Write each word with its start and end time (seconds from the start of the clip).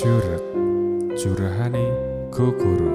Curug 0.00 0.40
Curahane 1.12 1.84
Gogoro 2.32 2.88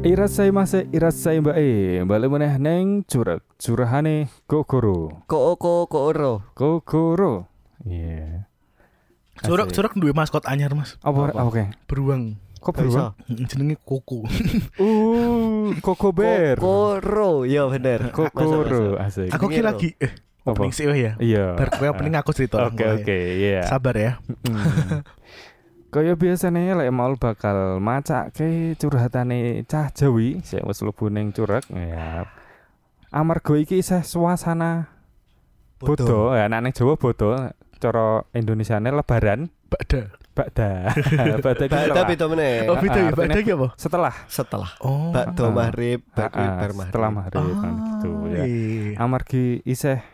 Irasai 0.00 0.48
mase 0.48 0.88
irasai 0.96 1.44
mbak 1.44 1.60
e 1.60 2.00
Balik 2.08 2.32
meneh 2.32 2.56
neng 2.56 3.04
curug 3.04 3.44
Curahane 3.60 4.32
Gogoro 4.48 5.28
Ko 5.28 5.60
ko 5.60 5.84
ko 5.84 6.08
oro. 6.08 6.40
Gogoro 6.56 7.52
Iya 7.84 8.48
Curug 9.44 9.68
Asik. 9.68 9.76
curug 9.76 9.92
duwe 10.00 10.16
maskot 10.16 10.48
anyar 10.48 10.72
Mas. 10.72 10.96
Apa? 11.04 11.36
Apa? 11.36 11.44
Oke 11.44 11.68
Beruang. 11.84 12.40
Kok 12.64 12.72
beruang? 12.72 13.12
Jenenge 13.28 13.76
Koko. 13.84 14.24
Uh 14.80 15.76
Koko 15.84 16.16
Bear 16.16 16.56
Kokoro, 16.56 17.44
ya 17.44 17.68
bener. 17.68 18.08
Kokoro 18.08 18.96
Asik 18.96 19.28
aku 19.36 19.52
Jenenge 19.52 19.52
ki 19.52 19.60
ro. 19.60 19.68
lagi 19.68 19.88
eh 20.00 20.12
Apa? 20.48 20.64
opening 20.64 20.72
sih 20.72 20.88
ya. 20.88 21.12
Iya 21.20 21.60
Bar 21.60 21.76
kowe 21.76 21.92
opening 21.92 22.16
aku 22.16 22.32
cerita. 22.32 22.56
Oke 22.64 22.88
oke 22.88 23.12
iya 23.36 23.68
Sabar 23.68 24.00
ya. 24.00 24.16
Kaya 25.88 26.12
biasanya 26.14 26.76
lek 26.76 26.92
mau 26.92 27.16
bakal 27.16 27.80
macake 27.80 28.76
curhatane 28.76 29.64
cah 29.64 29.88
Jawi 29.88 30.44
sing 30.44 30.60
wis 30.62 30.84
mlebu 30.84 31.08
ning 31.08 31.32
curug 31.32 31.64
ya. 31.68 32.28
Amarga 33.08 33.56
iki 33.56 33.80
isih 33.80 34.04
suasana 34.04 34.92
bodo, 35.80 36.36
ya 36.36 36.44
anak 36.44 36.60
ning 36.60 36.72
Jawa 36.76 36.92
bodo, 36.94 37.32
cara 37.80 38.20
Indonesiane 38.36 38.92
lebaran 38.92 39.48
Bakda. 39.64 40.12
bakda. 40.36 40.92
bakda 41.44 41.64
iki 41.64 41.72
Bada 41.72 41.88
setelah. 41.88 42.04
beda 42.06 42.24
meneh. 42.28 42.54
Oh, 42.68 42.76
beda 42.76 42.92
ya. 42.92 43.04
artinya- 43.08 43.16
Bakda 43.16 43.40
ki 43.40 43.52
apa? 43.52 43.68
Setelah 43.74 44.14
Setelah 44.28 44.70
Oh. 44.80 45.08
bakdo 45.08 45.44
Ah. 45.44 45.52
maghrib, 45.56 46.00
Ah, 46.12 46.28
bar 46.28 46.30
maghrib. 46.36 46.84
setelah 46.84 47.10
maghrib 47.10 47.54
kan 47.56 47.72
gitu 47.80 48.10
ya. 48.28 48.44
iya. 48.44 48.92
Amargi 49.00 49.64
isih 49.64 50.04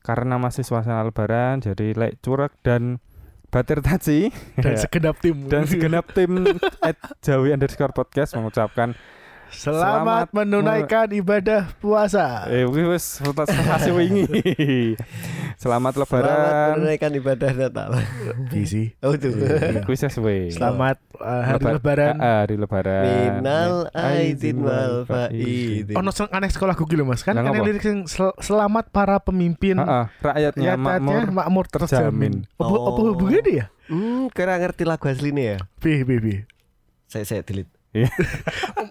karena 0.00 0.38
masih 0.38 0.62
suasana 0.62 1.02
lebaran 1.02 1.58
jadi 1.58 1.90
lek 1.92 2.22
curug 2.22 2.54
dan 2.62 3.02
batir 3.48 3.80
taci 3.80 4.28
Dan 4.60 4.72
ya, 4.76 4.80
segenap 4.84 5.16
tim. 5.20 5.48
dan 5.48 5.64
segenap 5.64 6.04
tim 6.12 6.44
at 6.84 6.96
Jawi 7.24 7.56
underscore 7.56 7.96
podcast 7.96 8.36
mengucapkan 8.36 8.92
Selamat, 9.48 9.80
Selamat 9.80 10.26
menunaikan 10.30 11.08
ibadah 11.10 11.72
puasa. 11.78 12.44
Eh, 12.46 12.64
wis 12.64 12.84
wis 12.86 13.04
prestasi 13.36 13.90
wingi. 13.90 14.28
Selamat 15.56 15.92
Selamat 15.94 15.94
lebaran. 15.96 16.68
menunaikan 16.76 17.10
ibadah 17.12 17.50
Natal. 17.52 17.90
Bisi. 18.46 18.92
Oh 19.00 19.16
itu. 19.16 19.32
Suwe. 20.08 20.52
Selamat 20.52 21.00
uh, 21.16 21.42
hari 21.42 21.64
Lebar- 21.64 21.74
lebaran. 21.76 22.14
Ah, 22.18 22.38
hari 22.42 22.54
lebaran. 22.54 23.04
Minal 23.40 23.72
Aidin 23.90 24.60
wal 24.60 25.02
faidin. 25.02 25.96
Oh, 25.96 26.02
nonton 26.02 26.28
aneh 26.28 26.48
sekolah 26.48 26.74
gue 26.74 26.86
lho 26.92 27.02
Mas. 27.02 27.20
Kan 27.20 27.34
kan 27.34 27.48
ngapa? 27.48 27.64
lirik 27.64 27.80
sing 27.80 28.04
sel- 28.04 28.36
selamat 28.38 28.90
para 28.90 29.16
pemimpin 29.18 29.74
Heeh, 29.74 30.04
rakyatnya 30.18 30.76
rakyatnya 30.76 31.00
makmur. 31.00 31.24
makmur 31.32 31.64
terjamin. 31.66 32.44
Apa 32.54 32.68
Oh. 32.68 32.92
apa 32.92 33.00
hubungannya 33.08 33.52
ya? 33.54 33.66
Hmm, 33.88 34.28
kira 34.28 34.54
ngerti 34.56 34.84
lagu 34.84 35.08
aslinya 35.08 35.42
ya? 35.42 35.58
Bi 35.78 36.04
bi 36.04 36.20
bi. 36.20 36.34
Saya 37.08 37.24
saya 37.24 37.40
delete. 37.40 37.72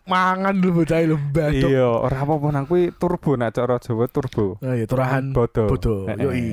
Mangan 0.08 0.58
dulu 0.58 0.82
bocah 0.82 1.00
lu 1.04 1.18
badok. 1.30 1.70
Iya, 1.70 1.88
ora 1.88 2.18
apa-apa 2.18 2.48
nang 2.50 2.66
kuwi 2.66 2.90
turbo 2.92 3.34
nak 3.34 3.54
cara 3.54 3.78
Jawa 3.78 4.06
turbo. 4.08 4.58
Oh 4.58 4.74
iya 4.74 4.86
turahan 4.86 5.32
Bodo. 5.32 5.68
bodoh. 5.68 6.08
Heeh. 6.08 6.18
Yoi. 6.20 6.44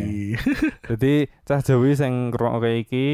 Jadi 0.91 1.15
cah 1.43 1.61
Jawi 1.61 1.95
sing 1.95 2.31
ngrungokke 2.31 2.71
iki 2.79 3.07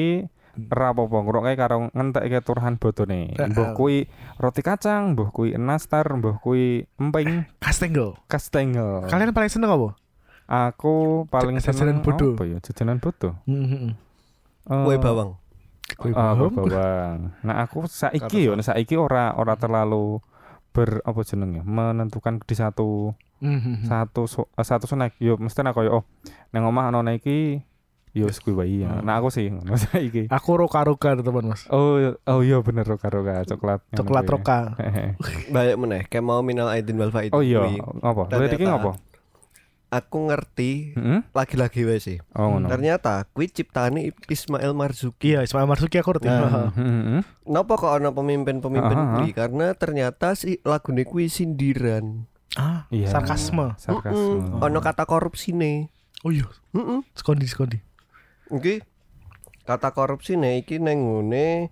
ora 0.60 0.90
apa-apa 0.90 1.16
ngrungokke 1.20 1.54
karo 1.54 1.76
ngentekke 1.90 2.38
turahan 2.40 2.74
bodone. 2.74 3.32
Heeh. 3.32 3.48
Mbah 3.48 3.72
kuwi 3.72 4.08
roti 4.36 4.60
kacang, 4.60 5.14
mbah 5.14 5.30
kuwi 5.30 5.54
nastar, 5.54 6.04
mbah 6.10 6.36
kuwi 6.38 6.84
emping, 6.96 7.46
Kastengel. 7.56 8.18
kastengel. 8.26 9.06
Kalian 9.06 9.30
paling 9.30 9.48
seneng 9.48 9.70
apa? 9.70 9.94
Aku 10.50 11.24
paling 11.26 11.56
Jajanan 11.56 11.78
seneng 11.78 11.96
bodo. 12.02 12.34
apa 12.34 12.44
ya? 12.44 12.58
Jajanan 12.60 12.98
bodo. 12.98 13.38
Hmm. 13.46 13.94
Eh, 14.66 14.84
Kue 14.84 14.96
bawang. 14.98 15.39
Ah, 16.12 16.34
bawang. 16.36 17.32
Nah, 17.40 17.56
aku 17.60 17.84
saiki 17.84 18.46
yo 18.46 18.54
saiki 18.58 18.94
ora 18.94 19.34
ora 19.34 19.54
terlalu 19.54 20.20
ber 20.70 21.02
apa 21.02 21.20
jenenge 21.22 21.60
menentukan 21.60 22.38
di 22.40 22.54
satu 22.54 23.10
Mhm. 23.40 23.88
satu 23.88 24.28
so- 24.28 24.46
eh, 24.52 24.62
satu 24.62 24.86
snack 24.86 25.18
yo 25.18 25.34
mesti 25.34 25.64
nak 25.64 25.74
koyo 25.74 25.90
oh 25.90 26.04
nang 26.50 26.68
omah 26.68 26.92
ana 26.92 27.10
iki 27.10 27.58
yo 28.10 28.26
wis 28.26 28.38
kuwi 28.38 28.54
wae 28.54 28.76
ya. 28.82 29.00
Nah 29.00 29.18
aku 29.18 29.30
sih 29.30 29.48
ngono 29.48 29.74
saiki. 29.80 30.26
Aku 30.28 30.54
roka-roka 30.54 31.14
teman 31.16 31.46
Mas. 31.48 31.66
Oh 31.70 31.98
oh 32.26 32.40
iya 32.42 32.58
bener 32.60 32.84
roka 32.84 33.06
roka 33.08 33.42
coklat. 33.44 33.80
Coklat 33.90 34.24
roka. 34.26 34.58
Banyak 35.54 35.76
meneh. 35.78 36.02
Kayak 36.06 36.22
mau 36.22 36.42
minal 36.42 36.68
aidin 36.68 36.98
wal 36.98 37.10
faidin. 37.10 37.34
Oh 37.34 37.42
iya, 37.42 37.66
apa? 38.02 38.30
Lirik 38.30 38.58
iki 38.58 38.66
ngopo? 38.66 38.94
Aku 39.90 40.30
ngerti 40.30 40.94
Heeh. 40.94 41.26
lagi-lagi 41.34 41.82
wae 41.82 41.98
sih. 41.98 42.18
Oh 42.38 42.46
ngono. 42.46 42.70
Ternyata 42.70 43.26
kuwi 43.34 43.50
ciptane 43.50 44.14
Ismail 44.30 44.70
Marzuki. 44.70 45.34
Iya, 45.34 45.42
Ismail 45.42 45.66
Marzuki 45.66 45.98
aku 45.98 46.14
ngerti. 46.14 46.30
Nah. 46.30 46.46
Heeh. 46.46 46.68
Heeh. 46.78 47.22
Napa 47.50 47.74
kok 47.74 47.90
ana 47.90 48.14
pemimpin-pemimpin 48.14 48.94
ah. 48.94 49.18
kuwi? 49.18 49.34
Karena 49.34 49.74
ternyata 49.74 50.38
si 50.38 50.62
lagune 50.62 51.02
kuwi 51.02 51.26
sindiran. 51.26 52.22
Ah, 52.54 52.86
Iya. 52.94 53.10
sarkasme. 53.10 53.74
Sarkasme. 53.82 54.46
Mm-mm. 54.46 54.62
Ana 54.62 54.78
kata 54.78 55.02
korupsine. 55.06 55.90
Oh 56.22 56.30
iya, 56.30 56.46
Heeh. 56.70 57.02
skondi 57.18 57.50
skondi. 57.50 57.82
Iki 58.54 58.86
kata 59.66 59.90
korupsine 59.90 60.58
iki 60.58 60.78
nang 60.78 60.98
ngene 61.02 61.70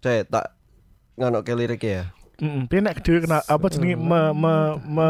Cek 0.00 0.28
tak 0.28 0.52
ngono 1.16 1.40
ke 1.40 1.52
lirik 1.52 1.80
ya. 1.80 2.12
Heeh. 2.38 2.66
Piye 2.66 2.80
nek 2.80 2.98
dhewe 3.00 3.22
kena 3.22 3.38
apa 3.40 3.66
jenenge 3.68 3.94
me, 3.94 4.20
me, 4.32 4.54
me, 4.84 5.08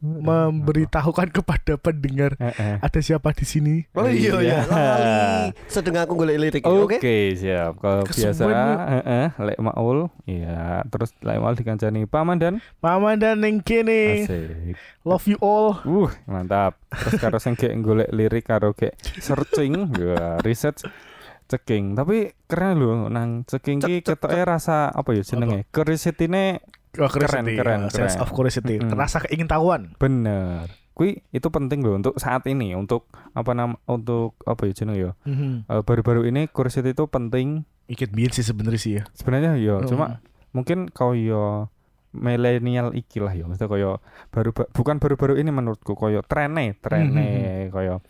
memberitahukan 0.00 1.28
kepada 1.30 1.74
pendengar 1.76 2.34
Heeh. 2.38 2.78
ada 2.80 3.00
siapa 3.00 3.34
di 3.34 3.42
sini. 3.42 3.74
Oh 3.92 4.06
iya 4.06 4.38
ya. 4.40 4.58
Sedang 5.66 5.98
aku 5.98 6.14
golek 6.14 6.38
lirik 6.38 6.62
ya, 6.62 6.70
Oke, 6.70 6.98
oke. 6.98 7.18
siap. 7.34 7.72
Kalau 7.78 8.02
biasa, 8.04 8.42
heeh, 9.02 9.26
lek 9.36 9.58
maul, 9.58 10.08
iya. 10.24 10.82
Terus 10.86 11.10
lek 11.20 11.38
maul 11.38 11.54
dikancani 11.54 12.06
paman 12.06 12.36
dan 12.38 12.54
Mama 12.78 13.14
dan 13.14 13.42
neng 13.42 13.58
kene. 13.60 14.26
asik. 14.26 14.76
Love 15.02 15.26
you 15.26 15.38
all. 15.38 15.78
Uh, 15.82 16.10
mantap. 16.26 16.78
Terus 16.90 17.12
karo 17.18 17.38
sing 17.38 17.54
golek 17.80 18.10
lirik 18.10 18.44
karo 18.44 18.72
gek 18.72 18.94
searching, 19.18 19.90
ya 20.00 20.38
research 20.42 20.82
ceking. 21.46 21.94
Tapi 21.94 22.16
keren 22.44 22.76
lho 22.76 23.06
nang 23.06 23.42
ceking 23.42 23.78
ki 23.78 24.02
ketoke 24.02 24.38
rasa 24.38 24.88
apa 24.88 25.10
ya 25.10 25.22
jenenge? 25.22 25.66
Curiosity-ne 25.70 26.60
Oh, 26.96 27.12
keren, 27.12 27.44
Oh, 27.44 27.92
Sense 27.92 28.16
keren. 28.16 28.24
of 28.24 28.32
curiosity. 28.32 28.80
Mm-mm. 28.80 28.96
Rasa 28.96 29.20
keingin-tahuan. 29.20 29.92
bener. 29.96 30.64
Kui 30.90 31.20
itu 31.28 31.44
penting 31.46 31.84
loh 31.84 31.92
untuk 31.94 32.16
saat 32.16 32.40
ini, 32.46 32.72
untuk 32.72 33.04
apa 33.30 33.52
nam 33.52 33.76
untuk 33.84 34.32
apa 34.42 34.64
ya 34.64 34.72
jenenge 34.72 35.00
ya? 35.02 35.12
Mhm. 35.22 35.68
Eh, 35.68 35.82
baru-baru 35.82 36.24
ini 36.24 36.48
curiosity 36.48 36.90
itu 36.90 37.04
penting 37.04 37.68
Ikut 37.86 38.10
biar 38.10 38.32
sih 38.32 38.40
sebenarnya 38.42 38.80
sih 38.80 38.92
ya. 38.94 39.04
sebenarnya 39.12 39.54
ya 39.56 39.76
Oh. 39.76 39.84
cuma 39.84 40.18
mungkin 40.50 40.88
kau 40.88 41.12
yo 41.12 41.68
milenial 42.16 42.90
iki 42.90 43.18
lah 43.18 43.30
ya 43.30 43.44
maksudnya 43.44 43.66
koyo 43.66 43.90
baru 44.28 44.50
ba- 44.50 44.68
bukan 44.68 44.96
baru-baru 44.96 45.36
ini 45.36 45.48
menurutku 45.48 45.92
koyo 45.92 46.20
trene 46.20 46.74
trene 46.76 47.28
koyo 47.68 48.00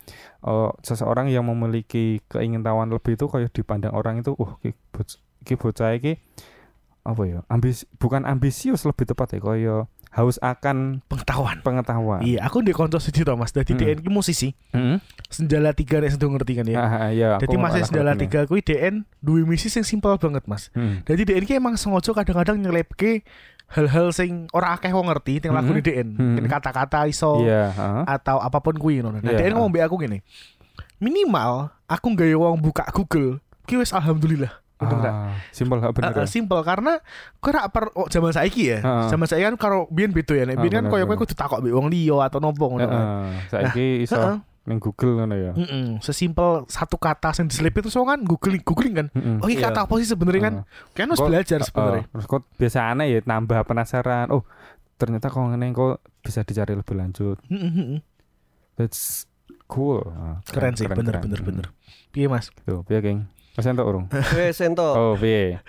oh, 0.41 0.71
seseorang 0.79 1.27
yang 1.27 1.43
memiliki 1.43 2.23
keingintahuan 2.25 2.87
lebih 2.87 3.13
itu 3.13 3.25
koyo 3.25 3.47
dipandang 3.47 3.91
orang 3.91 4.19
itu 4.19 4.31
uh 4.31 4.51
iki, 4.59 4.71
boc- 4.89 5.19
iki 5.41 5.53
bocah 5.53 5.91
iki 5.91 6.15
apa 7.03 7.21
ya 7.23 7.39
ambis 7.47 7.87
bukan 7.95 8.23
ambisius 8.23 8.83
lebih 8.83 9.05
tepat 9.05 9.31
ya 9.31 9.39
koyo 9.39 9.77
haus 10.07 10.39
akan 10.39 11.03
Pengetahuan. 11.05 11.59
pengetahuan 11.61 12.19
Iya, 12.19 12.41
aku 12.41 12.59
di 12.59 12.71
konco 12.71 12.97
siji 12.97 13.21
to 13.21 13.35
Mas. 13.35 13.51
Dadi 13.51 13.71
Hmm. 13.71 13.81
DN 13.85 13.99
ki 14.01 14.09
musisi. 14.09 14.49
Heeh. 14.71 14.97
Sendala 15.29 15.71
tiga 15.71 15.99
nek 15.99 16.09
sedang 16.09 16.33
ngerti 16.33 16.53
kan 16.55 16.65
ya. 16.65 16.77
Ah, 16.79 17.11
iya, 17.11 17.29
Jadi 17.37 17.53
Mas 17.53 17.75
malah 17.75 17.85
Sendala 17.85 18.11
ngerti. 18.11 18.23
tiga 18.25 18.39
kuwi 18.43 18.61
DN 18.61 18.95
duwe 19.19 19.45
misi 19.45 19.67
sing 19.67 19.83
simpel 19.83 20.17
banget 20.17 20.41
Mas. 20.43 20.73
Hmm. 20.73 21.05
Jadi 21.05 21.21
DN 21.23 21.43
ki 21.45 21.53
emang 21.55 21.75
sengaja 21.75 22.11
kadang-kadang 22.13 22.57
nyelepke 22.57 23.21
hal-hal 23.67 24.09
sing 24.09 24.47
ora 24.51 24.73
akeh 24.73 24.89
wong 24.89 25.07
ngerti 25.07 25.39
ning 25.39 25.51
lagune 25.51 25.79
DN. 25.79 26.07
Mhm. 26.15 26.39
Mungkin 26.39 26.47
kata-kata 26.49 27.03
iso 27.05 27.43
Iya, 27.43 27.67
heeh. 27.69 28.03
atau 28.07 28.39
apa 28.39 28.59
pun 28.59 28.75
kuwi 28.75 28.99
ngono. 28.99 29.19
Nah, 29.19 29.27
Iya. 29.27 29.43
DN 29.43 29.55
ngomong 29.55 29.71
mbek 29.71 29.83
aku 29.85 29.95
gini. 29.99 30.19
Minimal 30.97 31.69
aku 31.85 32.07
gawe 32.11 32.35
wong 32.37 32.57
buka 32.59 32.87
Google. 32.89 33.37
Ki 33.63 33.75
wis 33.75 33.91
alhamdulillah. 33.91 34.49
Nggak? 34.77 35.09
Ah, 35.09 35.33
simpel 35.49 35.81
gak 35.81 35.89
bener. 35.91 36.13
Uh, 36.13 36.21
ya? 36.21 36.29
simple 36.29 36.61
karena 36.61 37.01
kowe 37.41 37.49
rak 37.49 37.65
per 37.73 37.89
oh, 37.91 38.05
zaman 38.07 38.29
saiki 38.29 38.71
ya. 38.71 38.79
Heeh. 38.79 39.09
Zaman 39.09 39.25
saiki 39.25 39.43
kan 39.43 39.57
karo 39.57 39.89
biyen 39.89 40.13
beda 40.13 40.37
ya. 40.37 40.45
Nek 40.45 40.55
Ah, 40.55 40.61
biyen 40.61 40.73
kan 40.73 40.83
bener, 40.85 40.91
koyo 40.93 41.03
kowe 41.03 41.09
bener. 41.11 41.21
kudu 41.25 41.33
takok 41.33 41.59
mbek 41.59 41.73
wong 41.73 41.87
liya 41.89 42.17
atau 42.23 42.37
nopo 42.37 42.65
ngono. 42.69 42.85
kan. 42.85 43.03
Saiki 43.49 44.05
iso 44.05 44.37
Ning 44.67 44.77
Google 44.77 45.15
ngono 45.15 45.31
ya. 45.33 45.51
Heeh, 45.55 45.95
sesimpel 45.99 46.67
satu 46.67 46.99
kata 46.99 47.31
yang 47.33 47.47
diselipin 47.47 47.81
terus 47.81 47.95
wong 47.95 48.05
kan 48.05 48.19
googling 48.21 48.59
googling 48.61 48.93
kan. 48.93 49.07
Heeh. 49.09 49.39
Oh, 49.39 49.47
ini 49.47 49.55
Iya. 49.55 49.71
kata 49.71 49.87
apa 49.87 49.93
sih 49.97 50.11
sebenarnya 50.11 50.41
kan? 50.43 50.53
Kan 50.91 51.07
harus 51.07 51.23
belajar 51.23 51.59
Oh, 51.59 51.65
sebenarnya. 51.65 52.03
terus 52.05 52.25
kok 52.25 52.43
biasa 52.53 52.79
aneh 52.85 53.07
ya 53.07 53.19
nambah 53.23 53.63
penasaran. 53.63 54.27
Oh, 54.27 54.43
ternyata 54.95 55.27
kok 55.27 55.39
ngene 55.39 55.71
kok 55.71 56.03
bisa 56.19 56.43
dicari 56.43 56.75
lebih 56.75 56.93
lanjut. 56.93 57.39
Heeh, 57.47 57.71
heeh. 57.71 57.99
That's 58.75 59.23
cool. 59.65 60.03
Ah, 60.05 60.43
Keren 60.43 60.75
sih, 60.75 60.83
bener 60.85 61.15
keren. 61.15 61.23
bener 61.23 61.39
bener. 61.41 61.65
Piye 62.11 62.27
Mas? 62.27 62.51
Tuh, 62.61 62.83
piye, 62.83 62.99
Geng? 62.99 63.23
Mas 63.55 63.65
entuk 63.65 63.87
urung? 63.87 64.05
Wes 64.35 64.59
ento. 64.59 64.83
Oh, 64.83 65.15
piye? 65.15 65.63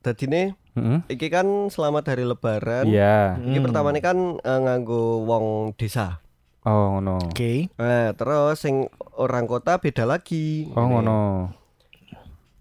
Dadine 0.00 0.54
Heeh. 0.74 0.98
iki 1.08 1.28
kan 1.28 1.46
selamat 1.66 2.14
hari 2.14 2.22
lebaran. 2.22 2.86
Iya. 2.86 3.36
Iki 3.36 3.58
Hmm. 3.58 3.66
pertama 3.66 3.90
ini 3.90 4.00
kan 4.00 4.16
eh, 4.36 4.60
nganggo 4.60 5.22
wong 5.22 5.74
desa. 5.74 6.22
Oh, 6.68 7.00
ngono. 7.00 7.16
Oke. 7.24 7.72
Nah, 7.80 8.12
terus 8.12 8.60
sing 8.60 8.84
orang 9.16 9.48
kota 9.48 9.80
beda 9.80 10.04
lagi. 10.04 10.68
Oh, 10.76 10.84
Ini. 10.84 10.90
ngono. 10.92 11.20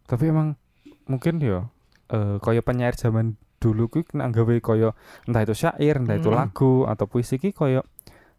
Tapi 0.07 0.23
emang 0.31 0.55
mungkin 1.03 1.43
yo 1.43 1.67
eh 2.07 2.39
kaya 2.39 2.63
penyair 2.63 2.95
zaman 2.95 3.35
dulu 3.59 3.91
kuwi 3.91 4.07
kena 4.07 4.31
gawe 4.31 4.55
kaya 4.63 4.95
entah 5.27 5.43
itu 5.43 5.51
syair, 5.51 5.99
entah 5.99 6.15
itu 6.15 6.31
Hmm. 6.31 6.39
lagu 6.39 6.87
atau 6.87 7.03
puisi 7.03 7.35
ki 7.35 7.51
kaya 7.51 7.83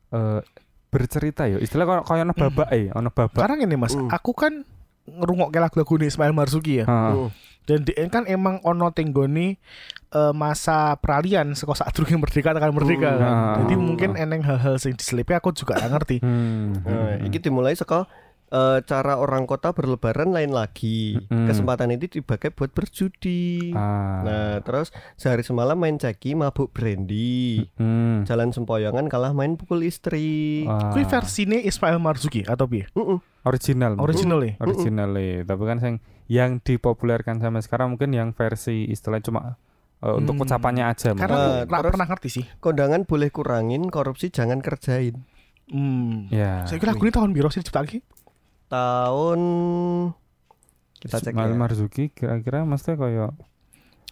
eh 0.09 0.41
bercerita 0.89 1.45
yo. 1.45 1.61
Istilah 1.61 1.85
kaya 1.85 2.01
kaya 2.01 2.23
ono 2.25 2.33
babake, 2.33 2.89
ono 2.97 3.13
babak. 3.13 3.37
Sekarang 3.37 3.61
ini 3.61 3.77
Mas, 3.77 3.93
Hmm. 3.93 4.09
aku 4.09 4.33
kan 4.33 4.65
ngerungok 5.05 5.53
lagu-lagu 5.53 5.95
nih 6.01 6.09
Ismail 6.09 6.33
Marzuki 6.33 6.81
ya. 6.81 6.89
Heeh. 6.89 7.13
Hmm. 7.13 7.29
Dan 7.69 7.85
dia 7.85 8.01
kan 8.09 8.25
emang 8.25 8.65
ono 8.65 8.89
tenggoni 8.89 9.61
eh, 10.09 10.33
masa 10.33 10.97
peralihan 10.97 11.47
saka 11.53 11.85
sadurunge 11.85 12.17
merdeka 12.17 12.57
tekan 12.57 12.73
merdeka 12.73 13.09
Hmm. 13.09 13.21
kan. 13.21 13.33
Ah. 13.33 13.57
Jadi 13.65 13.75
mungkin 13.77 14.11
eneng 14.17 14.43
hal-hal 14.45 14.81
sing 14.81 14.97
diselipi 14.97 15.37
aku 15.37 15.53
juga 15.53 15.77
gak 15.77 15.93
ngerti. 15.93 16.17
Hmm. 16.25 16.81
Nah, 16.85 17.21
hmm. 17.21 17.27
iki 17.29 17.39
dimulai 17.43 17.77
saka 17.77 18.09
eh, 18.49 18.81
cara 18.89 19.21
orang 19.21 19.45
kota 19.45 19.77
berlebaran 19.77 20.33
lain 20.33 20.57
lagi. 20.57 21.21
Mm-mm. 21.21 21.53
Kesempatan 21.53 21.93
itu 21.93 22.21
dipakai 22.21 22.49
buat 22.49 22.73
berjudi. 22.73 23.77
Ah. 23.77 24.25
Nah, 24.25 24.57
terus 24.65 24.89
sehari 25.21 25.45
semalam 25.45 25.77
main 25.77 26.01
ceki, 26.01 26.33
mabuk 26.33 26.73
brandy. 26.73 27.69
Hmm. 27.77 28.25
Jalan 28.25 28.57
sempoyongan 28.57 29.13
kalah 29.13 29.37
main 29.37 29.61
pukul 29.61 29.85
istri. 29.85 30.65
Ah. 30.65 30.97
Kuwi 30.97 31.05
versine 31.05 31.61
Ismail 31.61 32.01
Marzuki 32.01 32.49
atau 32.49 32.65
piye? 32.65 32.89
Mm-mm. 32.97 33.21
original. 33.45 34.01
Original 34.01 34.41
ya? 34.45 34.53
original 34.61 35.11
tapi 35.45 35.63
kan 35.65 35.79
yang 35.81 35.97
yang 36.29 36.51
dipopulerkan 36.61 37.41
sampai 37.41 37.65
sekarang 37.65 37.97
mungkin 37.97 38.13
yang 38.13 38.37
versi 38.37 38.85
istilah 38.89 39.25
cuma 39.25 39.57
untuk 40.01 40.35
Hmm. 40.35 40.45
ucapannya 40.45 40.85
aja. 40.85 41.11
Karena 41.13 41.63
aku 41.63 41.75
terus- 41.81 41.93
pernah 41.93 42.07
ngerti 42.07 42.29
sih. 42.31 42.45
Kondangan 42.59 43.03
boleh 43.03 43.29
kurangin, 43.29 43.87
korupsi 43.89 44.29
jangan 44.29 44.59
kerjain. 44.59 45.27
Hmm. 45.69 46.31
ya 46.31 46.65
Saya 46.65 46.79
kira 46.79 46.93
lagu 46.93 47.05
ini 47.05 47.13
tahun 47.13 47.31
biru 47.31 47.49
sih 47.49 47.61
diciptake. 47.61 48.01
Tahun 48.69 49.41
kita 50.99 51.17
cek 51.21 51.33
Ismail 51.33 51.53
ya. 51.53 51.57
Marzuki 51.57 52.05
kira-kira 52.09 52.63
mesti 52.63 52.95
kayak 52.95 53.33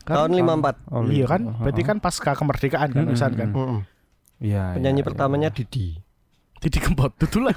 Tahun 0.03 0.31
54. 0.31 0.87
oh, 0.87 1.03
Iya 1.03 1.27
kan? 1.27 1.43
oh, 1.45 1.59
Berarti 1.59 1.83
kan 1.83 1.99
pasca 1.99 2.31
kemerdekaan 2.33 2.89
kan, 2.91 3.03
Mm-mm. 3.03 3.11
wisan 3.11 3.33
kan. 3.35 3.51
Mm-mm. 3.51 3.81
Iya, 4.39 4.79
Penyanyi 4.79 5.01
iya, 5.01 5.07
pertamanya 5.07 5.49
iya. 5.51 5.57
Didi. 5.57 5.99
Didi 6.57 6.79
Kempot 6.79 7.11
itu 7.17 7.43
lah. 7.43 7.57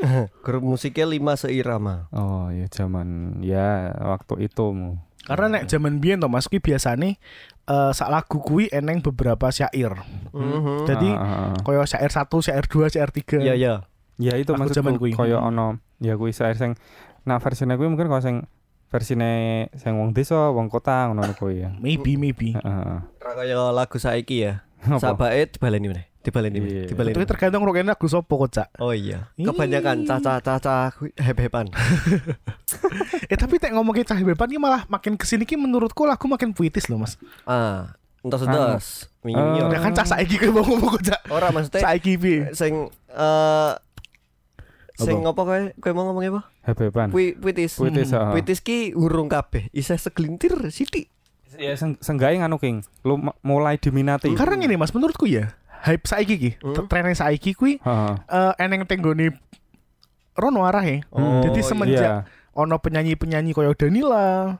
Grup 0.44 0.62
musiknya 0.64 1.06
lima 1.06 1.32
seirama. 1.34 2.10
Oh, 2.10 2.50
ya 2.50 2.66
zaman 2.66 3.38
ya 3.40 3.92
waktu 3.94 4.48
itu 4.48 4.64
mu. 4.68 4.98
Karena 5.22 5.56
nek 5.56 5.64
zaman 5.66 6.00
biyen 6.00 6.18
to 6.18 6.26
Mas 6.26 6.44
kuwi 6.44 6.60
biasane 6.60 7.16
eh 7.64 7.90
sak 7.90 8.08
lagu 8.08 8.38
kuwi 8.38 8.68
eneng 8.68 9.00
beberapa 9.00 9.48
syair. 9.48 9.96
Mhm. 10.30 10.84
Jadi 10.84 11.08
Ah, 11.10 11.20
ah, 11.20 11.44
ah. 11.50 11.60
koyo 11.60 11.82
syair 11.84 12.08
1, 12.08 12.28
syair 12.40 12.64
2, 12.64 12.88
syair 12.88 13.08
3. 13.08 13.40
Iya 13.40 13.54
iya. 13.54 13.74
ya 14.14 14.36
itu 14.36 14.52
Lagu 14.52 14.62
maksudku 14.62 14.94
kuwi. 14.96 15.12
kaya 15.12 15.40
Hmm. 15.40 15.48
ono 15.50 15.66
ya 15.98 16.14
kuwi 16.14 16.30
saya 16.30 16.54
sing 16.54 16.78
nah 17.24 17.40
versine 17.40 17.74
kuwi 17.74 17.88
mungkin 17.88 18.06
kaya 18.06 18.22
sing 18.22 18.36
versine 18.88 19.32
sing 19.74 19.96
wong 19.96 20.14
desa, 20.14 20.54
wong 20.54 20.70
kota 20.70 21.10
ngono 21.10 21.26
kuwi 21.34 21.66
ya. 21.66 21.74
Maybe 21.76 22.14
maybe. 22.14 22.54
Heeh. 22.54 22.96
Ora 23.18 23.32
kaya 23.34 23.74
lagu 23.74 23.96
saiki 23.98 24.46
ya. 24.46 24.62
Sabake 25.02 25.50
dibaleni 25.50 25.88
meneh. 25.90 26.06
Dibaleni 26.24 26.58
meneh. 26.58 26.72
Iya. 26.74 26.84
Dibaleni. 26.88 27.12
Itu 27.12 27.20
meneh. 27.20 27.30
tergantung 27.30 27.62
rokene 27.62 27.86
lagu 27.86 28.06
sopo 28.08 28.40
kok, 28.40 28.50
Cak. 28.50 28.68
Oh 28.80 28.90
iya. 28.90 29.28
Kebanyakan 29.36 30.02
caca-caca 30.02 30.90
heb-heban. 31.20 31.68
Eh 33.24 33.36
tapi 33.36 33.56
tek 33.56 33.72
ngomongin 33.72 34.04
cah 34.04 34.16
beban 34.16 34.46
ki 34.46 34.58
malah 34.58 34.84
makin 34.86 35.14
ke 35.14 35.24
sini 35.24 35.44
ki 35.44 35.56
menurutku 35.56 36.04
lagu 36.04 36.24
makin 36.26 36.52
puitis 36.52 36.88
loh, 36.88 36.98
Mas. 36.98 37.16
Ah, 37.44 37.92
entos-entos. 38.20 39.08
Wingi 39.20 39.36
Eh. 39.36 39.64
Ya 39.66 39.78
kan 39.78 39.92
cah 39.92 40.04
saiki 40.06 40.36
kowe 40.38 40.50
mau 40.52 40.64
ngomong 40.66 40.98
kok, 40.98 41.02
Cak. 41.06 41.20
Ora 41.28 41.48
maksudnya 41.48 41.80
Saiki 41.82 42.16
piye? 42.16 42.52
sing 42.52 42.88
eh 43.08 43.72
sing 44.94 45.16
apa 45.22 45.40
kowe 45.40 45.60
kowe 45.74 45.92
mau 45.92 46.04
ngomong 46.08 46.22
apa? 46.30 46.42
Hebeban. 46.64 47.08
Pui, 47.08 47.32
puitis. 47.34 47.76
Puitis, 47.76 48.08
Hmm. 48.10 48.32
Puitis 48.32 48.60
ki 48.60 48.92
urung 48.92 49.28
kabeh, 49.28 49.68
isih 49.70 49.96
segelintir 49.96 50.56
sithik. 50.68 51.08
Ya 51.54 51.78
seng 51.78 51.94
senggae 52.00 52.34
nganu 52.34 52.58
King, 52.58 52.82
lu 53.02 53.14
mulai 53.40 53.78
diminati. 53.78 54.34
Karena 54.34 54.58
gini 54.58 54.74
Mas, 54.74 54.90
menurutku 54.90 55.24
ya, 55.24 55.54
hype 55.84 56.04
saiki 56.04 56.34
ki, 56.36 56.50
Hmm. 56.64 56.88
trennya 56.88 57.12
saiki 57.12 57.52
kuwi 57.52 57.76
Heeh. 57.78 58.12
eh 58.26 58.52
eneng 58.58 58.88
tenggoni 58.88 59.28
Rono 60.34 60.66
arahe. 60.66 61.06
Hmm. 61.14 61.46
Jadi 61.46 61.60
semenjak 61.62 62.26
Iya. 62.26 62.26
ono 62.56 62.80
penyanyi-penyanyi 62.80 63.54
koyo 63.54 63.70
Danila, 63.70 64.58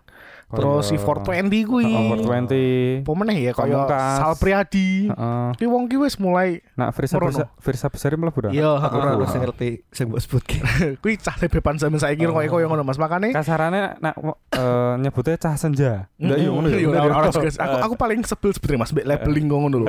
terus 0.55 0.85
si 0.89 0.97
420 0.97 1.71
kuwi. 1.71 1.91
Oh, 1.91 2.17
420. 2.19 3.07
Pemeneh 3.07 3.37
ya 3.39 3.53
koyo 3.53 3.85
Pamungkas. 3.85 4.19
Sal 4.19 4.33
Priadi. 4.39 5.11
Heeh. 5.11 5.49
Ki 5.59 5.65
wong 5.67 5.85
ki 5.91 5.97
wis 6.01 6.15
mulai 6.19 6.63
Nah, 6.75 6.91
Firsa. 6.91 7.19
Firsa, 7.19 7.47
Firsa 7.61 7.87
Besari 7.91 8.17
mlebu 8.19 8.49
dah. 8.49 8.53
Iya, 8.55 8.71
Aku 8.79 8.97
ora 8.99 9.27
sing 9.31 9.41
ngerti 9.43 9.69
sing 9.91 10.11
mbok 10.11 10.21
sebut 10.23 10.43
ki. 10.43 10.59
kuwi 11.03 11.19
cah 11.19 11.35
beban 11.39 11.77
zaman 11.79 11.99
saiki 11.99 12.27
koyo 12.27 12.49
koyo 12.51 12.67
ngono 12.71 12.83
Mas. 12.83 12.99
Makane 12.99 13.35
Kasarane 13.35 13.99
nak 14.01 14.15
eh, 14.55 14.95
nyebutnya 15.03 15.37
cah 15.39 15.55
senja. 15.59 16.09
Ndak 16.19 16.39
yo 16.39 16.51
ngono 16.55 16.67
iya, 16.71 16.79
yo. 16.81 16.89
ora- 16.95 17.17
ora 17.25 17.29
juga. 17.31 17.51
Aku 17.59 17.77
aku 17.91 17.95
paling 17.99 18.21
sebel 18.23 18.51
sebenarnya 18.55 18.81
Mas 18.81 18.91
mbek 18.95 19.07
labeling 19.07 19.47
ngono 19.51 19.77
lho. 19.83 19.87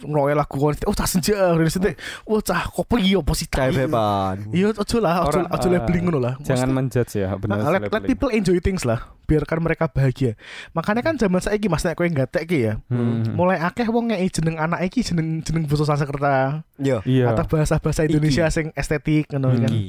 Ngroe 0.00 0.32
lagu 0.34 0.56
kon 0.56 0.74
oh 0.86 0.94
cah 0.94 1.08
senja 1.08 1.54
sithik. 1.68 1.98
Oh 2.28 2.38
cah 2.38 2.66
kopi 2.70 3.14
opo 3.18 3.32
sih 3.34 3.46
cah 3.50 3.68
Heb-heban. 3.70 4.52
Iya 4.52 4.74
ojo 4.76 4.96
lah, 5.00 5.24
ojo 5.26 5.40
ojo 5.40 5.66
labeling 5.70 6.04
ngono 6.10 6.18
lah. 6.20 6.34
Jangan 6.44 6.68
menjudge 6.70 7.24
ya, 7.24 7.34
benar. 7.40 7.64
Nah, 7.64 7.70
let, 7.80 8.04
people 8.04 8.30
enjoy 8.30 8.60
things 8.60 8.84
lah 8.84 9.14
biarkan 9.24 9.58
mereka 9.64 9.88
bahagia 9.88 10.03
makanya 10.72 11.00
kan 11.00 11.14
zaman 11.14 11.38
saiki 11.38 11.66
mas 11.66 11.80
nek 11.80 11.94
kowe 11.94 12.04
gatek 12.04 12.44
ki 12.44 12.58
ya 12.60 12.74
Hmm. 12.86 13.32
mulai 13.32 13.56
akeh 13.56 13.86
wong 13.86 14.10
ngei 14.10 14.26
jeneng 14.26 14.56
anak 14.56 14.82
iki 14.82 15.00
jeneng 15.00 15.40
jeneng 15.40 15.64
basa 15.64 15.86
Sanskerta. 15.86 16.64
Iya. 16.76 17.00
atau 17.26 17.44
bahasa-bahasa 17.46 18.04
Indonesia 18.04 18.44
sing 18.48 18.74
estetik 18.74 19.30
ngono 19.30 19.48
Hmm. 19.50 19.60
kan 19.60 19.70
Iki 19.70 19.84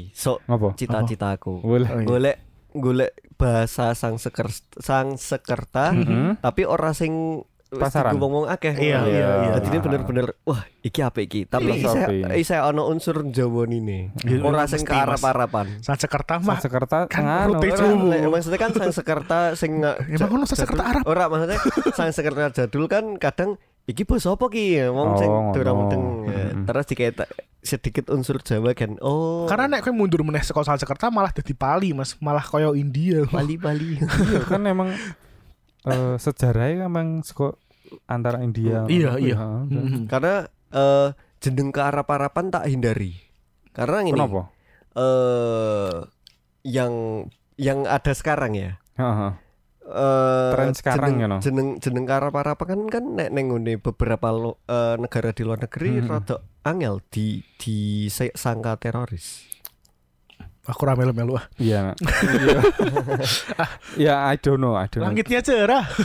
Ngopo? 0.45 0.67
cita-citaku. 0.75 1.53
Boleh. 1.59 1.87
Oh, 1.87 1.99
iya. 1.99 2.05
Golek 2.05 2.37
golek 2.71 3.11
bahasa 3.35 3.91
sang 3.91 4.15
seker 4.15 4.47
sang 4.77 5.15
sekerta 5.15 5.91
Mhm. 5.91 6.39
tapi 6.39 6.63
ora 6.63 6.91
sing 6.91 7.43
Pasaran. 7.67 8.13
dienggo 8.13 8.27
wong 8.29 8.45
akeh. 8.45 8.71
Iya, 8.71 8.99
iya, 9.03 9.27
iya. 9.41 9.51
Jadi 9.57 9.67
ini 9.67 9.79
bener-bener 9.79 10.25
wah 10.41 10.61
iki 10.79 11.01
apik 11.01 11.25
iki. 11.25 11.41
Tapi 11.43 11.75
isih 11.75 12.01
isih 12.37 12.57
ana 12.61 12.85
unsur 12.85 13.25
Jawa. 13.25 13.65
Iya, 13.65 14.13
Ora 14.39 14.63
sing 14.65 14.81
Mas. 14.81 14.87
kearep-arepan. 14.87 15.65
Sanskerta 15.81 16.37
mah 16.37 16.57
Sanskerta 16.57 17.09
kan 17.09 17.49
maksudnya 18.27 18.59
kan 18.59 18.69
sang 18.71 18.93
sekerta 18.93 19.39
sing 19.53 19.81
Emang 20.13 20.29
ono 20.31 20.45
Sanskerta 20.45 20.77
jadul- 20.77 20.91
Arab? 20.93 21.03
Ora 21.05 21.23
maksudnya 21.25 21.59
sang 21.91 22.11
sekerta 22.11 22.53
jadul 22.53 22.85
kan 22.85 23.17
kadang 23.17 23.57
iki 23.85 24.05
basa 24.05 24.31
apa 24.31 24.45
ki? 24.47 24.85
Wong 24.87 25.09
sing 25.17 25.27
Oh, 25.27 25.51
durung 25.51 25.77
mudeng. 25.83 26.03
Ya. 26.25 26.45
Terus 26.63 26.85
diketak 26.85 27.29
sedikit 27.59 28.05
unsur 28.07 28.37
Jawa 28.39 28.77
kan. 28.77 29.01
Oh. 29.01 29.49
karena 29.49 29.65
nek 29.67 29.81
kowe 29.81 29.91
mundur 29.91 30.21
meneh 30.21 30.39
saka 30.39 30.61
Sanskerta 30.61 31.09
malah 31.09 31.33
dadi 31.33 31.51
Pali 31.51 31.91
mas 31.91 32.13
malah 32.19 32.41
koyo 32.41 32.77
India 32.77 33.25
Bali-bali. 33.25 33.97
Iya 33.97 34.41
kan 34.53 34.61
emang 34.63 34.93
eh, 35.85 36.15
sejarahnya 36.17 36.85
emang 36.85 37.21
seko 37.21 37.55
antara 38.05 38.41
India. 38.41 38.83
Iya, 38.85 39.17
iya. 39.17 39.35
Heeh. 39.37 39.61
Mhm. 39.69 40.01
Karena 40.09 40.45
eh 40.69 41.09
jeneng 41.39 41.69
kearep-arepan 41.69 42.49
tak 42.49 42.65
hindari. 42.65 43.13
Karena 43.71 44.01
ini 44.01 44.11
Kenapa? 44.11 44.49
eh 44.95 45.95
yang 46.65 46.93
yang 47.55 47.85
ada 47.85 48.11
sekarang 48.11 48.57
ya. 48.57 48.81
Heeh. 48.97 49.31
Eh 49.85 50.51
Tren 50.51 50.73
sekarang 50.73 51.13
jeneng, 51.13 51.21
ya, 51.21 51.27
no? 51.29 51.37
jeneng 51.39 51.67
jeneng 51.77 52.05
karapa 52.09 52.41
kan 52.57 52.89
kan 52.89 53.05
nek 53.13 53.29
neng 53.29 53.53
ngene 53.53 53.77
beberapa 53.77 54.33
lo- 54.33 54.57
eh, 54.65 54.97
negara 54.97 55.29
di 55.29 55.45
luar 55.45 55.61
negeri 55.61 56.01
Hmm. 56.01 56.09
rada 56.09 56.35
angel 56.65 57.05
di 57.13 57.45
di 57.55 57.77
se- 58.09 58.33
sangka 58.33 58.81
teroris. 58.81 59.45
Aku 60.65 60.81
ra 60.83 60.93
melu-melu 60.93 61.37
ah 61.37 61.45
Iya. 61.55 61.93
Iya. 61.95 62.59
Ya, 64.09 64.13
I 64.27 64.35
don't 64.35 64.59
know, 64.59 64.75
I 64.75 64.85
don't 64.89 65.01
know. 65.01 65.07
langitnya 65.09 65.39
cerah 65.39 65.85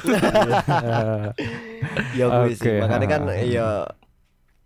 Ya 2.19 2.25
kuwi 2.29 2.53
sih. 2.55 2.79
Oke, 2.79 2.81
Makanya 2.85 3.07
kan 3.09 3.21
ya 3.57 3.69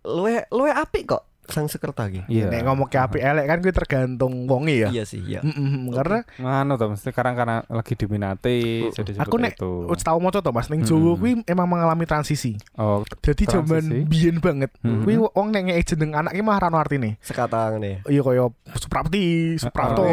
luwe 0.05 0.45
luwe 0.53 0.69
apik 0.69 1.09
kok 1.09 1.23
sang 1.47 1.65
sekerta 1.65 2.07
iki. 2.07 2.25
Iya. 2.25 2.49
nek 2.49 2.61
ngomong 2.63 2.87
ke 2.87 2.97
api 2.97 3.17
elek 3.19 3.45
kan 3.45 3.57
gue 3.59 3.71
tergantung 3.71 4.33
wongi 4.45 4.81
ya 4.81 4.89
Iya 4.89 5.03
sih, 5.03 5.21
iya. 5.21 5.39
Mm-mm, 5.41 5.91
karena 5.91 6.25
Nganu 6.35 6.73
tuh 6.75 6.87
mesti 6.89 7.09
sekarang 7.09 7.33
karena 7.33 7.61
lagi 7.65 7.93
diminati 7.93 8.57
Mm. 8.85 8.91
jadi 8.91 9.09
disebut 9.11 9.25
Aku 9.25 9.35
nek-. 9.37 9.57
Wis 9.61 10.01
tau 10.01 10.17
maca 10.17 10.39
to 10.39 10.49
Mas 10.49 10.67
ning 10.67 10.81
Jawa 10.81 11.13
Mm-mm. 11.13 11.19
kuwi 11.19 11.31
emang 11.45 11.67
mengalami 11.67 12.03
transisi. 12.03 12.57
Oh, 12.73 13.01
Jadi 13.19 13.45
zaman 13.45 14.05
biyen 14.05 14.37
banget. 14.37 14.71
Mhm. 14.79 15.01
Kuwi 15.01 15.15
wong 15.19 15.47
nek 15.49 15.61
ngeki 15.67 15.83
jeneng 15.91 16.11
anak 16.15 16.31
ki 16.31 16.41
mah 16.41 16.57
ra 16.57 16.67
ono 16.67 16.77
artine. 16.77 17.17
Sekata 17.19 17.71
ngene. 17.71 18.01
Iya 18.05 18.21
kaya 18.21 18.45
Suprapti, 18.75 19.25
Suprapto, 19.55 20.03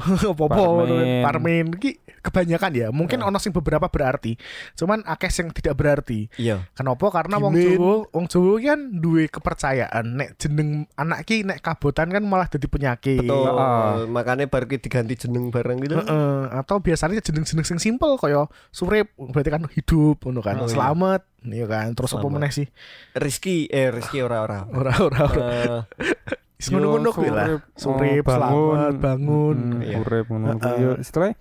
apa-apa 0.00 0.56
Parmin. 0.56 1.22
Parmin 1.22 1.66
ki 1.74 1.90
kebanyakan 2.22 2.70
ya. 2.72 2.88
Mungkin 2.88 3.18
Ya. 3.18 3.26
ono 3.26 3.36
sing 3.36 3.50
beberapa 3.50 3.86
berarti. 3.86 4.38
Cuman 4.72 5.02
akeh 5.02 5.28
sing 5.28 5.50
tidak 5.50 5.74
berarti. 5.74 6.30
Iya. 6.38 6.64
Kenapa? 6.72 7.10
Karena 7.10 7.36
wong 7.36 7.52
Gimin. 7.52 7.76
Jawa, 7.76 7.92
wong 8.08 8.24
Jawa 8.30 8.52
ki 8.56 8.66
kan 8.66 8.80
duwe 8.94 9.24
kepercayaan 9.26 10.04
nek 10.14 10.28
jeneng 10.38 10.86
anak 10.94 11.26
ki 11.26 11.42
nek 11.42 11.58
kabotan 11.58 12.08
kan 12.08 12.22
malah 12.22 12.46
jadi 12.46 12.66
penyakit. 12.66 13.26
Betul. 13.26 13.42
Heeh. 13.50 13.90
Makanya 14.06 14.46
baru 14.46 14.64
ki 14.64 14.78
diganti 14.80 15.14
jeneng 15.18 15.50
bareng 15.50 15.82
gitu. 15.82 15.98
Heeh, 15.98 16.40
atau 16.54 16.78
biasanya 16.78 17.18
jeneng-jeneng 17.18 17.66
sing 17.66 17.76
simpel 17.76 18.14
kaya 18.16 18.46
surip 18.70 19.10
berarti 19.18 19.50
kan 19.50 19.66
hidup 19.66 20.22
ngono 20.22 20.40
kan. 20.40 20.56
Oh, 20.56 20.64
iya. 20.64 20.72
Selamat, 20.72 21.20
iya 21.42 21.66
kan. 21.66 21.90
Terus 21.92 22.14
apa 22.14 22.26
meneh 22.26 22.48
sih? 22.48 22.70
Rizky 23.12 23.66
eh 23.66 23.90
Rizky 23.90 24.22
ora-ora. 24.22 24.62
Ora 24.70 24.92
ora 24.96 25.20
ora. 25.26 25.46
Eh, 25.50 25.80
Wis 26.54 26.70
ngono-ngono 26.70 27.10
kuwi 27.10 27.26
lah. 27.26 27.58
Surip, 27.74 28.22
oh, 28.22 28.30
selamat, 28.30 28.94
bangun. 29.02 29.58
Hmm, 29.58 29.82
Iya. 29.82 29.98
urip 29.98 30.30
ngono 30.30 30.54
kuwi. 30.54 31.02
Setelah 31.02 31.34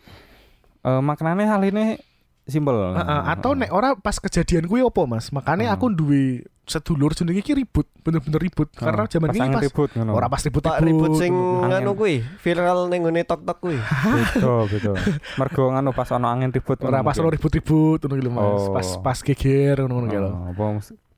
eh 0.82 1.02
maknane 1.02 1.46
hal 1.46 1.62
ini 1.62 1.98
simpel. 2.44 2.74
Heeh, 2.98 3.22
atau 3.32 3.54
nek 3.54 3.70
ora 3.72 3.94
pas 3.96 4.18
kejadian 4.18 4.66
kuwi 4.66 4.82
opo 4.82 5.06
Mas? 5.06 5.30
Makanya 5.30 5.72
Hmm. 5.72 5.76
aku 5.78 5.86
duwe 5.94 6.24
sedulur 6.62 7.12
jenenge 7.12 7.44
iki 7.44 7.52
ribut, 7.54 7.84
bener-bener 8.00 8.40
ribut. 8.40 8.72
Karena 8.72 9.04
zaman 9.06 9.30
angin 9.30 9.52
pas 9.52 9.64
ribut 9.64 9.90
ngono. 9.92 10.12
ora 10.16 10.28
pas 10.28 10.42
ribut-ribut. 10.42 10.72
Pak 10.72 10.84
ribut 10.84 11.12
sing 11.16 11.32
Angin. 11.36 11.68
nganu 11.70 11.92
kuwi 11.94 12.16
viral 12.40 12.80
ning 12.88 13.02
ngene 13.04 13.22
tok-tok 13.24 13.58
kuwi. 13.60 13.78
Betul, 13.78 14.64
betul. 14.72 14.96
Mergo 15.38 15.64
ngono 15.70 15.90
pas 15.92 16.10
ono 16.12 16.28
angin 16.28 16.50
ribut. 16.50 16.78
ora 16.82 17.00
ngono 17.00 17.08
pas 17.08 17.18
ora 17.20 17.30
ribut-ribut 17.30 18.00
ngono 18.02 18.16
lho 18.18 18.32
Mas. 18.32 18.44
Oh. 18.44 18.74
Pas 18.74 18.88
pas 19.00 19.18
geger 19.22 19.76
ngono-ngono 19.84 20.08
lho. 20.10 20.32
Oh, 20.32 20.50
apa 20.52 20.64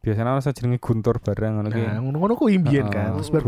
biasanya 0.03 0.36
ono 0.36 0.43
jenenge 0.43 0.77
guntur 0.77 1.15
bareng 1.17 1.57
ngono 1.57 1.69
ki. 1.72 1.79
Nah, 1.79 2.03
ngono-ngono 2.03 2.33
ku 2.36 2.51
imbiyen 2.51 2.91
Heeh. 2.91 2.93
kan. 2.93 3.10
Terus 3.15 3.31
ber, 3.31 3.41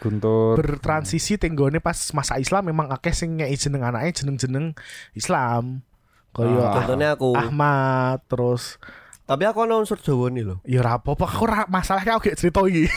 guntur. 0.00 0.56
bertransisi 0.56 1.36
tenggone 1.36 1.78
pas 1.78 1.94
masa 2.10 2.40
Islam 2.40 2.64
memang 2.66 2.88
akeh 2.88 3.12
sing 3.12 3.36
ngei 3.36 3.52
jeneng 3.54 3.84
anake 3.84 4.16
jeneng-jeneng 4.16 4.72
Islam. 5.12 5.84
Kaya 6.32 6.56
Ah. 6.56 6.72
Contohnya 6.80 7.08
aku. 7.12 7.36
Ahmad 7.36 8.24
terus 8.26 8.80
Tapi 9.22 9.46
aku 9.46 9.62
ana 9.62 9.78
unsur 9.78 9.94
Jawa 9.94 10.26
nih 10.26 10.42
lho. 10.42 10.58
ya 10.66 10.82
ora 10.82 10.98
apa-apa 10.98 11.22
aku 11.22 11.46
ora 11.46 11.62
masalahnya 11.68 12.18
aku 12.18 12.26
gak 12.26 12.40
cerita 12.40 12.66
iki. 12.66 12.90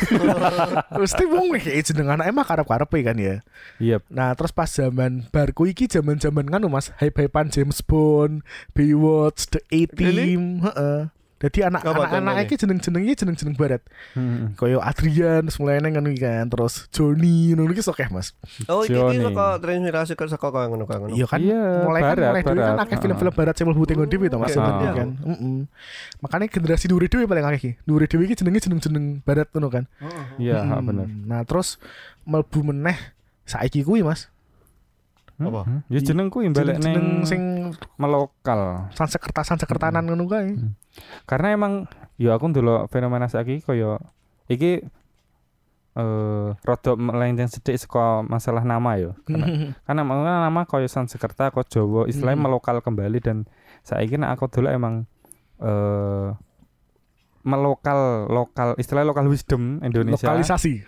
Mesti 0.97 1.23
wong 1.25 1.53
ngei 1.53 1.77
jeneng 1.83 2.09
anake 2.09 2.31
mah 2.31 2.41
karep-karepe 2.41 2.99
kan 3.03 3.17
ya. 3.17 3.45
Iya, 3.77 4.01
Nah 4.09 4.33
terus 4.33 4.49
pas 4.49 4.65
zaman 4.65 5.29
barku 5.29 5.65
iki 5.65 5.85
zaman 5.85 6.17
zaman 6.17 6.49
nganu 6.49 6.69
mas 6.69 6.89
hype-hypean 6.97 7.53
James 7.53 7.83
Bond, 7.83 8.41
Baywatch, 8.73 9.45
The 9.45 9.61
A-Team, 9.69 10.65
heeh. 10.65 11.13
Jadi 11.43 11.59
anak 11.67 11.83
Apa 11.83 11.91
anak 11.91 11.99
anak 11.99 12.15
contohnya? 12.23 12.43
iki 12.47 12.55
jeneng 12.55 12.79
jenengnya 12.79 13.13
jeneng 13.19 13.35
jeneng 13.35 13.55
barat. 13.59 13.83
Heeh. 14.15 14.55
Koyo 14.55 14.79
Adrian, 14.79 15.43
neng 15.43 15.91
nganu 15.91 16.15
iki 16.15 16.23
kan, 16.23 16.47
terus 16.47 16.87
Johnny, 16.87 17.51
ngono 17.51 17.67
iki 17.75 17.83
sokeh 17.83 18.07
mas. 18.07 18.31
Oh 18.71 18.87
iki 18.87 18.95
iki 18.95 19.19
saka 19.19 19.59
terinspirasi 19.59 20.15
ke 20.15 20.23
saka 20.31 20.47
kaya 20.47 20.71
ngono. 20.71 20.87
Iya 21.11 21.27
kan, 21.27 21.43
Iya, 21.43 21.83
mulai 21.83 22.01
kan 22.01 22.15
mulai 22.15 22.43
dulu 22.47 22.61
kan 22.63 22.79
akeh 22.79 22.95
film-film 22.95 23.33
barat 23.35 23.53
sing 23.59 23.65
mlebu 23.67 23.83
tenggon 23.83 24.07
dhewe 24.07 24.31
to 24.31 24.37
mas 24.39 24.55
sebenarnya 24.55 24.87
betul. 24.87 24.99
kan. 25.03 25.09
Heeh. 25.19 25.57
Makanya 26.23 26.45
generasi 26.47 26.85
dure 26.87 27.07
dhewe 27.11 27.27
paling 27.27 27.43
akeh 27.43 27.59
iki. 27.59 27.71
Dure 27.83 28.05
dhewe 28.07 28.23
iki 28.23 28.39
jenenge 28.39 28.63
jeneng-jeneng 28.63 29.19
barat 29.21 29.51
ngono 29.51 29.67
kan. 29.67 29.83
Iya, 30.39 30.63
bener. 30.79 31.11
Nah 31.27 31.43
terus 31.43 31.75
mlebu 32.23 32.71
meneh 32.71 32.95
saiki 33.43 33.83
kuwi 33.83 33.99
mas. 33.99 34.31
Apa? 35.33 35.65
Hmm, 35.65 35.81
Ya 35.89 35.97
jeneng 35.99 36.29
kuwi 36.29 36.45
balik 36.53 36.77
Jeneng 36.77 36.93
ning 36.93 37.03
sing 37.71 37.79
melokal. 37.95 38.91
sansekerta 38.91 39.47
sansekertanan 39.47 40.03
ngono 40.03 40.27
kae. 40.27 40.59
Karena 41.23 41.55
emang 41.55 41.87
ya 42.19 42.35
aku 42.35 42.51
ndelok 42.51 42.91
fenomena 42.91 43.31
saiki 43.31 43.63
kaya 43.63 43.97
iki 44.51 44.83
eh 45.93 46.49
rada 46.65 46.91
melenceng 46.97 47.47
sedikit 47.53 47.77
saka 47.85 48.25
masalah 48.25 48.65
nama 48.65 48.97
ya. 48.97 49.11
Karena, 49.29 49.45
karena 49.85 49.99
emang 50.01 50.19
nama 50.25 50.61
kaya 50.65 50.89
Sansekerta 50.89 51.53
kaya 51.53 51.65
Jawa 51.69 52.09
istilahnya 52.09 52.41
Hmm. 52.41 52.45
melokal 52.49 52.81
kembali 52.81 53.19
dan 53.21 53.37
saiki 53.85 54.17
nek 54.17 54.35
aku 54.35 54.49
delok 54.49 54.73
emang 54.73 54.93
eh 55.61 56.33
melokal 57.43 58.25
lokal 58.25 58.73
istilah 58.75 59.03
lokal 59.03 59.27
wisdom 59.27 59.79
Indonesia 59.79 60.23
Lokalisasi. 60.25 60.79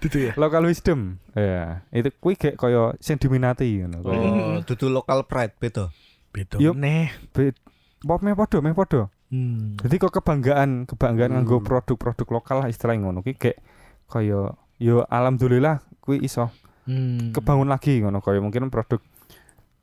gitu 0.00 0.20
ya. 0.20 0.32
lokal 0.36 0.68
wisdom 0.68 1.16
ya 1.32 1.80
itu 1.88 2.12
kuwi 2.14 2.36
kayak 2.36 2.56
kaya 2.56 2.92
sing 2.98 3.16
diminati 3.16 3.64
ngono 3.80 4.04
Oh, 4.04 4.60
dudu 4.62 4.92
local 4.92 5.24
pride 5.24 5.56
beda. 5.56 5.88
Beda 6.28 6.60
neh. 6.60 7.08
pop 8.00 8.20
meh 8.20 8.34
padha 8.34 8.58
meh 8.60 8.72
padha 8.72 9.08
Hmm. 9.24 9.74
Jadi 9.80 9.98
kok 9.98 10.14
kebanggaan, 10.14 10.84
kebanggaan 10.86 11.32
Hmm. 11.32 11.42
nganggo 11.42 11.58
produk-produk 11.58 12.28
lokal 12.30 12.56
lah 12.62 12.68
istilahnya 12.68 13.02
ngono 13.02 13.18
ki 13.18 13.34
kayak 13.34 13.58
kaya 14.06 14.52
yo 14.76 14.96
alhamdulillah 15.04 15.80
kuwi 15.98 16.22
iso 16.22 16.52
Hmm. 16.84 17.32
kebangun 17.32 17.66
lagi 17.66 17.98
ngono 17.98 18.20
kaya 18.20 18.38
mungkin 18.38 18.68
produk 18.68 19.00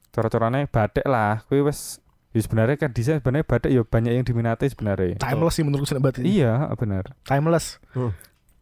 cara-carane 0.07 0.67
batik 0.67 1.03
lah 1.03 1.41
kuwi 1.47 1.63
wis 1.63 1.97
ya 2.31 2.39
sebenarnya 2.39 2.75
kan 2.79 2.89
desain 2.95 3.19
sebenarnya 3.19 3.45
batik 3.47 3.71
ya 3.71 3.81
banyak 3.83 4.11
yang 4.15 4.25
diminati 4.25 4.65
sebenarnya. 4.71 5.19
timeless 5.19 5.53
sih 5.59 5.63
menurutku 5.67 5.87
sih 5.91 5.99
batin. 5.99 6.23
Iya, 6.23 6.71
benar. 6.79 7.11
Timeless. 7.27 7.79
Hmm. 7.91 8.15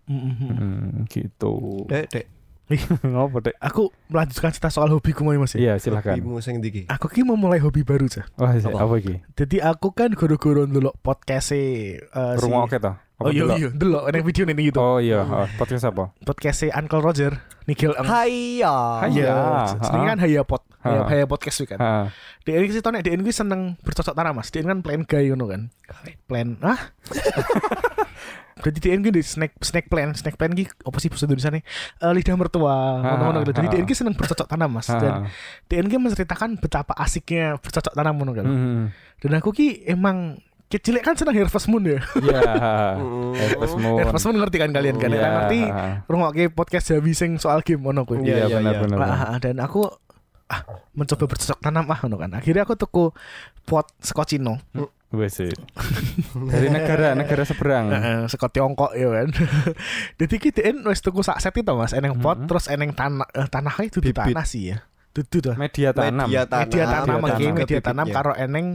Mm, 0.09 0.17
mm, 0.17 0.33
mm. 0.33 0.53
Hmm, 0.57 0.89
gitu. 1.05 1.85
Dek, 1.85 2.09
dek. 2.09 2.25
Ngopo 3.05 3.41
dek? 3.41 3.57
Aku 3.61 3.89
melanjutkan 4.09 4.53
cerita 4.53 4.69
soal 4.69 4.93
hobiku 4.93 5.25
mau 5.25 5.33
mas 5.38 5.53
ya. 5.57 5.59
Iya, 5.61 5.73
silakan. 5.81 6.21
Hobimu 6.21 6.41
sing 6.41 6.61
ndi 6.61 6.69
ki? 6.69 6.83
Aku 6.89 7.09
ki 7.09 7.25
mau 7.25 7.38
mulai 7.38 7.57
hobi 7.61 7.81
baru 7.81 8.05
cah. 8.05 8.25
Wah, 8.38 8.53
apa, 8.53 8.69
Apa? 8.69 8.77
apa 8.85 8.93
iki? 9.01 9.15
Jadi 9.38 9.57
aku 9.61 9.93
kan 9.93 10.13
goro-goro 10.13 10.69
ndelok 10.69 10.97
podcast 11.01 11.53
e 11.53 11.97
uh, 12.13 12.38
si 12.38 12.45
Rungokke 12.45 12.77
to? 12.77 12.93
Apa 12.93 13.25
Oh 13.25 13.33
iya 13.35 13.43
iya, 13.57 13.69
delok 13.73 14.07
nek 14.13 14.21
video 14.23 14.43
nih 14.47 14.69
gitu. 14.69 14.79
Oh 14.79 14.97
iya, 15.01 15.25
oh, 15.25 15.49
podcast 15.57 15.89
apa? 15.89 16.13
Podcast 16.23 16.65
e 16.65 16.71
Uncle 16.71 17.01
Roger, 17.03 17.35
Nigel 17.69 17.93
Eng. 17.93 18.07
Haiya. 18.09 18.75
Hai. 19.05 19.09
Iya, 19.13 19.29
ha. 19.29 19.77
jenenge 19.77 20.05
kan 20.09 20.19
Haya 20.25 20.41
Pod. 20.41 20.65
Haya, 20.81 20.99
Ha. 21.05 21.07
Haya 21.11 21.25
Podcast 21.29 21.61
kan. 21.69 21.79
Dia 22.47 22.57
ini 22.57 22.73
sih 22.73 22.81
nek 22.81 23.03
dia 23.05 23.13
ini 23.13 23.29
seneng 23.29 23.77
bercocok 23.85 24.17
tanam 24.17 24.41
Mas. 24.41 24.49
Dia 24.49 24.65
ini 24.65 24.73
kan 24.73 24.79
plan 24.81 25.05
guy 25.05 25.29
ngono 25.29 25.45
kan. 25.45 25.61
Plan 26.25 26.57
ah. 26.65 26.79
Jadi 28.59 28.77
dia 28.83 28.91
ini 28.91 29.07
di 29.07 29.23
snack 29.23 29.55
snack 29.63 29.88
plan, 29.88 30.11
snack 30.11 30.35
plan 30.35 30.51
ki 30.51 30.67
apa 30.83 30.97
sih 30.99 31.07
bahasa 31.07 31.23
Indonesia 31.23 31.47
nih? 31.47 31.63
Eh, 32.03 32.11
lidah 32.11 32.35
mertua, 32.35 32.99
ngono-ngono 32.99 33.38
gitu. 33.47 33.55
Jadi 33.55 33.67
dia 33.71 33.79
ini 33.79 33.93
seneng 33.95 34.15
bercocok 34.19 34.47
tanam 34.51 34.69
Mas. 34.75 34.89
Dan 34.91 35.31
dia 35.71 35.77
ini 35.79 35.95
menceritakan 35.95 36.59
betapa 36.59 36.91
asiknya 36.99 37.55
bercocok 37.55 37.93
tanam 37.95 38.19
ngono 38.19 38.31
kan. 38.35 38.45
Hmm. 38.47 38.83
Dan 39.19 39.39
aku 39.39 39.55
ki 39.55 39.88
emang 39.88 40.43
kecil 40.69 41.01
kan 41.01 41.13
seneng 41.13 41.33
Harvest 41.35 41.65
Moon 41.65 41.83
ya. 41.83 41.99
Iya. 42.15 42.39
Mm. 43.01 43.33
Harvest 43.33 43.75
Moon. 43.75 43.97
Harvest 43.99 44.25
Moon 44.25 44.38
ngerti 44.38 44.57
kan 44.57 44.69
kalian 44.69 44.95
kan? 44.95 45.09
Iya. 45.09 45.19
Kan 45.19 45.31
ngerti 45.35 45.59
rungokke 46.05 46.43
podcast 46.49 46.85
Jawi 46.88 47.11
sing 47.11 47.35
soal 47.35 47.59
game 47.61 47.81
ngono 47.81 48.05
kuwi. 48.05 48.21
Iya, 48.21 48.45
Iya, 48.45 48.45
iya, 48.45 48.55
benar 48.55 48.73
iya. 48.73 48.79
benar. 48.79 48.97
Ah, 49.01 49.38
dan 49.38 49.57
aku 49.57 49.89
ah 50.45 50.61
mencoba 50.93 51.25
bercocok 51.25 51.57
tanam 51.57 51.85
ah 51.85 51.99
ngono 51.99 52.15
kan. 52.17 52.31
Akhirnya 52.33 52.63
aku 52.63 52.73
tuku 52.73 53.09
pot 53.63 53.89
Scotchino. 53.97 54.61
Wes 55.09 55.33
sih. 55.35 55.49
Dari 56.38 56.69
negara 56.69 57.13
negara 57.13 57.41
seberang. 57.41 57.89
Heeh, 57.93 58.19
saka 58.25 58.45
Tiongkok 58.45 58.93
ya 58.93 59.09
kan. 59.09 59.33
Dadi 60.21 60.35
ki 60.38 60.49
DN 60.51 60.85
wis 60.85 61.01
tuku 61.01 61.21
sak 61.21 61.41
set 61.41 61.53
itu 61.53 61.73
Mas, 61.73 61.93
eneng 61.93 62.17
pot 62.17 62.38
Mhm. 62.38 62.45
terus 62.45 62.69
eneng 62.69 62.93
tanah 62.93 63.25
eh, 63.27 63.49
tanahnya 63.49 63.85
itu 63.85 63.97
di 63.99 64.13
tanah 64.13 64.45
sih 64.45 64.69
ya. 64.69 64.85
Dudu 65.19 65.38
tuh. 65.41 65.53
Media 65.55 65.91
tanam. 65.91 66.25
Media 66.25 66.43
tanam. 66.45 66.63
Media 66.65 66.85
tanam 66.85 67.17
Media 67.19 67.27
iki 67.29 67.43
tanam. 67.43 67.57
media 67.57 67.79
tanam 67.81 68.05
Bibitnya. 68.05 68.15
karo 68.15 68.31
eneng 68.33 68.67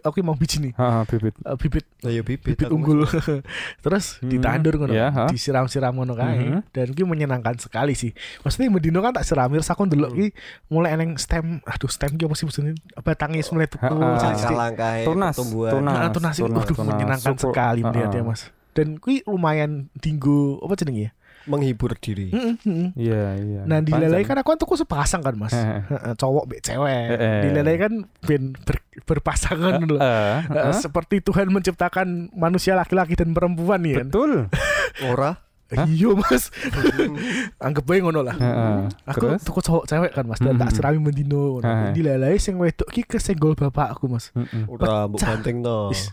aku 0.00 0.18
mau 0.20 0.34
biji 0.34 0.58
nih. 0.60 0.72
Ha, 0.74 1.02
bibit. 1.04 1.34
eh, 1.36 1.54
bibit 1.56 1.86
Lah 2.00 2.10
ya 2.10 2.22
bibit. 2.22 2.42
bibit 2.44 2.68
unggul. 2.68 3.06
terus 3.84 4.18
Hmm, 4.18 4.26
ditandur 4.28 4.74
ngono. 4.76 4.90
iya, 4.90 5.08
ha. 5.08 5.24
Disiram-siram 5.26 5.90
ngono 5.92 6.12
kae. 6.12 6.38
Mhm. 6.40 6.60
Dan 6.70 6.86
ki 6.90 7.02
menyenangkan 7.04 7.54
sekali 7.56 7.92
sih. 7.92 8.10
Maksudnya 8.40 8.66
Medino 8.68 8.98
kan 8.98 9.10
tak 9.12 9.22
siram 9.22 9.46
terus 9.48 9.66
aku 9.66 9.84
ndelok 9.84 10.10
ki 10.12 10.26
mulai 10.68 10.94
eneng 10.94 11.14
stem 11.16 11.62
aduh 11.62 11.86
stem 11.86 12.14
ki 12.14 12.24
apa 12.24 12.34
sih 12.34 12.44
maksudnya 12.44 12.72
batangnya 12.98 13.42
mulai 13.48 13.66
tuku. 13.66 13.86
Langkah-langkah 13.86 14.92
Tunas, 15.02 15.34
pertumbuhan. 15.34 15.72
tunas. 15.72 15.94
Nah, 15.96 16.10
tunas 16.10 16.34
itu 16.34 16.44
tunas, 16.44 16.58
aduh 16.60 16.76
tunas. 16.76 16.88
menyenangkan 16.88 17.34
sekali 17.36 17.80
Ha, 17.80 17.86
melihat 17.88 18.10
ya 18.12 18.22
ha. 18.22 18.26
Mas. 18.26 18.40
Dan 18.70 18.86
kui 18.96 19.22
lumayan 19.24 19.70
dinggo 19.94 20.58
apa 20.60 20.74
jenenge 20.74 21.00
ya? 21.00 21.10
Menghibur 21.50 21.92
diri. 21.94 22.30
Heeh, 22.30 22.54
heeh. 22.56 22.88
Iya, 22.94 23.24
iya. 23.36 23.60
Nah 23.64 23.78
di 23.78 23.90
Pancen. 23.90 24.06
lelai 24.06 24.22
kan 24.22 24.38
aku 24.38 24.48
kan 24.48 24.58
tuku 24.58 24.74
sepasang 24.76 25.20
kan 25.20 25.34
mas 25.34 25.50
Cowok 26.14 26.44
be 26.46 26.56
cewek 26.58 27.06
Heeh. 27.10 27.42
Di 27.42 27.48
lelai 27.50 27.76
kan 27.76 27.92
ben 28.22 28.54
ber- 28.56 28.86
berpasangan 29.02 29.82
eh, 29.90 30.38
Seperti 30.72 31.18
Tuhan 31.20 31.50
menciptakan 31.50 32.30
manusia 32.32 32.72
laki-laki 32.72 33.12
dan 33.12 33.34
perempuan 33.34 33.82
ya 33.82 33.98
kan 33.98 34.08
Betul. 34.08 34.32
Ora. 35.10 35.49
Iya 35.70 36.10
mas 36.12 36.50
Anggap 37.64 37.84
bae 37.84 37.98
ngono 37.98 38.20
lah. 38.20 38.34
Aku 39.06 39.22
Terus? 39.28 39.40
tuku 39.42 39.60
cowok 39.60 39.84
cewek 39.84 40.10
kan 40.10 40.24
mas 40.24 40.38
Dan 40.38 40.56
tak 40.56 40.68
Mhm. 40.68 40.74
sirami 40.74 40.98
mendino. 41.00 41.62
Di 41.90 42.00
lelai 42.00 42.36
sing 42.36 42.56
wedok 42.56 42.88
ki 42.88 43.04
kesenggol 43.04 43.54
bapakku 43.54 44.06
mas 44.06 44.30
Heeh. 44.32 44.66
Ora 44.66 45.06
mbok 45.06 45.16
Pecah. 45.16 45.28
banting 45.32 45.60
to. 45.60 45.78
Is. 45.90 46.10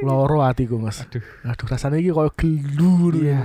Loro 0.00 0.42
hatiku 0.42 0.76
mas 0.76 0.98
Aduh. 1.00 1.22
Aduh 1.44 1.66
rasanya 1.68 1.96
ki 1.96 2.10
kayak 2.10 2.32
gelu 2.34 2.90
ngono. 3.00 3.18
Iya. 3.20 3.40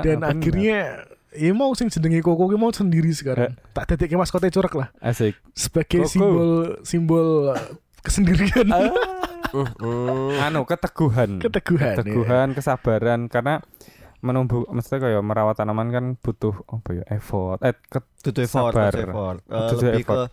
Dan 0.00 0.20
akhirnya 0.22 1.04
Ya 1.30 1.52
mau 1.52 1.68
sing 1.72 1.92
jenenge 1.92 2.20
koko 2.20 2.48
ki 2.48 2.56
mau 2.56 2.72
sendiri 2.72 3.12
sekarang 3.12 3.52
Tak 3.70 3.92
detik 3.92 4.08
maskotnya 4.14 4.48
corak 4.50 4.72
lah 4.74 4.88
asik. 4.98 5.36
sebagai 5.52 6.08
simbol 6.08 6.80
simbol 6.80 7.52
uh, 7.52 7.60
kesendirian 8.00 8.72
Heeh. 9.46 10.40
Anu 10.40 10.64
keteguhan. 10.64 11.38
keteguhan 11.38 11.92
ya. 11.92 11.96
Keteguhan, 11.98 12.48
kesabaran 12.50 13.20
karena 13.26 13.60
menumbuh 14.26 14.66
mesti 14.68 14.98
kayak 14.98 15.22
merawat 15.22 15.54
tanaman 15.54 15.88
kan 15.88 16.04
butuh 16.16 16.52
apa 16.66 16.90
ya 16.92 17.04
effort 17.08 17.62
eh 17.62 17.72
ke- 17.72 18.02
Dudu 18.20 18.42
effort, 18.42 18.74
Sabar. 18.74 18.90
effort. 18.92 19.38
Eh, 19.46 19.68
Dudu 19.70 19.84
lebih 19.86 20.02
ke 20.02 20.12
effort. 20.12 20.30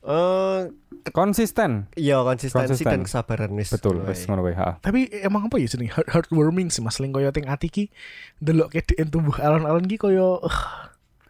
eh 0.00 0.60
konsisten 1.08 1.86
iya 1.94 2.20
konsistensi 2.20 2.74
Konsisten. 2.76 2.90
dan 2.90 3.00
kesabaran 3.02 3.50
wis. 3.52 3.70
betul 3.70 4.02
wis 4.02 4.24
ngono 4.24 4.42
wae 4.42 4.52
ha 4.52 4.76
tapi 4.78 5.06
emang 5.16 5.46
apa 5.46 5.56
ya 5.56 5.66
jenenge 5.66 5.92
heart 5.92 6.08
heartwarming 6.08 6.68
sih 6.68 6.80
mas 6.80 6.98
ling 6.98 7.10
koyo 7.10 7.30
ting 7.30 7.46
ati 7.46 7.68
ki 7.68 7.84
delok 8.36 8.72
kedeken 8.72 9.08
tumbuh 9.08 9.38
alon-alon 9.38 9.84
ki 9.84 9.96
koyo 9.96 10.42
eh, 10.42 10.58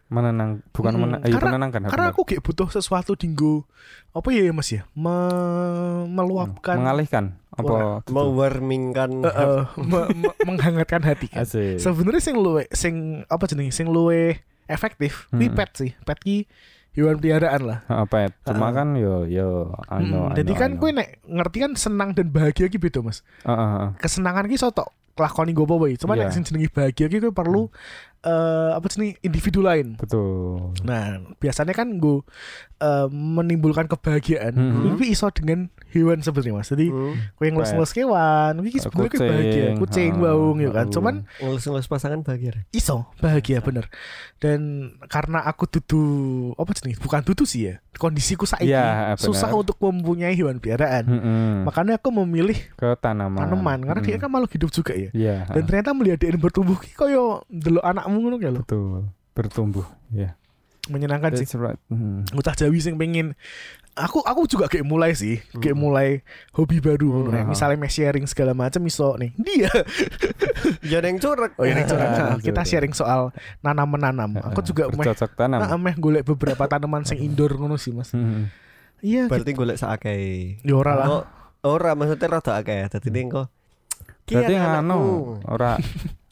menenang 0.09 0.65
bukan 0.73 0.93
Mm, 0.93 0.99
menenang 0.99 1.21
iya 1.23 1.35
karena- 1.35 1.53
menenangkan 1.53 1.81
karena 1.87 2.09
aku 2.09 2.23
kayak 2.25 2.41
butuh 2.41 2.69
sesuatu 2.69 3.13
dinggo 3.13 3.69
apa 4.11 4.29
ya 4.31 4.49
mas 4.51 4.69
ya 4.69 4.89
Me- 4.93 6.09
meluapkan 6.09 6.77
mengalihkan 6.77 7.25
apa 7.53 7.69
tuh? 7.69 7.81
mewarmingkan 8.09 9.11
eh, 9.21 9.29
eh, 9.29 9.63
me- 9.79 10.11
me- 10.15 10.37
menghangatkan 10.45 11.03
hati 11.03 11.29
kan 11.29 11.45
sebenarnya 11.77 12.23
sing 12.23 12.37
luwe 12.37 12.65
sing 12.71 12.95
apa 13.27 13.45
jenenge 13.45 13.71
sing 13.71 13.87
luwe 13.87 14.41
efektif 14.65 15.29
Hmm. 15.29 15.45
pet 15.51 15.71
sih 15.75 15.93
pet 15.99 16.19
ki 16.19 16.49
hewan 16.89 17.15
peliharaan 17.15 17.63
lah. 17.63 17.79
Heeh, 17.87 18.07
pet. 18.07 18.33
Cuma 18.43 18.69
Ah. 18.69 18.73
kan 18.75 18.89
yo 18.93 19.23
yo 19.23 19.71
know, 20.03 20.27
Hmm, 20.27 20.35
jadi 20.35 20.51
kan 20.53 20.71
kue 20.77 20.91
nek 20.91 21.23
ngerti 21.23 21.63
kan 21.63 21.73
senang 21.73 22.11
dan 22.11 22.27
bahagia 22.29 22.67
ki 22.67 22.75
beda 22.75 22.99
mas. 23.01 23.23
Heeh, 23.45 23.55
heeh. 23.55 23.89
Kesenangan 23.97 24.51
ki 24.51 24.59
sotok 24.59 24.91
kelakoni 25.15 25.55
gue 25.55 25.63
apa 25.63 25.87
Cuma 25.97 26.13
Iya. 26.13 26.27
nek 26.27 26.35
sing 26.35 26.43
jenenge 26.43 26.69
bahagia 26.69 27.07
ki 27.07 27.19
kue 27.21 27.31
perlu 27.31 27.71
eh 28.29 28.71
apa 28.77 28.85
sih 28.93 29.17
individu 29.25 29.65
lain. 29.65 29.97
Betul. 29.97 30.77
Nah 30.85 31.25
biasanya 31.41 31.73
kan 31.73 31.97
gue 31.97 32.21
menimbulkan 33.09 33.89
kebahagiaan. 33.89 34.53
Mhm. 34.53 35.01
Itu 35.01 35.05
iso 35.09 35.33
dengan 35.33 35.73
hewan 35.91 36.21
sebenarnya 36.21 36.55
mas. 36.55 36.69
Jadi 36.69 36.89
Hmm. 36.89 37.17
kue 37.35 37.49
ngelus-ngelus 37.49 37.93
kewan, 37.93 38.53
iki 38.63 38.79
sebenarnya 38.79 39.11
kue 39.11 39.21
bahagia. 39.21 39.65
Kucing, 39.73 39.77
Kucing 39.79 40.11
ah, 40.15 40.21
baung 40.25 40.59
ya 40.59 40.71
kan. 40.71 40.87
Cuman 40.89 41.15
Ngelus-ngelus 41.39 41.87
pasangan 41.87 42.21
bahagia. 42.21 42.65
Iso 42.71 43.09
bahagia 43.19 43.59
bener. 43.59 43.89
Dan 44.37 44.61
karena 45.07 45.43
aku 45.43 45.67
dudu 45.67 46.03
apa 46.55 46.71
jenis 46.73 46.99
bukan 46.99 47.21
dudu 47.23 47.43
sih 47.43 47.69
ya. 47.69 47.75
Kondisiku 47.95 48.47
saiki 48.47 48.71
benar. 48.71 49.19
susah 49.19 49.51
untuk 49.51 49.75
mempunyai 49.79 50.31
hewan 50.33 50.57
peliharaan. 50.57 51.05
Mm-mm. 51.05 51.67
Makanya 51.67 51.99
aku 51.99 52.15
memilih 52.15 52.55
ke 52.75 52.95
tanaman. 52.97 53.43
tanaman 53.43 53.79
karena 53.83 54.01
dia 54.01 54.15
Mm. 54.15 54.23
kan 54.23 54.31
makhluk 54.31 54.53
hidup 54.55 54.71
juga 54.71 54.93
ya. 54.95 55.11
Iya. 55.11 55.37
Dan 55.51 55.67
ternyata 55.67 55.91
melihat 55.91 56.19
dia 56.19 56.31
bertumbuh 56.33 56.79
koyo 56.95 57.43
delok 57.49 57.83
anakmu 57.83 58.17
ngono 58.21 58.37
ya 58.39 58.51
lho. 58.51 58.63
betul 58.63 59.11
bertumbuh 59.33 59.87
ya 60.11 60.39
Menyenangkan 60.89 61.37
sih. 61.37 61.45
That's 61.45 61.59
right. 61.59 61.77
Mm. 61.93 62.25
Ucah 62.33 62.57
Jawi 62.57 62.81
sing 62.81 62.97
pengen 62.97 63.37
aku 63.99 64.23
aku 64.23 64.47
juga 64.47 64.67
kayak 64.67 64.83
mulai 64.83 65.13
sih, 65.13 65.43
kayak 65.59 65.75
Hmm. 65.75 65.83
mulai 65.83 66.09
hobi 66.55 66.79
baru 66.79 67.29
ya. 67.29 67.43
Hmm. 67.43 67.51
Misalnya 67.51 67.77
mes 67.77 67.91
sharing 67.91 68.25
segala 68.25 68.55
macam 68.55 68.81
iso 68.83 69.19
nih. 69.19 69.31
Dia. 69.37 69.71
Ya 70.83 70.99
yang 70.99 71.19
curek. 71.19 71.55
Oh 71.55 71.65
ini 71.65 71.83
curhat. 71.87 72.09
Ah, 72.15 72.35
Nah, 72.35 72.39
kita 72.41 72.63
sharing 72.63 72.91
soal 72.91 73.31
nanam 73.61 73.87
menanam. 73.87 74.35
Aku 74.43 74.61
juga 74.61 74.91
meh 74.91 75.07
tanam 75.37 75.59
nah, 75.63 75.79
meh 75.79 75.95
golek 75.95 76.27
beberapa 76.27 76.67
tanaman 76.67 77.07
sing 77.07 77.23
indoor 77.23 77.55
ngono 77.55 77.79
sih, 77.79 77.95
Mas. 77.95 78.11
Iya, 78.99 79.31
Berarti 79.31 79.55
golek 79.55 79.79
sakake. 79.79 80.17
ya 80.63 80.75
ora 80.75 80.93
lah. 80.99 81.07
Kok 81.07 81.25
ora 81.63 81.91
maksudnya 81.95 82.27
rada 82.39 82.53
akeh. 82.59 82.91
Dadi 82.91 83.09
ning 83.15 83.31
kok 83.31 83.47
berarti 84.29 84.55
anakku. 84.59 85.41
ora 85.47 85.79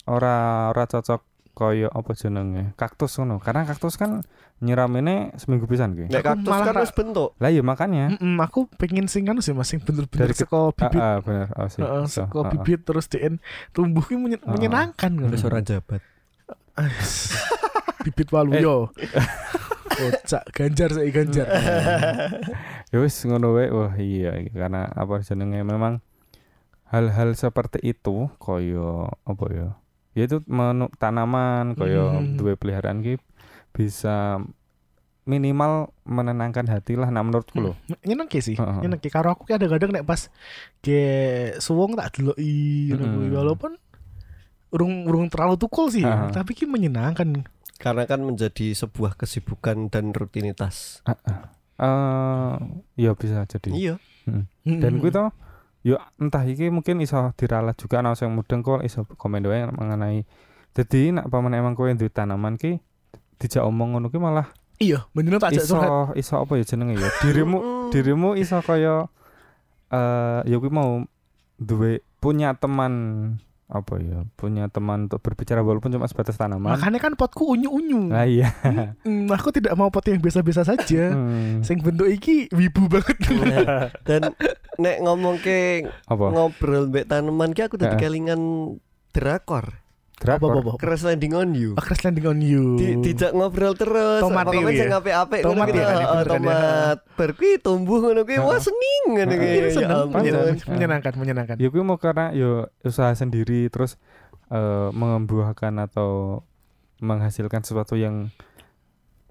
ora 0.05 0.35
ora 0.69 0.85
cocok 0.85 1.21
koyo 1.57 1.89
apa 1.89 2.13
jenenge 2.13 2.77
kaktus 2.77 3.17
ngono 3.17 3.41
karena 3.41 3.65
kaktus 3.65 3.97
kan 3.97 4.21
nyiramine 4.57 5.33
seminggu 5.35 5.65
pisan 5.65 5.93
ki 5.93 6.07
Nek 6.07 6.21
Aku 6.21 6.29
kaktus 6.31 6.51
malah 6.51 6.67
kan 6.67 6.75
wis 6.79 6.93
bentuk. 6.93 7.33
lah 7.37 7.49
ya 7.49 7.61
makanya 7.61 8.13
Mm-mm, 8.13 8.37
aku 8.39 8.69
pengen 8.77 9.05
sing 9.07 9.25
anu 9.25 9.41
sih 9.41 9.51
Mas, 9.51 9.65
sing 9.67 9.81
bener-bener 9.81 10.29
Dari 10.29 10.35
seko 10.35 10.69
ah 10.69 10.71
bibit. 10.71 11.01
ah, 11.01 11.17
bener 11.19 11.49
oh, 11.51 11.65
sih 11.67 11.81
Heeh, 11.81 12.05
iso. 12.05 12.23
seko 12.23 12.39
ah. 12.39 12.51
bibit 12.51 12.81
terus 12.83 13.07
DN 13.07 13.41
tumbuh 13.71 14.01
ki 14.03 14.15
menyen- 14.15 14.41
Ah. 14.43 14.53
menyenangkan 14.53 15.11
ngono. 15.11 15.33
Ora 15.35 15.61
jabat. 15.61 16.05
bibit 18.05 18.29
Eh. 18.29 18.33
waluyo. 18.33 18.93
Kocak 19.89 20.45
ganjar 20.53 20.93
saya 20.93 21.09
ganjar. 21.09 21.47
ya 22.93 22.99
wis 22.99 23.17
ngono 23.23 23.53
wae 23.53 23.69
wah 23.69 23.97
iya 23.97 24.37
iki. 24.37 24.53
karena 24.53 24.85
apa 24.87 25.21
jenenge 25.21 25.61
memang 25.63 26.05
hal-hal 26.87 27.33
seperti 27.33 27.81
itu 27.83 28.29
koyo 28.37 29.09
apa 29.23 29.45
ya 29.51 29.69
ya 30.17 30.25
itu 30.25 30.41
menu 30.47 30.89
tanaman 30.97 31.77
koyo 31.77 32.09
Hmm. 32.11 32.35
duwe 32.35 32.57
peliharaan 32.57 32.99
ki 32.99 33.21
bisa 33.71 34.41
minimal 35.23 35.93
menenangkan 36.03 36.65
hati 36.65 36.95
lah 36.95 37.11
nah 37.11 37.21
menurutku 37.21 37.59
loh 37.59 37.75
Nyenengke 38.01 38.39
sih. 38.39 38.55
Nyenengke 38.57 39.07
karo 39.07 39.29
aku 39.29 39.45
ki 39.45 39.53
kadang-kadang 39.53 39.91
nek 39.93 40.03
pas 40.03 40.31
ke 40.81 41.01
suwung 41.59 41.93
tak 41.93 42.15
deloki 42.15 42.89
kuwi. 42.89 43.27
Mm-mm. 43.27 43.35
walaupun 43.35 43.75
urung 44.69 45.05
urung 45.05 45.27
terlalu 45.27 45.55
tukul 45.57 45.89
sih, 45.89 46.03
Heeh. 46.03 46.31
tapi 46.31 46.53
ki 46.53 46.65
menyenangkan. 46.65 47.43
Karena 47.77 48.03
kan 48.05 48.23
menjadi 48.23 48.73
sebuah 48.73 49.15
kesibukan 49.15 49.89
dan 49.89 50.11
rutinitas. 50.11 51.03
eh 51.77 52.55
ya 52.97 53.13
bisa 53.13 53.45
jadi 53.45 53.69
Iya. 53.69 53.95
dan 54.65 54.93
kuwi 54.97 55.11
to 55.11 55.29
yo 55.87 56.03
entah 56.19 56.43
iki 56.43 56.67
mungkin 56.67 56.99
iso 56.99 57.31
diralat 57.39 57.79
juga 57.79 58.03
ana 58.03 58.19
sing 58.19 58.35
mudeng 58.35 58.67
kok 58.67 58.83
iso 58.83 59.07
komen 59.07 59.47
doang 59.47 59.71
mengenai 59.71 60.27
jadi 60.75 61.15
nak 61.15 61.31
paman 61.31 61.55
emang 61.55 61.79
kowe 61.79 61.87
duwe 61.87 62.11
tanaman 62.11 62.59
ki 62.59 62.83
dijak 63.39 63.63
omong 63.63 63.95
ngono 63.95 64.11
ki 64.11 64.19
malah 64.19 64.51
iya, 64.83 65.07
bener 65.15 65.39
tak 65.39 65.55
iso 65.55 65.79
iso 66.19 66.35
apa 66.43 66.59
ya 66.59 66.67
jenenge 66.67 66.99
ya 66.99 67.07
dirimu 67.23 67.89
dirimu 67.95 68.35
iso 68.35 68.59
kaya 68.67 69.07
eh 69.95 70.43
ya 70.43 70.59
kuwi 70.59 70.75
mau 70.75 71.07
duwe 71.63 72.03
punya 72.19 72.59
teman 72.59 72.93
apa 73.67 73.99
ya 73.99 74.27
punya 74.35 74.67
teman 74.71 75.07
untuk 75.07 75.23
berbicara 75.23 75.63
walaupun 75.63 75.91
cuma 75.95 76.07
sebatas 76.11 76.39
tanaman 76.39 76.79
Makanya 76.79 76.99
kan 77.03 77.15
potku 77.19 77.51
unyu-unyu. 77.55 78.11
nah 78.11 78.27
iya 78.27 78.51
Hmm, 79.07 79.27
aku 79.31 79.55
tidak 79.55 79.75
mau 79.79 79.91
pot 79.91 80.07
yang 80.07 80.23
biasa-biasa 80.23 80.63
saja. 80.63 81.11
Hmm. 81.11 81.67
Sing 81.67 81.83
bentuk 81.83 82.07
iki 82.07 82.47
wibu 82.55 82.87
banget. 82.87 83.19
Dan 84.07 84.35
nek 84.79 84.97
ngomong 85.05 85.37
ke 85.41 85.85
apa 86.09 86.25
ngobrol 86.33 86.89
mbek 86.89 87.09
tanaman 87.09 87.51
ki 87.57 87.67
aku 87.67 87.77
tadi 87.81 87.97
kelingan 87.97 88.41
drakor. 89.17 89.83
drakor 90.17 90.49
Apa-apa? 90.49 90.81
Crash 90.81 91.05
landing 91.05 91.37
on 91.37 91.53
you. 91.53 91.77
A 91.77 91.83
Crash 91.85 92.01
Landing 92.09 92.25
on 92.25 92.41
You. 92.41 92.81
Di, 92.81 92.97
dijak 93.05 93.37
ngobrol 93.37 93.77
terus. 93.77 94.25
Tomat 94.25 94.49
ya? 94.49 94.65
sing 94.73 94.89
apik-apik 94.89 95.41
ngono 95.45 95.53
Tomat 95.53 95.67
ya 95.69 95.85
kan, 95.85 95.85
kan 95.85 96.01
ya? 96.01 96.25
tomat. 96.25 96.99
Bar 97.21 97.31
kuwi 97.37 97.53
tumbuh 97.61 98.01
ngono 98.01 98.25
kuwi 98.25 98.41
wah 98.41 98.57
Heeh. 98.57 98.65
sening 98.65 99.05
ngono 99.13 99.35
kuwi. 99.37 99.57
Ya 99.61 99.69
seneng, 99.77 100.09
menyenangkan, 100.73 101.13
menyenangkan, 101.21 101.57
ya 101.61 101.69
kuwi 101.69 101.85
mau 101.85 102.01
karena 102.01 102.33
yo 102.33 102.73
usaha 102.81 103.13
sendiri 103.13 103.69
terus 103.69 104.01
eh 104.49 104.89
membuahkan 104.95 105.75
atau 105.85 106.41
menghasilkan 107.05 107.61
sesuatu 107.61 108.01
yang 108.01 108.33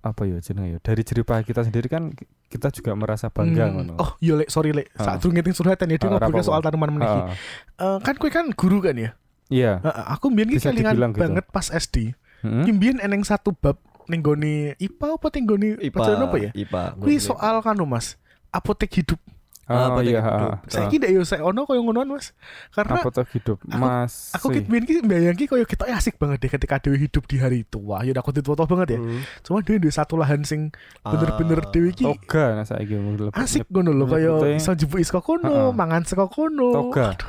apa 0.05 0.29
ya 0.29 0.37
jenenge 0.37 0.77
ya 0.77 0.79
dari 0.85 1.01
jeripah 1.01 1.41
kita 1.41 1.65
sendiri 1.65 1.89
kan 1.89 2.13
kita 2.47 2.69
juga 2.69 2.93
merasa 2.93 3.27
bangga 3.27 3.67
Hmm. 3.67 3.97
Oh, 3.97 4.15
iya 4.19 4.35
lek, 4.35 4.47
sorry 4.47 4.71
lek. 4.71 4.87
Ah. 4.93 5.03
Saat 5.07 5.19
durung 5.19 5.35
ngitung 5.35 5.53
surhatan 5.53 5.87
ya 5.87 5.97
dia 5.97 6.05
Ah, 6.05 6.11
ngobrolnya 6.13 6.39
apa-apa. 6.39 6.47
soal 6.47 6.61
tanaman 6.61 6.91
meneh. 6.91 7.07
Ah, 7.07 7.33
Eh, 7.75 7.97
kan 7.99 8.15
kue 8.15 8.29
kan 8.29 8.47
guru 8.49 8.79
kan 8.79 8.95
ya. 8.95 9.11
iya. 9.47 9.79
Heeh, 9.79 10.05
aku 10.09 10.29
mbiyen 10.29 10.49
ki 10.49 10.59
kelingan 10.61 10.95
gitu. 11.09 11.19
banget 11.19 11.45
pas 11.47 11.67
SD. 11.67 12.15
Hmm? 12.39 12.63
Mbiyen 12.63 12.97
eneng 12.99 13.21
satu 13.21 13.51
bab 13.51 13.75
ning 14.05 14.21
gone 14.21 14.77
IPA 14.77 15.07
apa 15.11 15.27
ning 15.31 15.45
gone 15.45 15.69
IPA. 15.77 15.89
pelajaran 15.91 16.21
apa 16.23 16.37
ya? 16.39 16.51
IPA. 16.53 16.81
Kuwi 16.95 17.15
soal 17.19 17.55
kanu 17.59 17.83
Mas. 17.83 18.15
Apotek 18.49 18.93
hidup. 18.93 19.19
Oh 19.65 19.73
Ah, 19.73 19.89
apa 19.89 20.05
iya, 20.05 20.21
ah, 20.21 20.61
Saya 20.69 20.85
ah. 20.85 20.91
kira 20.93 21.09
yo 21.09 21.25
saya 21.25 21.41
ono 21.41 21.65
koyo 21.65 21.81
ngonoan 21.81 22.05
Mas. 22.05 22.37
Karena 22.69 23.01
apa 23.01 23.09
tuh 23.09 23.25
hidup 23.33 23.57
aku- 23.59 23.73
Mas? 23.75 24.29
aku 24.31 24.53
kit 24.53 24.69
mbiyen 24.69 24.85
ki 24.85 24.93
mbayangki 25.01 25.45
koyo 25.45 25.65
kita 25.65 25.89
asik 25.89 26.21
banget 26.21 26.37
deh 26.37 26.51
ketika 26.51 26.77
Dewi 26.77 27.01
hidup 27.01 27.25
di 27.25 27.37
hari 27.37 27.65
itu. 27.65 27.81
Wah, 27.81 28.05
ya 28.05 28.13
aku 28.13 28.29
foto 28.35 28.61
banget 28.63 28.93
ya. 28.93 28.99
Hmm. 29.01 29.25
Cuma 29.41 29.59
Dewi 29.59 29.81
duwe 29.81 29.89
satu 29.89 30.15
lahan 30.15 30.45
sing 30.45 30.69
bener-bener 31.01 31.65
Ah. 31.65 31.69
Dewi 31.69 31.91
ki 31.91 32.05
toga 32.05 32.45
nah 32.55 32.63
saiki 32.63 32.93
lebih- 32.93 33.33
asik 33.33 33.65
ngono 33.65 33.89
lho 33.91 34.05
koyo 34.05 34.33
iso 34.53 34.77
jebuk 34.77 35.01
saka 35.01 35.25
kono, 35.25 35.73
mangan 35.73 36.05
saka 36.05 36.29
kono. 36.29 36.69
toga 36.71 37.17
Nek 37.17 37.21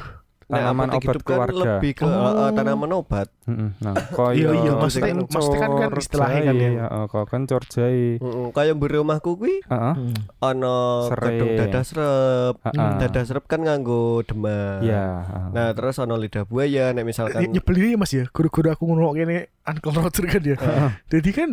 tanaman 0.49 0.89
apotek 0.89 0.97
obat 0.97 1.11
hidup 1.11 1.23
kan 1.23 1.37
keluarga. 1.37 1.59
lebih 1.75 1.93
ke 1.93 2.05
Oh. 2.05 2.31
eh, 2.39 2.51
tanaman 2.53 2.91
obat. 2.93 3.29
Nah, 3.47 3.95
koyo 4.11 4.35
Iya, 4.35 4.51
iya, 4.57 4.73
maksudnya- 4.73 5.15
kan- 5.19 5.75
kan 5.77 5.91
istilahnya 5.93 6.41
kan 6.45 6.55
ya. 6.55 6.71
heeh, 6.81 7.05
koyo 7.07 7.25
kencur 7.25 7.63
jahe. 7.65 8.09
Heeh, 8.17 8.47
kaya 8.51 8.71
mburi 8.73 8.97
omahku 8.97 9.35
kuwi 9.35 9.59
Heeh. 9.65 9.95
Hmm. 9.97 10.15
ana 10.41 10.77
gedung 11.09 11.51
dadah 11.57 11.83
serep. 11.83 12.55
Heeh. 12.61 12.91
Dadah 13.01 13.23
serep 13.23 13.45
kan 13.45 13.61
nganggo 13.61 14.23
demam. 14.23 14.81
Iya. 14.81 15.07
Nah, 15.51 15.69
terus 15.73 15.99
ana 15.99 16.15
lidah 16.15 16.43
buaya 16.43 16.91
nek 16.91 17.03
misalkan 17.05 17.43
Nye- 17.43 17.53
nyebelin 17.53 17.89
ya 17.89 17.97
mas 17.97 18.13
ya 18.13 18.25
guru-guru 18.29 18.69
aku 18.69 18.83
ngono 18.85 19.11
kene 19.13 19.51
Uncle 19.63 19.95
Roger 19.95 20.25
kan 20.29 20.43
ya 20.43 20.57
jadi 21.09 21.31
kan 21.33 21.51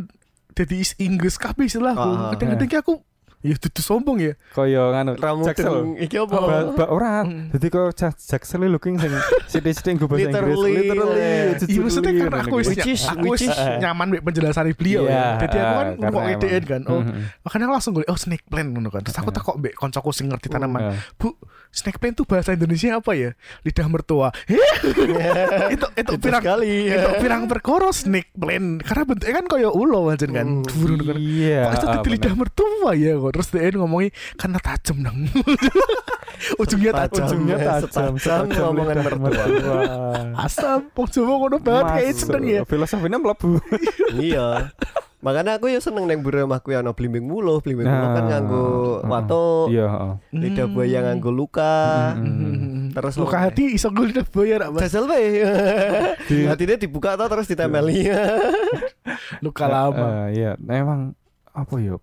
jadi 0.51 0.75
is- 0.75 0.97
Inggris 0.97 1.36
kabeh 1.36 1.65
istilahku 1.65 1.97
Ah, 1.99 2.29
kadang-kadang 2.32 2.69
aku 2.79 3.01
ya 3.43 3.53
dudu 3.53 3.79
sombong 3.79 4.17
ya 4.17 4.34
koyo 4.51 4.89
nganu 4.89 5.19
jaksel. 5.43 5.99
iki 5.99 6.15
apa? 6.15 6.32
Oh. 6.34 6.47
Ba, 6.47 6.58
ba 6.73 6.86
ora. 6.88 7.13
Hmm. 7.21 7.51
Dadi 7.51 7.67
kok 7.67 7.91
ja- 7.91 8.15
jaksel 8.15 8.63
looking 8.65 8.95
sing 8.95 9.12
sithik-sithik 9.51 9.99
nggo 9.99 10.08
bahasa 10.08 10.32
Inggris 10.32 10.56
Literally, 10.56 10.73
literally. 10.79 11.19
eh. 11.19 11.43
Iya 11.62 11.79
maksudnya 11.79 12.12
karena 12.17 12.39
aku 12.41 12.56
wis 12.58 12.67
Which 12.71 12.88
is- 12.88 13.03
aku 13.03 13.25
wis 13.29 13.43
nyaman 13.77 14.08
mek 14.10 14.21
penjelasan 14.23 14.71
beliau 14.73 15.03
Iya, 15.03 15.12
ya. 15.12 15.27
Jadi 15.43 15.58
aku 15.60 15.75
kan 15.75 15.88
IDN 16.25 16.47
emang. 16.47 16.63
kan. 16.65 16.82
Oh, 16.88 16.99
Mhm. 17.03 17.21
makanya 17.43 17.63
aku 17.67 17.73
langsung 17.75 17.91
gue 17.93 18.06
oh 18.06 18.15
snake 18.15 18.45
plant 18.45 18.69
ngono 18.69 18.88
kan. 18.88 19.01
Terus 19.01 19.17
aku 19.17 19.27
Heeh. 19.27 19.38
takut 19.38 19.56
mbek 19.58 19.73
koncoku 19.75 20.10
sing 20.10 20.32
ngerti 20.32 20.47
tanaman. 20.47 20.79
Heeh. 20.82 20.95
Bu, 21.13 21.36
snake 21.69 21.97
plant 21.97 22.15
tuh 22.15 22.23
bahasa 22.23 22.49
Indonesia 22.51 22.95
apa 22.95 23.12
ya? 23.12 23.29
Lidah 23.62 23.88
mertua. 23.88 24.32
Heh? 24.45 24.56
itu 25.75 25.86
itu 25.93 26.10
Itu 26.10 26.12
pirang 26.17 26.39
sekali. 26.41 26.75
itu 26.88 27.10
pirang 27.19 27.43
perkara 27.45 27.91
snake 27.91 28.32
plant 28.32 28.79
karena 28.79 29.03
bentuknya 29.03 29.34
kan 29.34 29.45
kayak 29.49 29.73
ulo 29.73 29.99
aja 30.08 30.25
kan. 30.25 30.47
Dhuwur 30.63 30.89
ngono 30.93 31.03
kan. 31.06 31.15
Iya. 31.17 31.60
Kok 31.65 31.73
itu 31.73 31.88
ah, 31.89 32.03
lidah 32.08 32.34
mertua 32.34 32.89
ya 32.95 33.13
kok. 33.15 33.32
Terus 33.33 33.47
dia 33.49 33.73
ngomongnya 33.73 34.13
karena 34.37 34.59
tajam 34.61 34.97
nang. 35.01 35.17
Ujungnya 36.61 36.91
tajam. 36.93 37.25
ujungnya 37.25 37.55
Tajam, 37.57 37.89
tajam, 37.89 38.13
setajam 38.19 38.47
setajam 38.51 38.65
omongan 38.69 38.95
lidah 38.99 39.17
mertua. 39.17 39.83
Asam, 40.37 40.79
wong 40.91 41.07
Jawa 41.09 41.33
ngono 41.39 41.57
banget 41.57 41.85
kayak 41.89 42.13
seneng 42.13 42.43
ya. 42.45 42.61
Filosofinya 42.63 43.17
mlebu. 43.17 43.57
iya. 44.21 44.69
Makanya 45.23 45.55
aku 45.55 45.71
ya 45.71 45.79
seneng 45.79 46.03
neng 46.03 46.19
buri 46.19 46.43
omahku 46.43 46.69
ya 46.69 46.83
ana 46.83 46.91
blimbing 46.91 47.23
muluh, 47.23 47.57
blimbing 47.57 47.87
muluh 47.87 48.09
kan 48.11 48.19
Nah, 48.19 48.27
nganggo 48.27 48.65
heeh. 48.99 49.07
watuk, 49.07 49.65
Iya, 49.71 49.85
heeh. 49.87 50.13
lidah 50.35 50.67
buaya 50.67 50.99
nganggo 51.01 51.31
luka. 51.31 52.11
Terus 52.91 53.15
luka 53.15 53.37
hati 53.39 53.63
iso 53.71 53.87
gue 53.89 54.11
lidah 54.11 54.27
buaya 54.27 54.55
rak, 54.59 54.69
Mas. 54.75 54.81
Jajal 54.83 55.07
bae. 55.07 55.47
Di- 56.27 56.43
Hatinya 56.51 56.75
dibuka 56.75 57.15
atau 57.15 57.25
terus 57.25 57.47
ditempeli. 57.47 58.11
Luka 59.39 59.65
lama. 59.65 60.27
Eh, 60.27 60.43
iya, 60.43 60.51
nah, 60.59 60.75
emang 60.75 61.01
apa 61.49 61.73
ya? 61.79 61.95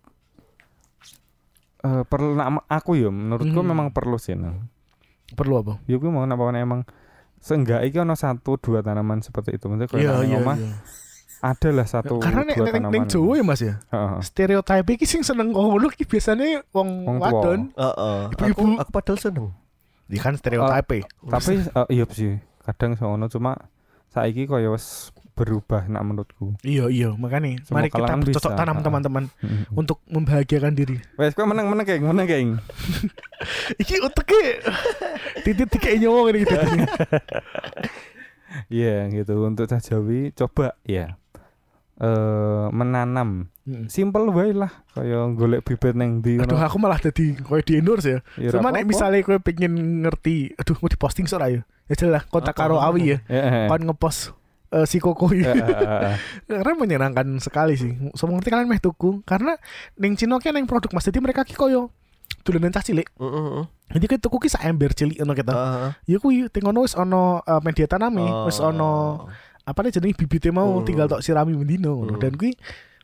Eh, 1.80 2.02
perlu 2.04 2.36
nak 2.36 2.64
aku 2.68 2.96
ya 3.00 3.08
menurutku 3.08 3.60
Hmm. 3.60 3.68
memang 3.72 3.88
perlu 3.90 4.16
sih 4.16 4.36
nang. 4.36 4.68
Perlu 5.32 5.62
apa? 5.62 5.72
Ya 5.86 5.96
gue 5.96 6.10
mau 6.10 6.26
napa 6.26 6.50
emang 6.52 6.84
seenggak 7.40 7.86
iki 7.88 8.02
ono 8.02 8.12
satu 8.14 8.60
dua 8.60 8.84
tanaman 8.84 9.24
seperti 9.24 9.56
itu. 9.56 9.66
Maksudnya 9.70 9.88
kalau 9.88 10.00
Iya 10.02 10.10
nang 10.12 10.28
iya. 10.28 10.38
omah 10.42 10.56
iya. 10.58 10.72
ada 11.40 11.68
lah 11.72 11.86
satu 11.88 12.20
Karena 12.20 12.42
nek 12.44 12.56
dua 12.60 12.68
nek 12.68 12.82
ning 12.92 13.04
Jawa 13.08 13.32
ya 13.38 13.44
Mas 13.46 13.60
ya. 13.64 13.74
Heeh. 13.88 14.18
Stereotip 14.20 14.86
iki 14.92 15.06
sing 15.08 15.22
seneng 15.24 15.56
ngono 15.56 15.88
ki 15.88 16.04
biasanya 16.04 16.66
wong 16.74 16.88
Wong 17.08 17.18
wadon. 17.22 17.60
Heeh. 17.78 18.20
Ibu-ibu. 18.36 18.62
Aku, 18.76 18.82
aku 18.84 18.90
padahal 18.92 19.18
seneng. 19.18 19.48
Iya 20.10 20.20
kan 20.20 20.34
stereotip. 20.36 21.08
Tapi 21.08 21.54
eh, 21.64 21.86
iya 21.94 22.04
sih 22.10 22.36
kadang 22.60 22.94
sono 22.98 23.26
cuma 23.32 23.56
saiki 24.12 24.44
koyo 24.44 24.74
wis 24.76 25.14
berubah 25.40 25.88
nak 25.88 26.04
menurutku. 26.04 26.52
Iya 26.60 26.92
iya, 26.92 27.08
makanya 27.16 27.64
Semua 27.64 27.80
mari 27.80 27.88
kita 27.88 28.12
bercocok 28.12 28.52
bisa. 28.52 28.58
tanam 28.60 28.84
teman-teman 28.84 29.24
untuk 29.72 30.04
membahagiakan 30.04 30.76
diri. 30.76 31.00
Wes 31.16 31.32
kowe 31.32 31.48
meneng 31.48 31.72
meneng 31.72 31.88
geng, 31.88 32.04
meneng 32.04 32.28
geng. 32.28 32.48
Iki 33.80 34.04
uteke 34.04 34.60
titik 35.40 35.72
titik 35.72 35.96
nyawa 35.96 36.28
ngene 36.28 36.38
gitu. 36.44 36.56
Iya 38.68 39.06
gitu 39.08 39.34
untuk 39.40 39.64
Jawi 39.66 40.34
coba 40.34 40.76
ya. 40.84 41.16
eh 42.00 42.66
menanam 42.72 43.52
Hmm. 43.70 43.86
simple 43.86 44.32
wae 44.34 44.50
lah 44.50 44.72
kaya 44.96 45.30
golek 45.30 45.62
bibit 45.62 45.94
neng 45.94 46.18
ndi 46.18 46.42
Aduh 46.42 46.58
aku 46.58 46.80
malah 46.80 46.98
jadi 46.98 47.38
koyo 47.38 47.62
di 47.62 47.78
endorse 47.78 48.08
ya. 48.08 48.18
Ya, 48.34 48.50
Cuma 48.56 48.72
nek 48.74 48.82
misalnya 48.82 49.22
kowe 49.22 49.38
pengen 49.38 50.02
ngerti, 50.02 50.56
aduh 50.58 50.74
mau 50.80 50.90
diposting 50.90 51.28
ora 51.30 51.52
ya? 51.52 51.62
Ya 51.86 51.94
jelas 51.94 52.26
kontak 52.26 52.56
karo 52.56 52.82
Awi 52.82 53.14
ya. 53.14 53.18
Eh, 53.30 53.38
eh, 53.38 53.66
Kon 53.70 53.84
ngepost 53.84 54.34
eh, 54.70 54.86
si 54.86 54.98
Koko 55.02 55.30
ya. 55.34 55.52
eh. 55.54 56.14
Karena 56.46 56.74
menyenangkan 56.74 57.26
sekali 57.42 57.74
sih. 57.78 57.92
So 58.14 58.30
ngerti 58.30 58.50
kalian 58.50 58.70
meh 58.70 58.82
tuku 58.82 59.22
karena 59.26 59.58
ning 59.98 60.14
Cino 60.14 60.38
ki 60.38 60.54
neng 60.54 60.66
produk 60.70 60.90
Mas 60.94 61.06
jadi 61.06 61.18
mereka 61.18 61.42
ki 61.46 61.54
koyo 61.58 61.90
dolanan 62.46 62.72
cah 62.72 62.80
cilik. 62.80 63.10
Heeh. 63.18 63.62
Jadi 63.90 64.04
kayak 64.06 64.22
tuku 64.22 64.46
ki 64.46 64.48
sak 64.48 64.64
ember 64.64 64.94
cilik 64.94 65.18
ngono 65.20 65.34
kita. 65.34 65.52
Heeh. 65.52 65.90
Ya 66.06 66.16
kuwi 66.22 66.46
tengono 66.48 66.86
wis 66.86 66.94
ono 66.94 67.42
media 67.60 67.90
taname, 67.90 68.24
wis 68.46 68.62
ono 68.62 69.26
apa 69.60 69.86
nih 69.86 69.92
jenenge 69.92 70.16
bibitnya 70.18 70.50
mau 70.56 70.82
tinggal 70.82 71.06
tok 71.06 71.22
sirami 71.22 71.52
mendino 71.54 72.02
dan 72.18 72.34
kuwi 72.34 72.56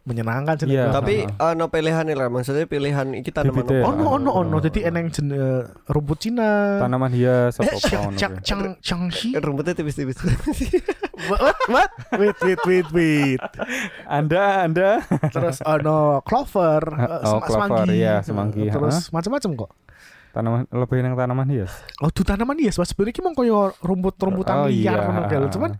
menyenangkan 0.06 0.54
jenenge. 0.56 0.78
Iya. 0.78 0.94
Tapi 0.94 1.14
ono 1.26 1.66
pilihan 1.66 2.06
lah 2.06 2.30
maksudnya 2.30 2.62
pilihan 2.64 3.10
iki 3.12 3.28
tanaman 3.28 3.66
ya? 3.66 3.82
apa? 3.82 3.90
ono 3.90 4.04
ono 4.08 4.30
ono 4.32 4.56
jadi 4.58 4.86
eneng 4.86 5.10
jen 5.10 5.26
eh, 5.28 5.66
rumput 5.84 6.22
Cina. 6.22 6.78
Tanaman 6.78 7.10
hias 7.10 7.58
apa 7.58 7.66
Eh, 7.66 7.74
apa 7.74 8.14
cang 8.14 8.34
cang 8.40 8.62
cang. 8.78 9.02
Rumputnya 9.36 9.74
tipis-tipis. 9.74 10.14
What 11.28 11.58
what? 11.66 11.90
Wait 12.14 12.38
wait 12.38 12.60
wait 12.62 12.88
wait. 12.90 13.40
Anda 14.06 14.62
Anda 14.62 15.02
Terus 15.26 15.58
ono 15.60 16.22
clover, 16.22 16.86
Oh, 16.86 16.94
eh, 16.94 17.18
sem- 17.18 17.42
clover, 17.42 17.50
semanggi. 17.50 17.90
iya, 17.92 18.14
Eh, 18.14 18.22
semanggi, 18.22 18.62
Terus 18.68 19.10
macam-macam 19.10 19.50
kok. 19.58 19.70
tanaman 20.30 20.68
lebih 20.68 21.00
nang 21.00 21.16
tanaman 21.16 21.48
hias. 21.48 21.72
Oh, 21.98 22.12
tuh 22.12 22.20
tanaman 22.22 22.60
iya, 22.60 22.68
sebenarnya 22.68 23.10
ki 23.10 23.24
mong 23.24 23.34
koyo 23.34 23.72
rumput-rumputan 23.80 24.54
Oh, 24.54 24.68
liar 24.68 25.00
iya. 25.00 25.08
ngono. 25.26 25.48
Cuman 25.48 25.70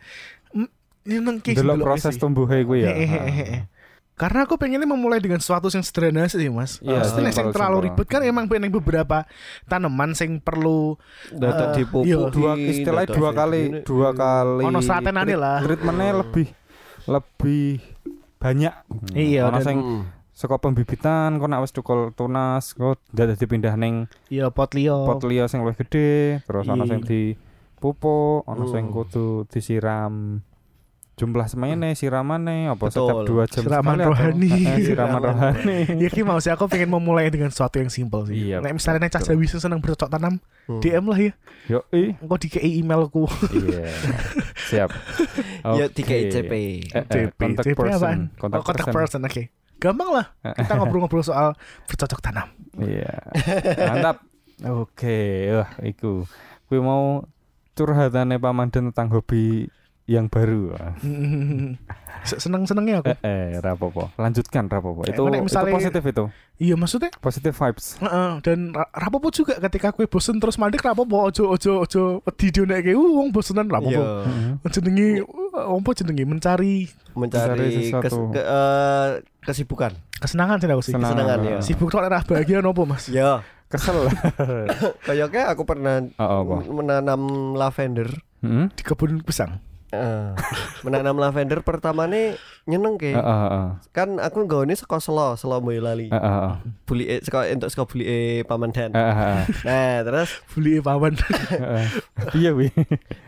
mm, 0.51 0.69
nyeneng 1.05 1.37
ki 1.39 1.53
proses 1.79 2.17
sih. 2.17 2.19
tumbuhnya 2.19 2.65
gue 2.65 2.79
ya. 2.81 2.89
Hehehe. 2.91 3.69
Karena 4.16 4.42
aku 4.42 4.57
pengennya 4.57 4.88
memulai 4.88 5.20
dengan 5.20 5.37
sesuatu 5.37 5.68
yang 5.68 5.85
sederhana 5.85 6.24
sih 6.24 6.48
mas. 6.48 6.81
Iya, 6.81 7.05
Maksudnya 7.05 7.20
yang 7.22 7.37
simpel, 7.37 7.52
terlalu 7.52 7.76
simpel. 7.76 7.87
ribet 7.92 8.07
kan 8.09 8.20
emang 8.24 8.44
pengen 8.48 8.72
beberapa 8.72 9.18
tanaman 9.64 10.11
yang 10.11 10.40
perlu 10.40 10.96
Dadak 11.31 11.68
Eh, 11.68 11.74
dipupuki. 11.79 12.09
iya. 12.09 12.18
Dua 12.26 12.52
istilahnya 12.57 13.07
dadak 13.07 13.18
dua 13.18 13.31
kali, 13.31 13.62
dua 13.85 14.11
kali. 14.11 14.64
Ono 14.64 14.81
seratenane 14.81 15.35
lah. 15.37 15.61
Treatmentnya 15.61 16.12
lebih 16.16 16.46
lebih 17.05 17.68
banyak. 18.37 18.74
Iya, 19.12 19.42
Ono 19.46 19.59
sing 19.61 19.76
Hmm. 19.76 20.02
saka 20.33 20.57
pembibitan 20.57 21.37
kok 21.37 21.46
nek 21.46 21.61
wis 21.61 21.72
cukul 21.72 22.09
tunas 22.11 22.72
kok 22.72 22.96
dadi 23.11 23.33
dipindah 23.35 23.72
ning 23.74 24.09
ya 24.26 24.48
pot 24.48 24.72
liyo. 24.72 25.05
pot 25.05 25.20
liya 25.22 25.44
sing 25.44 25.61
luwih 25.61 25.76
gede, 25.76 26.40
terus 26.42 26.64
ono 26.64 26.83
Iya. 26.83 26.90
sing 26.90 27.00
dipupuk, 27.05 28.44
ono 28.44 28.64
sing 28.66 28.85
Hmm. 28.87 28.94
kudu 28.94 29.26
disiram 29.46 30.40
jumlah 31.16 31.48
semene 31.48 31.96
siramane 31.96 32.68
apa 32.68 32.76
Betul. 32.83 33.09
setiap 33.09 33.18
dua 33.24 33.42
jam 33.48 33.62
Siraman 33.64 33.81
sekali 33.90 33.96
atau- 33.98 34.12
rohani. 34.12 34.50
Eh, 34.52 34.68
eh, 34.68 34.79
siraman 34.85 35.20
rohani 35.22 35.79
Ya 36.05 36.09
ki 36.09 36.20
mau 36.20 36.37
sih 36.37 36.52
aku 36.52 36.68
pengen 36.68 36.92
memulai 36.92 37.33
dengan 37.33 37.48
sesuatu 37.48 37.81
yang 37.81 37.88
simpel 37.88 38.29
sih. 38.29 38.52
Iya, 38.52 38.61
Nek 38.61 38.76
misalnya 38.76 39.00
nek 39.02 39.16
cah. 39.16 39.24
Jawi 39.24 39.48
seneng 39.48 39.81
bercocok 39.81 40.09
tanam, 40.09 40.37
Hmm. 40.66 40.79
DM 40.79 41.05
lah 41.05 41.16
ya. 41.16 41.33
yo 41.66 41.81
i 41.90 42.12
Engko 42.12 42.37
dikei 42.37 42.68
emailku. 42.76 43.24
iya 43.50 43.87
siap 44.61 44.90
Ya 45.79 45.88
Oke. 45.88 45.96
tiga 45.96 46.14
ICP. 46.16 46.52
Eh, 46.85 47.00
eh, 47.00 47.05
CP, 47.09 47.38
contact 47.40 47.64
CP 47.64 47.76
person. 47.76 47.96
apaan? 47.96 48.20
Contact 48.37 48.61
oh, 48.61 48.64
contact 48.66 48.88
person. 48.88 49.20
person, 49.22 49.31
oke. 49.33 49.42
Gampang 49.76 50.11
lah. 50.11 50.26
Kita 50.52 50.72
ngobrol-ngobrol 50.74 51.20
soal 51.22 51.57
bercocok 51.85 52.20
tanam. 52.20 52.48
Iya. 52.76 53.12
Mantap. 53.88 54.16
Oke, 54.64 55.18
wah 55.50 55.70
iku. 55.81 56.24
Kuwi 56.66 56.79
mau 56.79 57.24
curhatane 57.72 58.37
Pamandan 58.37 58.88
tentang 58.88 59.09
hobi 59.11 59.68
yang 60.07 60.27
baru. 60.27 60.75
Seneng-senengnya 62.27 63.03
aku. 63.03 63.07
Eh, 63.12 63.19
eh 63.23 63.47
rapopo. 63.59 64.11
Lanjutkan 64.16 64.66
rapopo. 64.66 65.07
Eh, 65.07 65.14
Itu, 65.14 65.27
misalnya- 65.31 65.71
itu 65.71 65.79
positif 65.79 66.03
itu. 66.03 66.25
Iya 66.57 66.75
maksudnya 66.75 67.12
Positive 67.12 67.53
vibes. 67.53 68.01
Heeh, 68.01 68.31
dan 68.40 68.73
ra- 68.73 68.90
rapopo 68.90 69.29
juga 69.29 69.61
ketika 69.61 69.92
kue 69.92 70.09
bosen 70.09 70.40
terus 70.40 70.57
mandek 70.57 70.81
rapopo 70.81 71.21
ojo 71.23 71.53
ojo 71.53 71.85
ojo 71.85 72.03
wedi 72.25 72.49
dionekke 72.49 72.97
uh 72.97 73.11
wong 73.14 73.29
bosenan 73.31 73.69
rapopo. 73.69 73.92
Iya. 73.92 74.25
Heeh. 74.25 74.71
Jenenge 74.73 75.09
uh, 75.55 75.92
jenenge 75.92 76.25
mencari 76.25 76.88
Mencari 77.12 77.92
Mencari 77.92 78.03
kes, 78.03 78.12
ke- 78.12 78.42
eh, 78.42 79.09
kesibukan. 79.42 79.92
kesenangan 80.16 80.57
sih 80.59 80.66
aku 80.66 80.83
sih. 80.83 80.92
Senang. 80.97 81.12
Kesenangan, 81.12 81.38
ya. 81.45 81.59
Sibuk 81.61 81.92
tok 81.92 82.03
ora 82.03 82.25
bahagia 82.25 82.59
nopo 82.59 82.88
Mas? 82.88 83.07
Ya, 83.07 83.45
Kesel. 83.69 84.09
kayaknya 85.07 85.53
aku 85.53 85.62
pernah 85.62 86.01
Oh, 86.16 86.40
apa? 86.42 86.55
menanam 86.66 87.21
lavender. 87.53 88.09
Heeh. 88.40 88.73
Di 88.73 88.83
kebun 88.83 89.21
pisang. 89.21 89.61
Eh, 89.94 90.35
menanam 90.83 91.14
lavender 91.14 91.62
pertama 91.62 92.11
nih 92.11 92.35
nyeneng 92.66 92.99
ke. 92.99 93.14
Heeh, 93.14 93.22
heeh. 93.22 93.68
Kan 93.94 94.18
aku 94.18 94.42
nggak 94.42 94.66
ini 94.66 94.75
seko 94.75 94.99
selo, 94.99 95.38
selo 95.38 95.62
Boyolali. 95.62 96.11
Heeh, 96.11 96.18
heeh. 96.18 96.55
Buli 96.83 97.05
eh, 97.07 97.22
seko 97.22 97.46
untuk 97.46 97.70
seko 97.70 97.85
buli 97.87 98.05
eh, 98.07 98.42
pamandan. 98.42 98.90
Heeh, 98.90 99.14
heeh. 99.14 99.42
Nah, 99.62 99.94
terus 100.03 100.31
Beli 100.55 100.83
paman. 100.83 101.14
Heeh. 101.14 101.87
Iya, 102.35 102.51
wi. 102.59 102.70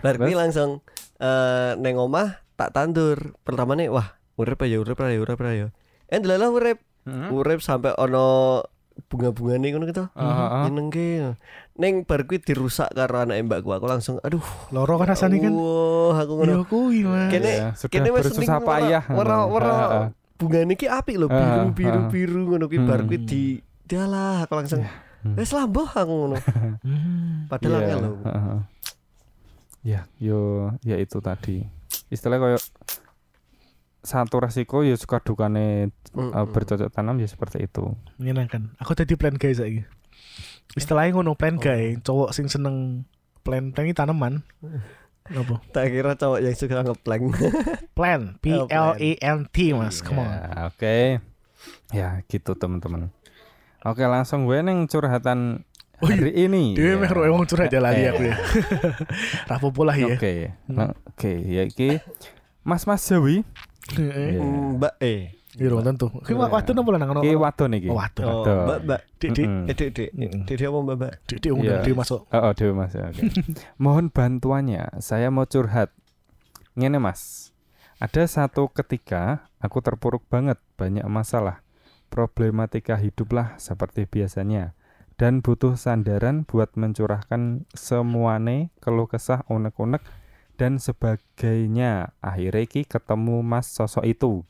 Terus? 0.03 0.35
langsung 0.35 0.83
eh 1.23 1.79
neng 1.79 1.99
omah 1.99 2.43
tak 2.59 2.75
tandur. 2.75 3.39
Pertama 3.47 3.79
nih 3.79 3.87
wah, 3.91 4.19
urip 4.35 4.59
ya 4.67 4.83
urip 4.83 4.99
ya 4.99 5.19
urip 5.19 5.39
ya. 5.39 5.71
Eh 6.11 6.17
ndelalah 6.19 6.51
urip. 6.51 6.79
Heeh. 7.07 7.31
Urip 7.31 7.63
sampai 7.63 7.95
ono 7.95 8.61
bunga-bunga 9.07 9.55
nih 9.57 9.71
ngono 9.71 9.85
gitu. 9.87 10.05
Heeh. 10.11 10.49
Nyeneng 10.67 10.89
ke. 10.89 11.07
Neng 11.75 12.03
bar 12.03 12.23
kuwi 12.23 12.39
dirusak 12.39 12.91
karo 12.91 13.23
anak 13.23 13.39
mbakku. 13.41 13.71
Aku 13.71 13.87
langsung 13.87 14.19
aduh. 14.21 14.43
Loro 14.69 14.97
kan 14.97 15.09
rasane 15.09 15.39
kan. 15.39 15.51
Wah, 15.51 16.19
aku 16.19 16.33
ngono. 16.35 16.51
Iya 16.51 16.59
kuwi 16.65 16.99
Mas. 17.03 17.31
Kene- 17.31 17.57
Iya, 17.57 17.69
kene 17.87 18.09
wis 18.11 18.23
bersusah 18.27 18.57
ning 18.57 18.67
payah. 18.67 19.03
wara- 19.09 19.47
wara- 19.47 19.71
Heeh. 19.71 20.09
bunga 20.35 20.61
niki 20.63 20.87
apik 20.87 21.15
lho 21.15 21.27
Ah, 21.27 21.35
biru 21.35 21.63
biru 21.73 21.99
ah. 21.99 22.09
biru 22.09 22.41
ngono 22.49 22.65
kuwi 22.67 22.81
bar 22.81 23.03
kuwi 23.03 23.19
Hmm. 23.19 23.27
di 23.27 23.43
dialah 23.85 24.43
aku 24.43 24.55
langsung 24.55 24.83
Hmm. 25.19 25.35
wis 25.35 25.51
lambuh 25.51 25.87
aku 25.89 26.13
ngono 26.13 26.37
Hmm. 26.39 27.47
padahal 27.51 27.75
Iya, 27.75 27.83
angel 27.85 27.99
lho. 28.01 28.13
Ya, 29.81 30.01
yo 30.17 30.41
ya 30.81 30.95
itu 30.95 31.19
tadi. 31.19 31.63
Istilahnya 32.07 32.59
kayak 32.59 32.63
satu 34.01 34.39
resiko 34.39 34.83
ya 34.83 34.95
suka 34.95 35.19
dukane 35.21 35.91
Mm, 36.09 36.33
uh, 36.33 36.43
mm. 36.43 36.51
bercocok 36.51 36.89
tanam 36.89 37.21
ya 37.21 37.29
seperti 37.29 37.69
itu. 37.69 37.93
Menyenangkan. 38.17 38.73
Aku 38.81 38.97
tadi 38.97 39.13
plan 39.15 39.37
guys 39.37 39.61
saiki. 39.61 39.85
Istilahnya 40.73 41.13
ngono 41.15 41.37
plan 41.37 41.61
guys, 41.61 42.01
cowok 42.01 42.33
sing 42.33 42.49
seneng 42.49 43.05
plan 43.45 43.71
plan 43.71 43.85
iki 43.85 43.95
tanaman. 43.95 44.41
Apa? 45.29 45.61
tak 45.77 45.93
kira 45.93 46.17
cowok 46.17 46.41
yang 46.41 46.57
suka 46.57 46.81
ngeplank 46.81 47.23
Plan, 47.99 48.41
P 48.41 48.57
Oh, 48.57 48.65
L 48.65 48.97
plan. 48.97 48.97
A 48.97 49.11
N 49.21 49.39
T 49.53 49.77
Mas. 49.77 50.01
Come 50.01 50.25
on. 50.25 50.33
Ya, 50.33 50.49
Oke. 50.65 50.97
Ya, 51.93 52.09
gitu 52.25 52.57
teman-teman. 52.57 53.13
Oke, 53.85 54.09
langsung 54.09 54.49
gue 54.49 54.57
neng 54.65 54.89
curhatan 54.89 55.69
Oh, 56.01 56.09
iya. 56.09 56.17
hari 56.17 56.33
ini. 56.49 56.73
Dewe 56.73 56.95
Ya. 56.95 57.03
meh 57.03 57.11
ro 57.11 57.27
wong 57.29 57.45
curhat 57.45 57.69
ya 57.69 57.83
lali 57.83 58.07
Eh. 58.07 58.09
aku 58.09 58.23
ya. 58.25 58.37
Rapopo 59.51 59.83
lah 59.85 59.99
ya. 59.99 60.15
Oke. 60.15 60.55
Hmm. 60.65 60.95
Oke, 61.11 61.33
ya 61.45 61.67
iki 61.67 62.01
Mas 62.63 62.87
Mas 62.87 63.03
Jawi. 63.03 63.43
Heeh. 63.97 64.37
Iya. 64.37 64.43
mbak 64.77 64.95
eh 65.01 65.21
Iya 65.59 65.73
dong 65.75 65.81
tentu. 65.83 66.07
Ki 66.23 66.37
wak 66.37 66.53
wadon 66.53 66.77
apa 66.77 66.91
lanang 66.93 67.11
ono? 67.19 67.21
Iki 67.25 67.35
wadon 67.35 67.73
iki. 67.75 67.89
Oh, 67.89 67.97
wadon. 67.97 68.25
oh, 68.29 68.33
Wadon. 68.45 68.59
mbak 68.69 68.79
mbak 68.85 69.01
eh 69.19 69.31
Mm-mm. 69.33 70.45
dek 70.45 70.55
dia 70.55 70.69
apa 70.69 70.79
mbak 70.85 70.97
mbak 71.01 71.13
Dik 71.25 71.39
dik 71.41 71.53
undang 71.57 71.81
Iya. 71.81 71.85
dia 71.89 71.95
masuk. 71.97 72.21
Oh, 72.29 72.39
oh 72.39 72.53
Dewi 72.53 72.73
Mas. 72.77 72.93
Oke. 72.95 73.23
Mohon 73.83 74.07
bantuannya. 74.13 74.85
Saya 75.01 75.33
mau 75.33 75.49
curhat. 75.49 75.91
Ngene 76.77 77.01
Mas. 77.01 77.51
Ada 77.99 78.29
satu 78.29 78.71
ketika 78.71 79.49
aku 79.59 79.83
terpuruk 79.83 80.23
banget 80.31 80.61
banyak 80.79 81.03
masalah. 81.09 81.65
Problematika 82.13 82.95
hiduplah 82.95 83.59
seperti 83.59 84.05
biasanya 84.07 84.79
dan 85.19 85.43
butuh 85.43 85.75
sandaran 85.75 86.47
buat 86.47 86.73
mencurahkan 86.79 87.67
semuane 87.75 88.71
keluh 88.79 89.11
kesah 89.11 89.43
unek-unek 89.51 90.01
dan 90.59 90.83
sebagainya. 90.83 92.19
Akhirnya 92.19 92.67
ki 92.67 92.85
ketemu 92.85 93.47
Mas 93.47 93.71
sosok 93.71 94.05
itu. 94.05 94.43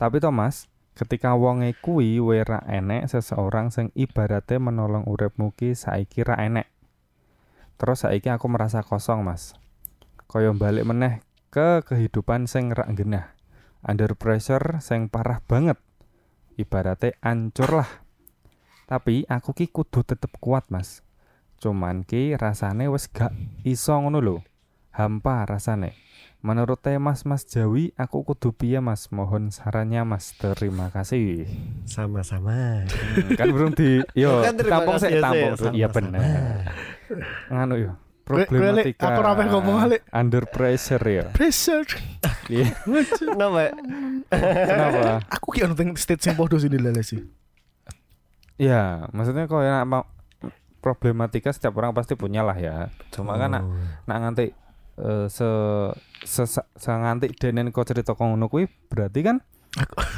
Tapi 0.00 0.18
Thomas, 0.18 0.72
ketika 0.96 1.36
wonge 1.36 1.76
kuwi 1.78 2.18
we 2.18 2.40
ra 2.42 2.64
enek 2.66 3.06
seseorang 3.06 3.68
sing 3.68 3.92
ibarate 3.92 4.56
menolong 4.56 5.04
uripmu 5.06 5.52
ki 5.52 5.76
saiki 5.76 6.24
ra 6.24 6.40
enek. 6.40 6.66
Terus 7.76 8.02
saiki 8.08 8.32
aku 8.32 8.48
merasa 8.48 8.80
kosong, 8.82 9.22
Mas. 9.22 9.54
Kaya 10.26 10.56
balik 10.56 10.88
meneh 10.88 11.20
ke 11.52 11.84
kehidupan 11.84 12.48
sing 12.48 12.72
ra 12.72 12.88
genah. 12.90 13.36
Under 13.84 14.16
pressure 14.16 14.80
sing 14.80 15.12
parah 15.12 15.44
banget. 15.44 15.76
Ibarate 16.56 17.20
ancur 17.20 17.84
lah. 17.84 17.90
Tapi 18.88 19.28
aku 19.28 19.52
ki 19.52 19.68
kudu 19.68 20.02
tetep 20.02 20.32
kuat, 20.40 20.66
Mas. 20.72 21.04
Cuman 21.62 22.02
ki 22.02 22.34
rasane 22.34 22.90
wis 22.90 23.06
gak 23.06 23.30
iso 23.62 23.94
ngono. 23.98 24.51
Hampa 24.92 25.44
rasane. 25.44 25.96
Menurut 26.38 26.76
teh 26.76 26.98
Mas 26.98 27.22
Mas 27.22 27.46
Jawi, 27.46 27.94
aku 27.94 28.26
kudu 28.26 28.50
piye 28.50 28.76
Mas? 28.78 29.08
Mohon 29.08 29.48
sarannya 29.48 30.02
Mas. 30.02 30.34
Terima 30.34 30.90
kasih. 30.90 31.46
Sama-sama. 31.86 32.82
Hmm, 32.82 33.30
kan 33.32 33.46
belum 33.46 33.70
di 33.72 34.02
yo 34.12 34.42
Kan 34.42 34.58
tampung 34.58 34.98
kasih 34.98 35.08
sih 35.08 35.16
ya, 35.16 35.22
tampung 35.22 35.52
iya 35.72 35.86
bener 35.86 36.20
nganu 37.46 37.74
yo 37.78 37.92
problematika 38.22 39.12
aku 39.12 39.20
ramen 39.20 39.46
ngomong, 39.50 39.76
Lek. 39.86 40.00
under 40.10 40.46
pressure 40.46 41.02
ya 41.02 41.26
Pressure. 41.30 41.84
iya 42.48 42.72
Kenapa? 43.12 43.74
kenapa 44.32 45.20
Aku 45.28 45.52
ki 45.52 45.62
ono 45.62 45.74
teng 45.74 45.92
stage 45.94 46.22
sing 46.22 46.32
podo 46.32 46.56
sini 46.56 46.78
lele 46.78 47.02
sih. 47.02 47.20
ya 48.56 49.04
maksudnya 49.10 49.44
ya 49.44 49.82
mau 49.82 50.06
problematika 50.78 51.50
setiap 51.50 51.76
orang 51.76 51.92
pasti 51.92 52.14
punya 52.14 52.40
lah 52.40 52.56
ya 52.56 52.88
cuma 53.10 53.36
kan 53.36 53.52
nak 53.52 53.62
Oh. 53.62 53.74
nak 54.06 54.16
nganti 54.18 54.54
eh, 54.94 55.26
se 55.26 55.48
se 56.22 56.42
se 56.52 56.90
nganti 56.90 57.32
denen 57.34 57.68
kok 57.68 57.84
cerita 57.84 58.12
kok 58.12 58.22
ngono 58.22 58.46
kuwi 58.46 58.64
berarti 58.86 59.20
kan 59.22 59.38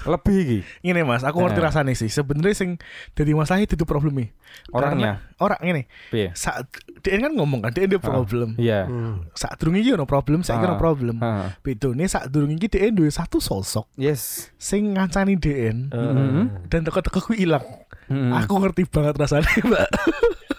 lebih 0.04 0.34
iki 0.36 0.58
Ngene 0.82 1.06
Mas, 1.06 1.22
aku 1.22 1.38
ngerti 1.38 1.62
Nah. 1.62 1.70
rasane 1.70 1.94
sih. 1.94 2.10
Sebenarnya 2.10 2.58
sing 2.58 2.74
dari 3.14 3.30
masalah 3.32 3.62
itu 3.62 3.72
tuh 3.72 3.86
problemnya. 3.86 4.34
orangnya 4.68 5.22
Orang 5.36 5.62
ngene, 5.62 5.86
piye 6.10 6.34
saat 6.34 6.66
dia 6.98 7.14
kan 7.16 7.30
ngomong 7.30 7.62
kan 7.62 7.70
dia 7.70 7.86
ada 7.86 7.98
problem. 7.98 8.54
iya 8.56 8.82
Hmm. 8.82 9.22
Saat 9.30 9.54
durung 9.56 9.74
iki 9.74 9.94
ono 9.94 10.04
problem, 10.04 10.42
saya 10.42 10.58
ono 10.58 10.74
Ah. 10.74 10.80
problem. 10.80 11.22
Ha, 11.22 11.54
Bedone 11.60 12.02
saat 12.04 12.28
durung 12.28 12.50
iki 12.50 12.66
dia 12.66 12.90
duwe 12.90 13.06
satu 13.08 13.38
sosok 13.38 13.86
yes 13.94 14.50
sing 14.56 14.90
ngancani 14.92 15.38
DN 15.38 15.86
Eh, 15.86 16.02
Mhm. 16.02 16.66
dan 16.66 16.82
teko-teko 16.82 17.22
kuwi 17.22 17.46
ilang. 17.46 17.62
Mm-mm. 18.04 18.34
Aku 18.34 18.58
ngerti 18.58 18.84
banget 18.84 19.14
rasanya, 19.16 19.54
Mbak. 19.62 19.88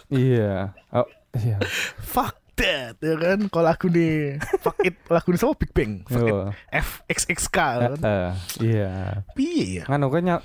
iya 0.07 0.71
oh 0.89 1.07
iya 1.35 1.59
Fuck 1.99 2.31
that, 2.55 2.95
ya 2.97 3.15
kan? 3.15 3.39
Kalau 3.47 3.63
lagu 3.63 3.87
nih, 3.87 4.39
fuck 4.59 4.79
it, 4.81 4.95
lagu 5.07 5.27
nih 5.29 5.39
sama 5.39 5.53
Big 5.53 5.71
Bang. 5.71 6.03
Fuck 6.03 6.23
it, 6.23 6.31
Yo. 6.31 6.39
FXXK 6.71 7.57
Eh, 7.57 7.75
kan? 7.79 7.91
eh, 7.99 8.31
iya 8.59 8.91
Piye 9.31 9.79
ya? 9.79 9.83
nganu 9.85 10.07
kowe 10.07 10.19
nyal 10.19 10.39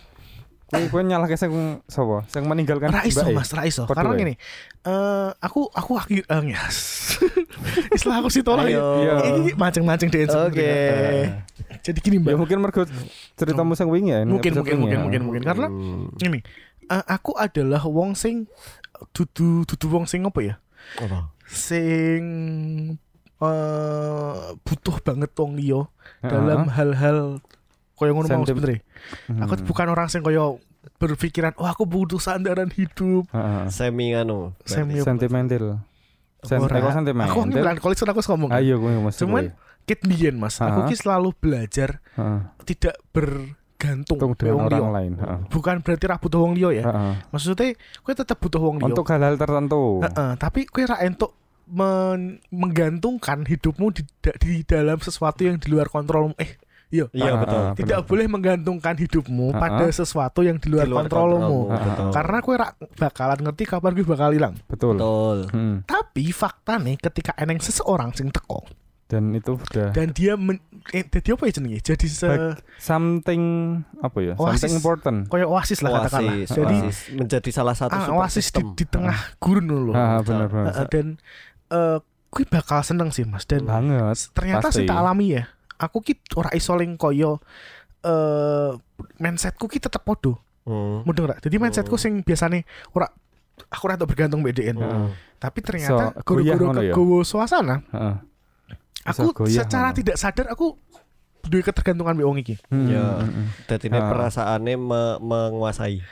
kowe 0.66 0.86
kowe 0.86 1.02
nyalahke 1.02 1.34
sing 1.34 1.50
sapa 1.86 2.22
sing 2.26 2.46
meninggalkan 2.46 2.90
Ra 2.90 3.02
iso 3.02 3.22
mbake? 3.22 3.34
mas, 3.34 3.50
ra 3.50 3.62
iso. 3.64 3.86
Podo 3.86 3.94
Karena 3.94 4.14
gini, 4.14 4.34
eh 4.82 5.28
aku 5.38 5.66
aku 5.66 5.92
akhir 5.94 6.22
eh, 6.24 6.42
yes. 6.50 6.76
Istilah 7.96 8.18
aku 8.18 8.30
sih 8.30 8.42
tolong. 8.42 8.66
Iya. 8.66 8.82
Ini 9.42 9.50
mancing-mancing 9.54 10.08
deh 10.08 10.26
Oke. 10.26 10.62
Eh, 10.62 11.26
Jadi 11.80 11.98
gini 11.98 12.16
ya 12.18 12.22
mbak, 12.22 12.34
mungkin 12.38 12.58
mergo 12.60 12.84
ceritamu 13.34 13.72
sing 13.72 13.88
wingi 13.88 14.12
ya 14.12 14.20
mungkin 14.22 14.52
mungkin 14.52 14.76
mungkin 14.78 14.98
ya. 14.98 15.02
mungkin 15.02 15.20
mungkin 15.24 15.42
karena 15.42 15.66
ini 16.20 16.38
aku 16.90 17.32
adalah 17.34 17.80
wong 17.82 18.12
sing 18.12 18.44
dudu 19.10 19.64
dudu 19.64 19.86
wong 19.88 20.04
sing 20.04 20.20
apa 20.22 20.40
ya? 20.44 20.54
Apa? 21.00 21.32
Sing 21.50 22.22
eh 23.40 24.34
butuh 24.60 24.96
banget 25.00 25.32
wong 25.34 25.56
liya 25.56 25.88
Heeh. 26.20 26.28
dalam 26.28 26.68
hal-hal 26.68 27.40
koyo 27.94 28.12
ngono 28.12 28.28
mau 28.30 28.44
sebenarnya. 28.44 28.80
Aku 29.40 29.56
Hmm. 29.56 29.66
bukan 29.66 29.86
orang 29.88 30.06
sing 30.06 30.20
koyo 30.20 30.60
berpikiran, 30.96 31.52
oh 31.56 31.64
aku 31.64 31.84
butuh 31.84 32.16
sandaran 32.16 32.68
hidup. 32.70 33.28
Heeh. 33.28 33.64
Semi 33.68 34.12
anu. 34.12 34.52
Semi- 34.62 35.00
sentimental 35.00 35.80
Sen 36.40 36.56
Ora. 36.56 36.72
aku 36.72 36.88
Aku 36.88 36.96
sentimental 36.96 37.36
nggak 37.44 37.60
melankolis 37.76 38.00
aku 38.00 38.20
ngomong. 38.26 38.48
ayo 38.50 38.76
gue 38.76 38.92
mesti 38.98 39.20
Cuman 39.20 39.52
kit 39.82 40.00
biyen 40.00 40.36
Mas, 40.36 40.56
aku 40.56 40.84
Ha. 40.84 40.88
ki 40.88 40.96
selalu 40.96 41.36
belajar 41.36 42.00
Heeh. 42.14 42.40
tidak 42.64 42.96
bergantung 43.12 44.16
Untung 44.16 44.32
ke 44.32 44.40
dengan 44.42 44.56
wong 44.56 44.66
orang 44.66 44.80
liya. 44.80 44.92
lain 44.94 45.12
heeh. 45.16 45.40
Bukan 45.48 45.76
berarti 45.80 46.04
ra 46.06 46.16
butuh 46.16 46.40
wong 46.40 46.52
liya 46.54 46.70
ya. 46.74 46.84
Heeh. 46.86 47.12
Maksudnya 47.30 47.76
kowe 47.98 48.14
tetap 48.14 48.36
butuh 48.38 48.56
wong 48.58 48.76
liya. 48.78 48.86
untuk 48.86 49.04
hal-hal 49.06 49.36
tertentu 49.36 50.00
Heeh, 50.00 50.30
tapi 50.36 50.64
kowe 50.64 50.80
ra 50.82 50.96
entuk 50.98 51.36
men- 51.70 52.42
menggantungkan 52.50 53.42
hidupmu 53.42 53.86
di, 53.90 54.02
da- 54.18 54.36
di 54.36 54.60
dalam 54.62 54.98
sesuatu 54.98 55.40
yang 55.40 55.56
di 55.56 55.68
luar 55.68 55.86
kontrolmu. 55.86 56.34
Eh, 56.36 56.58
iya. 56.90 57.06
Iya 57.08 57.30
Ah, 57.30 57.38
betul. 57.38 57.60
ah, 57.60 57.72
Tidak 57.72 57.86
benar. 57.96 58.08
boleh 58.08 58.26
menggantungkan 58.28 58.94
hidupmu 58.96 59.46
Ha-ha. 59.48 59.60
pada 59.60 59.86
sesuatu 59.88 60.40
yang 60.40 60.56
di 60.56 60.68
luar, 60.68 60.84
Di 60.84 60.90
luar 60.90 61.06
kontrolmu. 61.06 61.38
kontrolmu, 61.38 61.70
Ah, 61.70 61.80
betul. 61.80 62.08
Karena 62.10 62.36
ra 62.42 62.68
bakalan 62.98 63.38
ngerti 63.40 63.62
kapan 63.64 63.90
kowe 63.92 64.06
bakal 64.08 64.30
hilang. 64.30 64.54
betul 64.64 64.94
Betul. 64.94 65.38
Hmm. 65.48 65.76
Tapi 65.82 66.24
fakta 66.30 66.76
nih 66.76 66.98
ketika 66.98 67.32
eneng 67.34 67.58
seseorang 67.58 68.10
sing 68.10 68.28
teko 68.28 68.66
dan 69.06 69.34
itu 69.34 69.58
udah 69.58 69.90
dan 69.90 70.10
dia 70.10 70.34
men, 70.34 70.62
eh, 70.88 71.02
jadi 71.02 71.34
apa 71.34 71.42
ya 71.44 71.52
jenenge? 71.52 71.82
Jadi 71.84 72.06
se 72.06 72.30
something 72.78 73.42
apa 73.98 74.18
ya 74.20 74.34
Oasis. 74.34 74.46
something 74.56 74.72
important 74.72 75.18
koyo 75.26 75.46
oasis 75.48 75.78
lah 75.80 75.90
katakanlah. 76.00 76.34
Oasis, 76.36 76.48
Jadi 76.48 76.76
oasis 76.80 76.98
menjadi 77.12 77.50
salah 77.50 77.74
satu 77.74 77.90
ah, 77.92 78.06
oasis 78.16 78.46
di, 78.50 78.62
di 78.72 78.84
tengah 78.84 79.18
gurun 79.36 79.66
loh. 79.66 79.92
ah 79.92 80.18
betul. 80.18 80.30
benar 80.32 80.46
benar 80.48 80.72
Heeh, 80.72 80.86
dan 80.88 81.06
eh 81.70 81.98
gue 82.28 82.44
bakal 82.46 82.80
seneng 82.80 83.10
sih 83.10 83.22
mas 83.22 83.42
dan 83.44 83.64
banget 83.64 84.30
ternyata 84.30 84.68
pasti. 84.68 84.82
sih 84.82 84.86
tak 84.86 84.96
alami 84.96 85.34
ya 85.34 85.44
aku 85.76 85.98
ki 86.00 86.14
ora 86.34 86.50
iso 86.52 86.74
ling 86.74 86.94
koyo 86.94 87.42
eh 88.00 88.70
mindsetku 89.16 89.66
ki 89.66 89.78
tetep 89.78 90.00
podo 90.00 90.38
Hmm. 90.60 91.02
mudeng 91.02 91.24
ora 91.24 91.36
jadi 91.36 91.56
mindsetku 91.56 91.94
Hmm. 91.94 92.02
sing 92.02 92.12
biasane 92.20 92.62
ora 92.90 93.08
aku 93.66 93.82
ora 93.82 93.96
bergantung 93.98 94.40
BDN 94.40 94.76
Hmm. 94.76 95.08
tapi 95.34 95.58
ternyata 95.60 96.12
So, 96.12 96.20
guru-guru 96.22 96.64
ngono 96.70 96.82
ya? 96.82 96.94
suasana 97.22 97.80
Heeh. 97.88 98.14
aku 99.02 99.32
goyah 99.34 99.64
secara 99.64 99.90
tidak 99.90 100.14
sadar 100.14 100.46
aku 100.46 100.76
duwe 101.42 101.64
ketergantungan 101.64 102.12
wong 102.14 102.38
iki 102.38 102.60
Hmm, 102.68 102.86
Ya. 102.86 103.02
hmm, 103.18 103.48
hmm. 103.64 103.80
Ini 103.80 103.96
Ah. 103.96 104.06
perasaannya 104.06 104.76
me- 104.76 105.18
menguasai. 105.18 106.04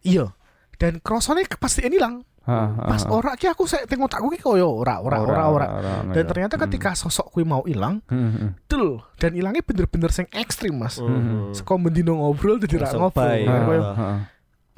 iya 0.00 0.32
dan 0.80 0.96
krosone 0.98 1.44
kepastian 1.44 1.92
hilang 1.92 2.24
Pas 2.42 3.02
ora 3.06 3.34
ki 3.34 3.46
aku 3.46 3.64
sek 3.64 3.84
tengok 3.84 4.08
takku 4.08 4.28
ki 4.28 4.38
koyo 4.38 4.70
ora 4.74 4.98
ora 4.98 5.20
ora 5.20 5.44
ora 5.46 5.66
dan 6.08 6.24
ternyata 6.24 6.56
Hmm. 6.56 6.64
ketika 6.66 6.92
sosok 6.92 7.30
kuwi 7.30 7.44
mau 7.44 7.62
hilang 7.62 8.00
Hmm, 8.06 8.30
hmm. 8.32 8.50
Del 8.64 8.84
dan 9.16 9.32
hilangnya 9.32 9.60
bener-bener 9.60 10.08
sing 10.08 10.26
ekstrim 10.30 10.74
mas. 10.74 10.96
Hmm. 10.96 11.52
Seko 11.52 11.76
bendino 11.76 12.16
ngobrol 12.16 12.58
jadi 12.58 12.80
ra 12.80 12.88
ngobrol 12.90 13.82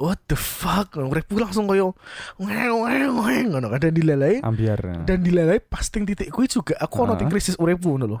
what 0.03 0.19
the 0.27 0.35
fuck 0.35 0.91
uripku 0.99 1.39
langsung 1.39 1.63
koyo 1.63 1.95
ngeng 2.35 2.75
ngeng 2.83 3.15
ngeng 3.15 3.47
ngono 3.55 3.67
kan 3.71 3.79
dan 3.79 3.95
dilalai 3.95 4.43
ambiar 4.43 5.07
dan 5.07 5.23
dilalai 5.23 5.63
pas 5.63 5.87
ting 5.87 6.03
titik 6.03 6.27
kuwi 6.27 6.51
juga 6.51 6.75
aku 6.75 7.07
ono 7.07 7.15
ting 7.15 7.31
krisis 7.31 7.55
uripku 7.55 7.95
ngono 7.95 8.05
lho. 8.11 8.17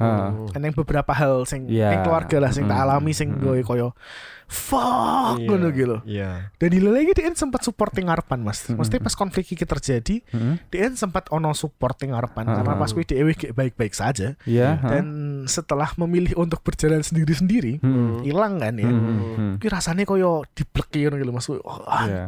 Kan 0.47 0.63
yang 0.63 0.71
beberapa 0.71 1.11
hal 1.11 1.43
sing 1.43 1.67
Iya. 1.67 1.91
ning 1.91 2.01
keluarga 2.01 2.39
lah 2.39 2.51
sing 2.55 2.63
tak 2.63 2.79
Mm. 2.79 2.83
alami 2.87 3.11
sing 3.11 3.35
Mm. 3.35 3.39
gue 3.41 3.57
koyo 3.61 3.91
fuck 4.47 5.39
Iya. 5.39 5.47
ngono 5.49 5.67
gitu. 5.73 5.97
Iya. 6.05 6.53
Dan 6.55 6.69
dilalai 6.69 7.09
dia 7.09 7.31
sempat 7.33 7.65
supporting 7.65 8.05
ngarepan 8.05 8.37
Mas. 8.37 8.63
Mm. 8.67 8.77
Maksudnya 8.77 9.01
pas 9.01 9.15
konflik 9.15 9.49
iki 9.49 9.65
terjadi, 9.65 10.21
Hmm. 10.29 10.61
dia 10.69 10.93
sempat 10.93 11.25
ono 11.33 11.51
supporting 11.51 12.13
ngarepan 12.13 12.45
Ah. 12.45 12.53
karena 12.61 12.73
pas 12.77 12.91
kuwi 12.91 13.01
dhewe 13.03 13.33
baik-baik 13.33 13.91
saja 13.91 14.37
Iya 14.45 14.77
ah. 14.77 14.89
dan 14.93 15.05
setelah 15.45 15.89
memilih 15.97 16.37
untuk 16.37 16.61
berjalan 16.61 17.01
sendiri-sendiri, 17.01 17.81
Hmm. 17.81 18.21
hilang 18.21 18.61
kan 18.61 18.77
ya. 18.77 18.85
Hmm, 18.85 19.01
hmm. 19.33 19.53
Kuwi 19.57 19.69
rasanya 19.71 20.03
koyo 20.05 20.45
dibleki 20.53 21.07
ngono 21.07 21.15
gitu 21.17 21.31
Mas. 21.33 21.47
Oh, 21.49 21.72
Iya. 22.03 22.25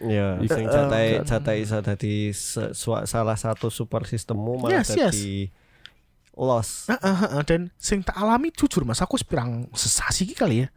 Iya, 0.00 0.26
eh, 0.40 1.20
jatai 1.24 1.56
iso 1.62 1.78
dadi 1.80 2.32
salah 3.04 3.36
satu 3.38 3.68
support 3.68 4.08
sistemmu 4.08 4.66
malah 4.66 4.82
Yes, 4.82 4.94
yes. 4.96 5.14
dadi 5.14 5.48
loss. 6.34 6.88
Heeh, 6.88 7.16
heeh. 7.26 7.42
dan 7.44 7.60
sing 7.76 8.00
tak 8.00 8.16
alami 8.16 8.48
jujur 8.54 8.82
Mas, 8.88 9.02
aku 9.04 9.20
sepirang 9.20 9.68
sesasi 9.76 10.24
iki 10.24 10.34
kali 10.34 10.64
ya. 10.64 10.68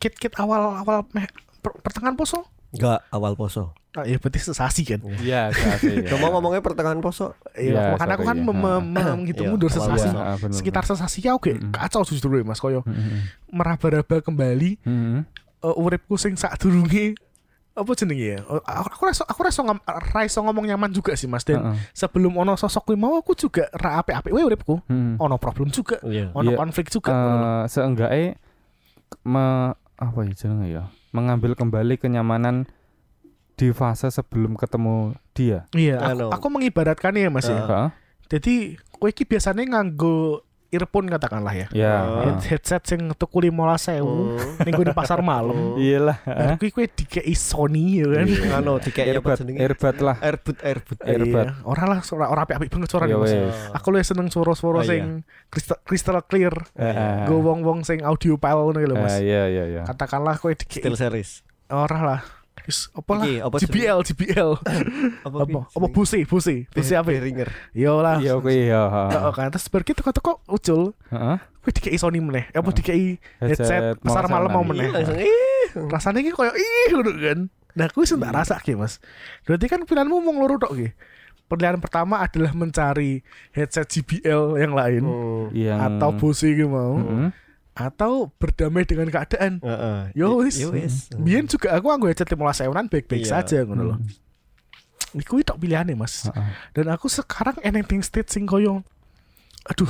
Kit-kit 0.00 0.32
awal-awal 0.34 1.06
meh 1.12 1.28
pertengahan 1.62 2.16
poso. 2.18 2.42
Enggak 2.72 3.04
awal 3.12 3.36
poso. 3.36 3.76
Ah, 3.92 4.08
ya 4.08 4.16
berarti 4.16 4.40
sesasi 4.40 4.88
kan. 4.88 5.04
Iya, 5.20 5.52
kasih. 5.52 6.08
Cuma 6.08 6.32
ngomongnya 6.32 6.64
pertengahan 6.64 6.96
poso. 7.04 7.36
Iya, 7.52 7.76
Iya, 7.76 7.82
makanya 7.92 8.14
aku 8.16 8.24
kan 8.24 8.38
iya. 8.40 8.48
Iya, 8.48 8.74
menghitung 9.12 9.46
iya, 9.46 9.52
mundur 9.52 9.68
awal 9.68 9.76
sesasi. 9.76 10.08
Ah, 10.16 10.36
bener, 10.40 10.56
Sekitar 10.56 10.84
sesasi 10.88 11.18
ya 11.28 11.36
oke, 11.36 11.52
Mm-mm. 11.52 11.76
kacau 11.76 12.00
justru 12.08 12.32
ya 12.32 12.44
Mas 12.48 12.56
koyo 12.56 12.80
bener. 12.88 12.96
Hmm, 12.96 13.20
meraba-raba 13.52 14.24
kembali 14.24 14.80
hmm. 14.80 15.41
Uh, 15.62 15.74
uripku 15.74 16.14
sing 16.14 16.34
sadurunge 16.34 17.14
apa 17.72 17.88
jenenge 17.96 18.36
ya? 18.36 18.38
Uh, 18.44 18.60
aku 18.60 18.88
aku 18.92 19.02
rasa 19.08 19.22
aku 19.24 19.40
rasa 19.42 19.64
ngom, 19.64 19.80
ra 19.80 20.20
iso 20.22 20.44
ngomong 20.44 20.68
nyaman 20.68 20.92
juga 20.92 21.16
sih 21.16 21.24
Mas 21.24 21.40
dan 21.42 21.72
Heeh. 21.72 21.76
sebelum 21.96 22.36
ono 22.36 22.52
sosok 22.52 22.84
kuwi 22.84 23.00
mau 23.00 23.16
aku 23.16 23.32
juga 23.32 23.64
ra 23.72 23.96
apik-apik 23.98 24.28
wae 24.28 24.44
uripku. 24.44 24.76
Hmm. 24.86 25.16
Ono 25.16 25.40
problem 25.40 25.72
juga, 25.72 25.96
Iya. 26.04 26.28
ono 26.36 26.52
Iya. 26.52 26.58
konflik 26.58 26.86
juga. 26.86 27.08
lho. 27.08 27.32
Eh, 27.32 27.64
seenggaknya 27.66 28.36
me, 29.24 29.72
apa 29.96 30.18
ya 30.22 30.32
jenenge 30.34 30.68
ya 30.68 30.84
mengambil 31.12 31.52
kembali 31.52 31.96
kenyamanan 31.96 32.64
di 33.52 33.68
fase 33.70 34.08
sebelum 34.08 34.56
ketemu 34.56 35.12
dia 35.32 35.68
Iya, 35.72 36.00
aku, 36.00 36.08
Anu. 36.12 36.26
aku 36.28 36.46
mengibaratkan 36.50 37.12
ya 37.14 37.28
Mas 37.28 37.46
ya. 37.46 37.56
Ah. 37.56 37.64
Heeh. 37.64 37.88
Jadi 38.32 38.54
kowe 38.92 39.08
iki 39.08 39.24
biasanya 39.24 39.64
nganggo 39.66 40.44
earphone 40.72 41.06
katakanlah 41.06 41.52
ya. 41.52 41.66
Ya. 41.70 41.94
Oh. 42.00 42.24
Head- 42.24 42.48
Headset 42.48 42.82
sing 42.82 43.12
tuku 43.14 43.44
15.000 43.44 44.00
Hmm. 44.00 44.64
ning 44.64 44.72
gone 44.72 44.92
pasar 44.92 45.20
malam. 45.20 45.76
Iyalah. 45.76 46.18
Nah, 46.24 46.56
kuwi 46.56 46.72
kuwi 46.72 46.88
dikei 46.88 47.36
Sony 47.36 48.00
ya 48.00 48.08
kan. 48.08 48.26
Anu 48.56 48.80
dikek 48.80 49.04
apa 49.04 49.12
Earbud, 49.12 49.36
jenenge? 49.38 49.58
earbud 49.60 49.96
lah. 50.00 50.16
Airbud. 50.18 50.56
Earbud. 50.58 50.98
Iya, 51.04 51.44
ora 51.62 51.84
lah 51.86 51.98
ora 52.02 52.26
ora 52.26 52.40
apik-apik 52.42 52.68
banget 52.68 52.88
suara 52.88 53.04
Ya 53.04 53.20
Mas. 53.20 53.36
Aku 53.70 53.92
lu 53.92 54.00
seneng 54.00 54.26
suara-suara 54.26 54.80
Oh, 54.80 54.82
iya. 54.82 54.88
sing 54.88 55.04
crystal, 55.46 55.76
crystal 55.84 56.16
clear. 56.24 56.56
Heeh. 56.74 57.28
Go 57.28 57.38
wong-wong 57.38 57.84
sing 57.84 58.00
audio 58.00 58.34
file 58.34 58.60
ngono 58.62 58.80
lho 58.80 58.96
Mas. 58.96 59.20
Eh, 59.20 59.28
Iya 59.28 59.42
iya 59.46 59.64
iya. 59.68 59.82
Katakanlah 59.84 60.34
kowe 60.34 60.50
dikei 60.50 60.80
Steel 60.80 60.96
series. 60.96 61.44
ora 61.68 62.00
lah. 62.00 62.20
Wis 62.62 62.86
apa 62.94 63.10
lah? 63.18 63.24
Iki, 63.26 63.34
apa 63.42 63.56
JBL, 63.58 63.98
JBL. 64.06 64.50
Apa? 65.26 65.36
Apa? 65.42 65.60
Apa 65.66 65.86
Bose, 65.90 66.18
Bose. 66.22 66.70
Bose 66.70 66.94
apa? 66.94 67.10
Behringer. 67.10 67.50
Yo 67.74 67.98
lah. 67.98 68.22
Iya 68.22 68.38
kuwi 68.38 68.70
ya. 68.70 68.86
Heeh 69.10 69.32
kan 69.34 69.50
terus 69.50 69.66
bar 69.66 69.82
gitu 69.82 69.98
teko 69.98 70.38
ucul. 70.46 70.94
Heeh. 71.10 71.36
Kowe 71.62 71.70
dikei 71.70 71.98
Sony 71.98 72.18
meneh. 72.18 72.50
Apa 72.50 72.70
dikei 72.70 73.18
headset 73.38 73.98
pasar 73.98 74.26
malam 74.26 74.50
mau 74.50 74.62
meneh. 74.62 74.90
Iya, 74.90 74.94
langsung 74.94 75.18
ih. 75.18 75.66
Rasanya 75.90 76.18
iki 76.22 76.30
koyo 76.30 76.54
ih 76.54 76.90
ngono 76.94 77.10
kan. 77.18 77.38
Nah, 77.72 77.86
kuwi 77.88 78.04
sing 78.04 78.20
tak 78.20 78.36
rasake, 78.36 78.76
Mas. 78.76 79.00
Berarti 79.48 79.64
kan 79.64 79.80
pilihanmu 79.82 80.20
mau 80.20 80.34
loro 80.36 80.60
tok 80.60 80.74
iki. 80.76 80.92
Pilihan 81.48 81.80
pertama 81.84 82.20
adalah 82.20 82.52
mencari 82.56 83.20
headset 83.52 83.84
JBL 83.84 84.56
yang 84.56 84.72
lain 84.72 85.02
Hmm. 85.04 85.46
Yang 85.52 85.78
atau 85.84 86.10
Bose 86.16 86.46
iki 86.48 86.64
mau 86.64 86.96
Heeh. 86.96 87.28
Atau 87.72 88.28
berdamai 88.36 88.84
dengan 88.84 89.08
keadaan. 89.08 89.58
Heeh. 89.58 89.98
Yo 90.12 90.44
wis. 90.44 90.60
Yo 90.60 90.70
wis. 90.70 91.08
Biyen 91.14 91.48
juga 91.48 91.72
aku 91.72 91.88
anggo 91.88 92.06
headset 92.06 92.28
15 92.28 92.62
sewunan 92.62 92.86
baik-baik 92.86 93.24
Iya. 93.24 93.40
saja 93.40 93.64
ngono 93.64 93.96
loh. 93.96 93.98
Iku 95.12 95.40
tok 95.40 95.60
pilihane, 95.60 95.92
Mas. 95.92 96.24
Heeh. 96.28 96.52
Dan 96.72 96.88
aku 96.88 97.08
sekarang 97.08 97.56
anything 97.60 98.00
state 98.00 98.28
sing 98.28 98.44
koyo 98.44 98.80
aduh 99.62 99.88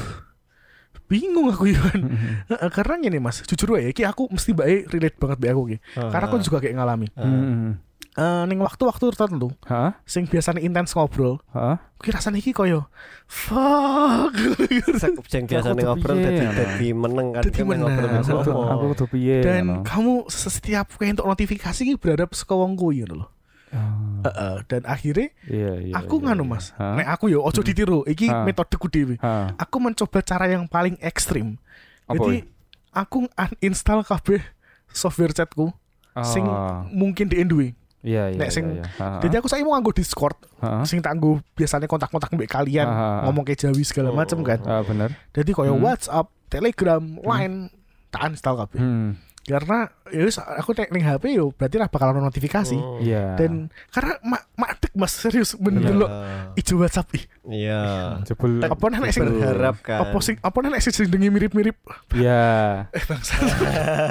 bingung 1.09 1.49
aku 1.49 1.69
ya 1.69 1.81
kan. 1.81 2.01
Heeh, 2.49 2.71
Karena 2.73 2.97
gini 2.97 3.21
mas, 3.21 3.45
jujur 3.45 3.77
wae, 3.77 3.89
iki 3.89 4.01
aku 4.01 4.33
mesti 4.33 4.57
baik 4.57 4.89
relate 4.89 5.17
banget 5.21 5.39
be 5.41 5.49
aku 5.49 5.63
iki. 5.69 5.79
Karena 5.93 6.25
aku 6.25 6.41
juga 6.41 6.57
kayak 6.61 6.77
ngalami. 6.77 7.09
Heeh. 7.13 7.77
Ning 8.15 8.61
waktu-waktu 8.61 9.09
tertentu, 9.09 9.57
Hah? 9.65 9.97
sing 10.05 10.29
biasanya 10.29 10.61
intens 10.61 10.93
ngobrol, 10.93 11.41
Hah? 11.49 11.81
kuwi 11.97 12.13
rasane 12.13 12.39
iki 12.39 12.53
koyo 12.53 12.85
fuck. 13.25 14.35
Sing 15.33 15.49
biasa 15.49 15.73
Aku 15.73 15.79
tuh 15.79 15.87
ngobrol 15.87 16.17
dadi 16.19 16.45
dadi 16.45 16.89
meneng 16.93 17.33
kan 17.33 17.43
Dadi 17.43 17.63
meneng. 17.63 17.89
ngobrol 17.89 18.69
Aku 18.69 18.85
tuh- 18.93 19.09
piye 19.09 19.41
Dan 19.41 19.81
kamu 19.81 20.27
setiap 20.27 20.93
untuk 20.99 21.25
notifikasi 21.25 21.81
iki 21.81 21.95
berharap 21.97 22.35
saka 22.35 22.53
wong 22.53 22.77
kuwi 22.77 23.01
ngono 23.01 23.25
lho. 23.25 23.27
Ah, 23.73 24.29
Heeh, 24.29 24.57
dan 24.69 24.83
akhirnya 24.85 25.33
Iya 25.49 25.73
iya. 25.81 25.93
aku 25.97 26.21
iya, 26.21 26.25
nganu 26.29 26.45
iya. 26.45 26.53
mas, 26.53 26.65
nek 26.77 27.09
aku 27.09 27.33
yo 27.33 27.41
ojo 27.41 27.65
ditiru, 27.65 28.05
iki 28.05 28.29
Hah? 28.29 28.45
metodeku 28.45 28.85
dewi. 28.87 29.17
Aku 29.57 29.81
mencoba 29.81 30.21
cara 30.21 30.45
yang 30.45 30.69
paling 30.69 31.01
ekstrim. 31.01 31.57
Apa? 32.05 32.21
Jadi 32.21 32.45
aku 32.93 33.25
uninstall 33.33 34.05
kabeh 34.05 34.45
software 34.93 35.33
chatku 35.33 35.73
sing 36.21 36.45
Ah, 36.45 36.85
mungkin 36.93 37.33
di. 37.49 37.73
Iya 38.03 38.35
iya. 38.35 38.39
nek 38.39 38.51
sing- 38.51 38.77
iya, 38.77 38.83
iya. 38.83 39.19
Jadi 39.21 39.35
aku 39.39 39.47
saya 39.47 39.63
mau 39.63 39.73
nganggo 39.73 39.95
Discord, 39.95 40.35
Hah? 40.59 40.83
sing 40.83 40.99
tak 40.99 41.15
nganggo 41.15 41.39
biasanya 41.55 41.87
kontak-kontak 41.87 42.31
mbek 42.31 42.51
kalian, 42.51 42.83
ah, 42.85 42.99
ah. 42.99 43.21
ngomong 43.25 43.43
ke 43.43 43.55
Jawi 43.55 43.83
segala 43.83 44.11
Oh. 44.11 44.19
macam 44.19 44.43
kan. 44.43 44.59
Ah, 44.63 44.83
bener. 44.83 45.15
Jadi 45.31 45.51
koyo 45.51 45.73
Hmm. 45.73 45.87
WhatsApp, 45.87 46.27
Telegram, 46.49 46.99
Line, 47.17 47.71
tak 48.11 48.27
uninstall 48.27 48.59
kabeh. 48.59 48.77
Hmm. 48.77 49.15
Karena 49.43 49.91
ya 50.07 50.23
wis, 50.23 50.39
aku 50.39 50.71
nek 50.73 50.91
ning 50.91 51.03
HP 51.03 51.35
yo 51.35 51.51
berarti 51.51 51.75
lah 51.75 51.91
bakal 51.91 52.15
ono 52.15 52.23
notifikasi. 52.23 52.75
Hmm. 52.75 53.03
Iya. 53.03 53.35
Dan 53.35 53.53
karena 53.91 54.15
mak 54.23 54.43
makdek 54.55 54.93
Mas 54.93 55.11
serius 55.13 55.53
Iya. 55.53 55.61
bener 55.61 55.93
lo 55.95 56.07
ijo 56.55 56.75
WhatsApp 56.79 57.11
ih. 57.17 57.25
Iya. 57.49 57.83
jebul. 58.23 58.63
Apa 58.63 58.85
nek 58.87 59.11
sing 59.11 59.25
berharap 59.25 59.83
kan. 59.83 59.99
apa 60.05 60.17
sing 60.21 60.37
apa 60.39 60.55
nek 60.63 60.79
sing 60.79 60.95
jenenge 60.95 61.29
mirip-mirip 61.29 61.75
Iya. 62.15 62.43
eh 62.97 63.03
bangsa. 63.03 63.35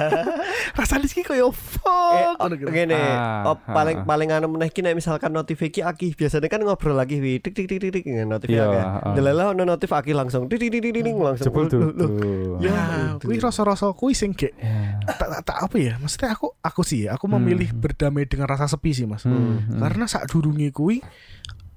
Rasane 0.78 1.06
iki 1.06 1.22
koyo 1.22 1.48
Eh, 1.48 1.54
fuck 1.54 2.36
oh, 2.38 2.46
gitu. 2.48 2.68
ngene, 2.68 2.94
Ah, 2.94 3.50
oh, 3.50 3.56
paling 3.58 4.02
ah. 4.02 4.06
paling 4.06 4.28
anu 4.30 4.46
meneh 4.48 4.68
ki 4.68 4.80
nek 4.80 4.94
misalkan 4.94 5.32
notif 5.32 5.58
iki 5.58 5.80
aki 5.80 6.12
biasanya 6.12 6.46
kan 6.46 6.60
ngobrol 6.60 6.92
lagi 6.92 7.18
wi 7.18 7.40
tik 7.40 7.52
tik 7.52 7.66
tik 7.66 7.80
tik 7.80 7.90
tik 7.90 8.04
ngene 8.04 8.28
notif 8.28 8.48
Iya, 8.48 8.64
aki. 8.64 8.78
ah. 8.78 9.12
Delala 9.12 9.42
ono 9.50 9.64
notif 9.64 9.90
aki 9.90 10.12
langsung 10.12 10.46
tik 10.46 10.60
tik 10.60 10.70
tik 10.70 10.92
tik 10.92 11.02
langsung. 11.08 11.46
Jebul 11.48 11.66
tuh. 11.66 11.80
Ya. 12.60 12.70
Ya, 12.72 12.84
kuwi 13.16 13.36
rasa-rasa 13.38 13.90
kuwi 13.92 14.12
sing 14.12 14.32
gek 14.32 14.52
Ya. 14.54 14.94
Tak, 15.22 15.28
tak, 15.32 15.42
tak 15.44 15.58
apa 15.60 15.76
ya? 15.76 15.94
Maksudnya 15.96 16.30
aku 16.30 16.50
aku 16.56 16.82
sih 16.82 17.06
aku 17.06 17.24
memilih 17.28 17.70
Hmm. 17.70 17.78
berdamai 17.78 18.24
dengan 18.24 18.44
rasa 18.44 18.66
sepi 18.66 18.90
sih, 18.92 19.06
Mas. 19.06 19.22
Hmm, 19.22 19.62
hmm. 19.62 19.78
Karena 19.78 20.04
saat 20.04 20.26
durungi 20.26 20.68
kuwi 20.68 20.98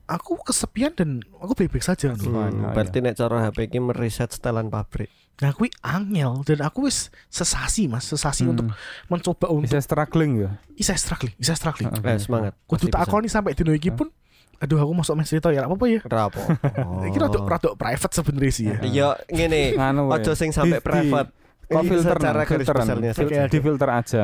aku 0.05 0.37
kesepian 0.39 0.91
dan 0.91 1.09
aku 1.35 1.53
baik-baik 1.55 1.81
saja. 1.81 2.11
Hmm, 2.11 2.19
Fine, 2.19 2.57
berarti 2.71 2.97
nek 2.99 3.15
cara 3.15 3.41
HP 3.43 3.67
ki 3.67 3.79
mereset 3.79 4.29
setelan 4.31 4.67
pabrik. 4.67 5.09
Nah, 5.35 5.51
kuwi 5.51 5.67
angel 5.81 6.41
dan 6.43 6.63
aku 6.63 6.87
wis 6.87 7.11
sesasi, 7.27 7.85
Mas, 7.85 8.05
sesasi 8.05 8.41
Hmm. 8.41 8.51
untuk 8.51 8.65
mencoba 9.07 9.49
untuk 9.49 9.67
bisa 9.67 9.77
struggling 9.79 10.39
ya. 10.39 10.49
isa 10.73 10.93
struggling, 10.93 11.35
isa 11.35 11.53
struggling. 11.53 11.91
Heeh. 11.91 12.07
Eh 12.07 12.19
semangat. 12.19 12.53
Kudu 12.63 12.87
tak 12.87 13.03
akoni 13.03 13.27
sampai 13.27 13.51
dino 13.51 13.69
iki 13.69 13.89
pun 13.89 14.07
aduh 14.55 14.79
aku 14.79 14.95
masuk 14.95 15.13
mes 15.13 15.27
cerita 15.27 15.51
ya 15.51 15.67
apa-apa 15.67 15.85
ya. 15.85 15.99
Rapo. 16.01 16.39
Iki 17.05 17.17
rada 17.17 17.39
rada 17.41 17.69
private 17.75 18.13
sebenarnya 18.13 18.53
sih 18.53 18.65
ya. 18.65 18.77
Iya, 18.79 19.07
ngene. 19.27 19.75
Wae. 19.75 20.15
Ojo 20.15 20.31
sing 20.31 20.49
sampai 20.49 20.79
Di- 20.79 20.79
di- 20.79 20.87
private. 20.87 21.29
Kok 21.65 21.81
Ini 21.81 21.89
filter 21.89 22.15
secara 22.15 22.39
garis 22.39 22.49
filteran. 22.61 22.85
besarnya 22.85 23.11
Fil- 23.11 23.25
Oke, 23.25 23.35
oke. 23.37 23.49
di 23.49 23.59
filter 23.59 23.89
aja. 23.91 24.21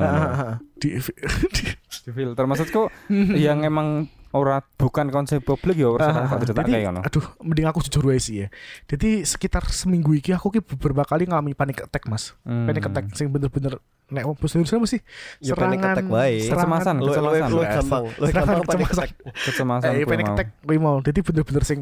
Di, 0.74 0.90
di 1.56 1.64
Di 2.02 2.12
filter 2.12 2.44
maksudku 2.46 2.84
yang 3.46 3.62
emang 3.62 4.06
ora 4.32 4.63
bukan 4.76 5.08
konsep 5.08 5.39
publik 5.39 5.76
ya 5.76 5.88
ora 5.88 6.08
cerita 6.38 6.62
jadi, 6.62 6.88
aduh 6.89 7.26
mending 7.39 7.65
aku 7.65 7.84
jujur 7.84 8.04
wae 8.06 8.17
sih 8.17 8.44
ya 8.44 8.48
jadi 8.86 9.24
sekitar 9.24 9.63
seminggu 9.65 10.12
iki 10.13 10.32
aku 10.32 10.50
ki 10.50 10.63
beberapa 10.65 11.04
kali 11.06 11.26
ngalami 11.26 11.52
panic 11.52 11.84
attack 11.84 12.06
mas 12.06 12.32
Hmm. 12.41 12.65
panic 12.65 12.84
attack 12.84 13.06
sing 13.12 13.28
bener-bener 13.28 13.78
nek 14.08 14.24
wong 14.24 14.36
bahasa 14.36 14.56
Indonesia 14.58 14.76
mesti 14.78 15.00
Ya, 15.39 15.54
panic 15.54 15.80
attack 15.80 16.04
wae. 16.06 16.44
Kecemasan, 16.44 17.00
kecemasan. 17.00 17.48
lu 17.50 17.62
gampang, 17.62 18.04
lu 18.04 18.26
Serangan 18.26 18.48
gampang 18.50 18.67
panik 18.67 18.84
kecemasan. 18.86 19.08
attack. 19.08 19.12
Kecemasan 19.41 19.89
eh 19.89 20.04
panic 20.04 20.26
attack 20.28 20.48
kuwi 20.62 20.78
mau 20.78 20.96
jadi 21.00 21.20
bener-bener 21.22 21.63
sing 21.63 21.80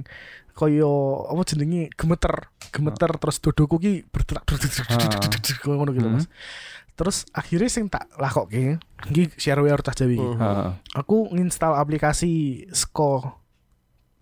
koyo 0.52 0.92
apa 1.26 1.42
jenenge 1.48 1.90
gemeter 1.96 2.34
gemeter 2.70 3.10
terus 3.16 3.40
dodoku 3.40 3.78
ki 3.78 4.06
bergerak 4.06 4.44
ngono 5.66 5.90
gitu 5.90 6.06
mas 6.08 6.28
terus 7.00 7.24
akhirnya 7.32 7.66
sing 7.68 7.88
tak 7.88 8.12
lakoke 8.14 8.76
iki 9.08 9.32
shareware 9.34 9.80
tas 9.80 9.96
Jawi 9.96 10.14
iki. 10.14 10.28
Hmm. 10.28 10.36
Heeh. 10.36 10.70
aku 10.94 11.32
nginstal 11.32 11.72
aplikasi 11.74 12.32
Sko 12.70 13.40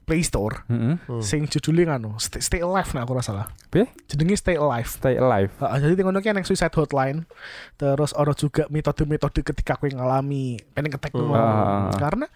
Play 0.04 0.22
Store 0.22 0.62
Heeh. 0.64 0.96
Hmm. 1.02 1.20
sing 1.20 1.44
judulnya 1.44 1.92
nganu 1.92 2.16
Stay, 2.16 2.38
Stay 2.40 2.62
Alive 2.62 2.94
nah 2.94 3.02
aku 3.02 3.12
rasa 3.12 3.34
lah 3.34 3.48
Piye? 3.68 3.90
jenenge 4.06 4.38
Stay 4.38 4.56
Alive 4.56 4.88
Stay 4.88 5.18
alive. 5.18 5.52
Heeh, 5.58 5.78
jadi 5.84 6.00
ngono 6.00 6.22
ki 6.22 6.30
yang 6.30 6.46
suicide 6.46 6.72
hotline 6.72 7.26
terus 7.74 8.14
ono 8.14 8.32
juga 8.32 8.70
metode-metode 8.70 9.42
ketika 9.44 9.76
kowe 9.76 9.90
ngalami 9.90 10.62
panic 10.70 10.96
attack 10.96 11.12
Hmm. 11.12 11.28
mau. 11.28 11.36
Ah. 11.36 11.90
karena 11.92 12.30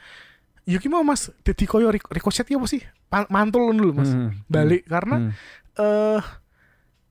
ya 0.63 0.77
ki 0.77 0.88
mau 0.88 1.01
mas 1.01 1.30
jadi 1.39 1.63
koyo 1.63 1.89
ri- 1.89 2.10
ricochet 2.10 2.43
ki 2.43 2.54
apa 2.54 2.65
sih 2.65 2.82
mantul 3.27 3.69
lho 3.69 3.93
mas 3.93 4.10
Hmm. 4.10 4.34
balik 4.45 4.84
karena 4.84 5.15
Hmm. 5.17 5.32
eh 5.75 6.21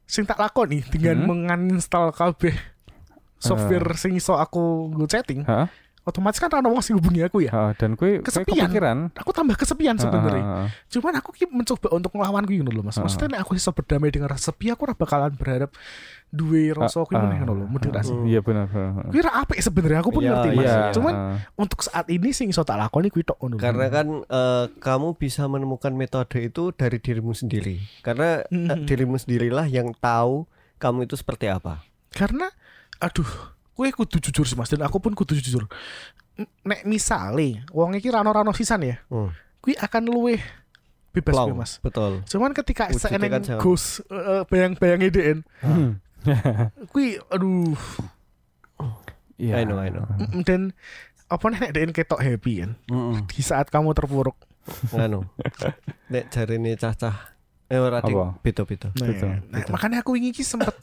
sing 0.04 0.22
tak 0.24 0.36
lakoni 0.36 0.82
dengan 0.84 1.16
Hmm. 1.16 1.28
menginstal 1.48 2.10
kabeh 2.10 2.52
software 3.40 3.96
sing 3.96 4.12
iso 4.14 4.36
aku 4.36 4.60
nggo 4.90 5.06
chatting 5.06 5.42
Heeh. 5.42 5.66
otomatis 6.02 6.36
kan 6.36 6.48
ana 6.50 6.66
wong 6.66 6.80
sing 6.80 6.94
hubungi 6.94 7.20
aku 7.22 7.40
ya 7.40 7.50
Heeh, 7.50 7.72
dan 7.74 7.92
kuwi 7.92 8.18
kuwi 8.18 8.24
Kesepian. 8.24 8.66
kepikiran. 8.66 8.98
aku 9.12 9.30
tambah 9.30 9.52
kesepian 9.54 9.96
sebenarnya 9.96 10.32
Heeh, 10.38 10.56
heeh. 10.64 10.68
cuman 10.90 11.12
aku 11.14 11.30
ki 11.30 11.44
mencoba 11.46 11.88
untuk 11.90 12.12
melawan 12.14 12.42
kuwi 12.42 12.56
ngono 12.58 12.72
lho 12.72 12.82
Mas. 12.82 12.96
Maksudnya 12.96 13.28
nek 13.30 13.40
aku 13.42 13.52
iso 13.54 13.70
berdamai 13.70 14.08
dengan 14.08 14.28
rasa 14.28 14.50
sepi 14.50 14.68
aku 14.68 14.84
ora 14.84 14.94
bakalan 14.94 15.32
berharap 15.32 15.70
duwe 16.26 16.70
rasa 16.70 17.02
kuwi 17.02 17.18
meneh 17.18 17.42
ngono 17.42 17.52
lho, 17.54 17.64
ra 17.90 18.00
sih. 18.00 18.14
Hmm. 18.14 18.22
Iya 18.24 18.40
benar. 18.40 18.66
benar. 18.66 19.06
Kuwi 19.08 19.20
ra 19.20 19.32
apik 19.36 19.58
sebenarnya 19.58 19.98
aku 19.98 20.10
pun 20.10 20.22
Iya, 20.22 20.30
ngerti 20.32 20.48
Mas. 20.52 20.64
iya. 20.64 20.76
Cuman 20.90 21.12
heeh. 21.12 21.36
untuk 21.58 21.80
saat 21.80 22.06
ini 22.06 22.28
sing 22.30 22.48
iso 22.48 22.62
tak 22.62 22.78
lakoni 22.78 23.08
kuwi 23.08 23.22
tok 23.22 23.36
ngono. 23.36 23.54
lho. 23.54 23.60
Karena 23.60 23.86
kan 23.88 24.06
eh, 24.24 24.64
kamu 24.78 25.08
bisa 25.14 25.44
menemukan 25.46 25.92
metode 25.92 26.38
itu 26.40 26.70
dari 26.70 26.96
dirimu 26.96 27.32
sendiri. 27.32 27.76
Karena 28.00 28.40
eh, 28.40 28.56
Mhm. 28.72 28.84
dirimu 28.84 29.14
sendirilah 29.16 29.66
yang 29.66 29.92
tahu 29.92 30.48
kamu 30.76 31.04
itu 31.04 31.14
seperti 31.14 31.46
apa. 31.46 31.84
karena 32.10 32.50
aduh, 33.00 33.26
kowe 33.72 33.88
kudu 33.90 34.20
jujur 34.20 34.44
sih 34.44 34.54
Mas 34.54 34.68
dan 34.68 34.80
aku 34.80 34.96
pun 34.96 35.12
kudu 35.12 35.34
jujur. 35.34 35.64
Nek 36.62 36.84
misale 36.84 37.64
wong 37.68 37.92
iki 37.94 38.08
rano-rano 38.08 38.52
sisan 38.52 38.80
ya, 38.82 38.96
Hmm. 39.06 39.32
kuwi 39.58 39.74
akan 39.74 40.02
luweh 40.06 40.40
bebas 41.10 41.34
Plong, 41.34 41.52
Mas. 41.54 41.72
betul. 41.78 42.22
Cuman 42.24 42.52
ketika 42.52 42.88
seeneng 42.90 43.28
kan 43.30 43.42
ghost 43.58 44.04
eh, 44.06 44.44
bayang-bayang 44.46 45.00
DN, 45.06 45.38
Hmm. 45.60 45.98
kuwi 46.88 47.16
aduh 47.26 47.74
Iya. 49.34 49.56
I 49.56 49.64
know, 49.64 49.80
I 49.80 49.88
know. 49.88 50.04
Mm, 50.04 50.44
dan 50.44 50.60
apa 51.24 51.44
nih 51.48 51.58
nek 51.58 51.72
DN 51.72 51.90
ketok 51.90 52.20
happy 52.20 52.60
kan 52.60 52.76
Mm-mm. 52.86 53.24
di 53.24 53.40
saat 53.40 53.72
kamu 53.72 53.96
terpuruk 53.96 54.36
Nganu. 54.92 55.24
Nek 56.12 56.28
jarine 56.28 56.76
cacah 56.76 57.32
eh 57.64 57.78
ora 57.78 58.02
ding 58.02 58.12
Apa? 58.12 58.36
beda-beda. 58.40 58.92
Nah, 58.92 59.06
Betul, 59.06 59.30
nah, 59.48 59.62
makanya 59.70 60.04
aku 60.04 60.12
ingin 60.14 60.30
ki 60.30 60.42
sempet 60.42 60.74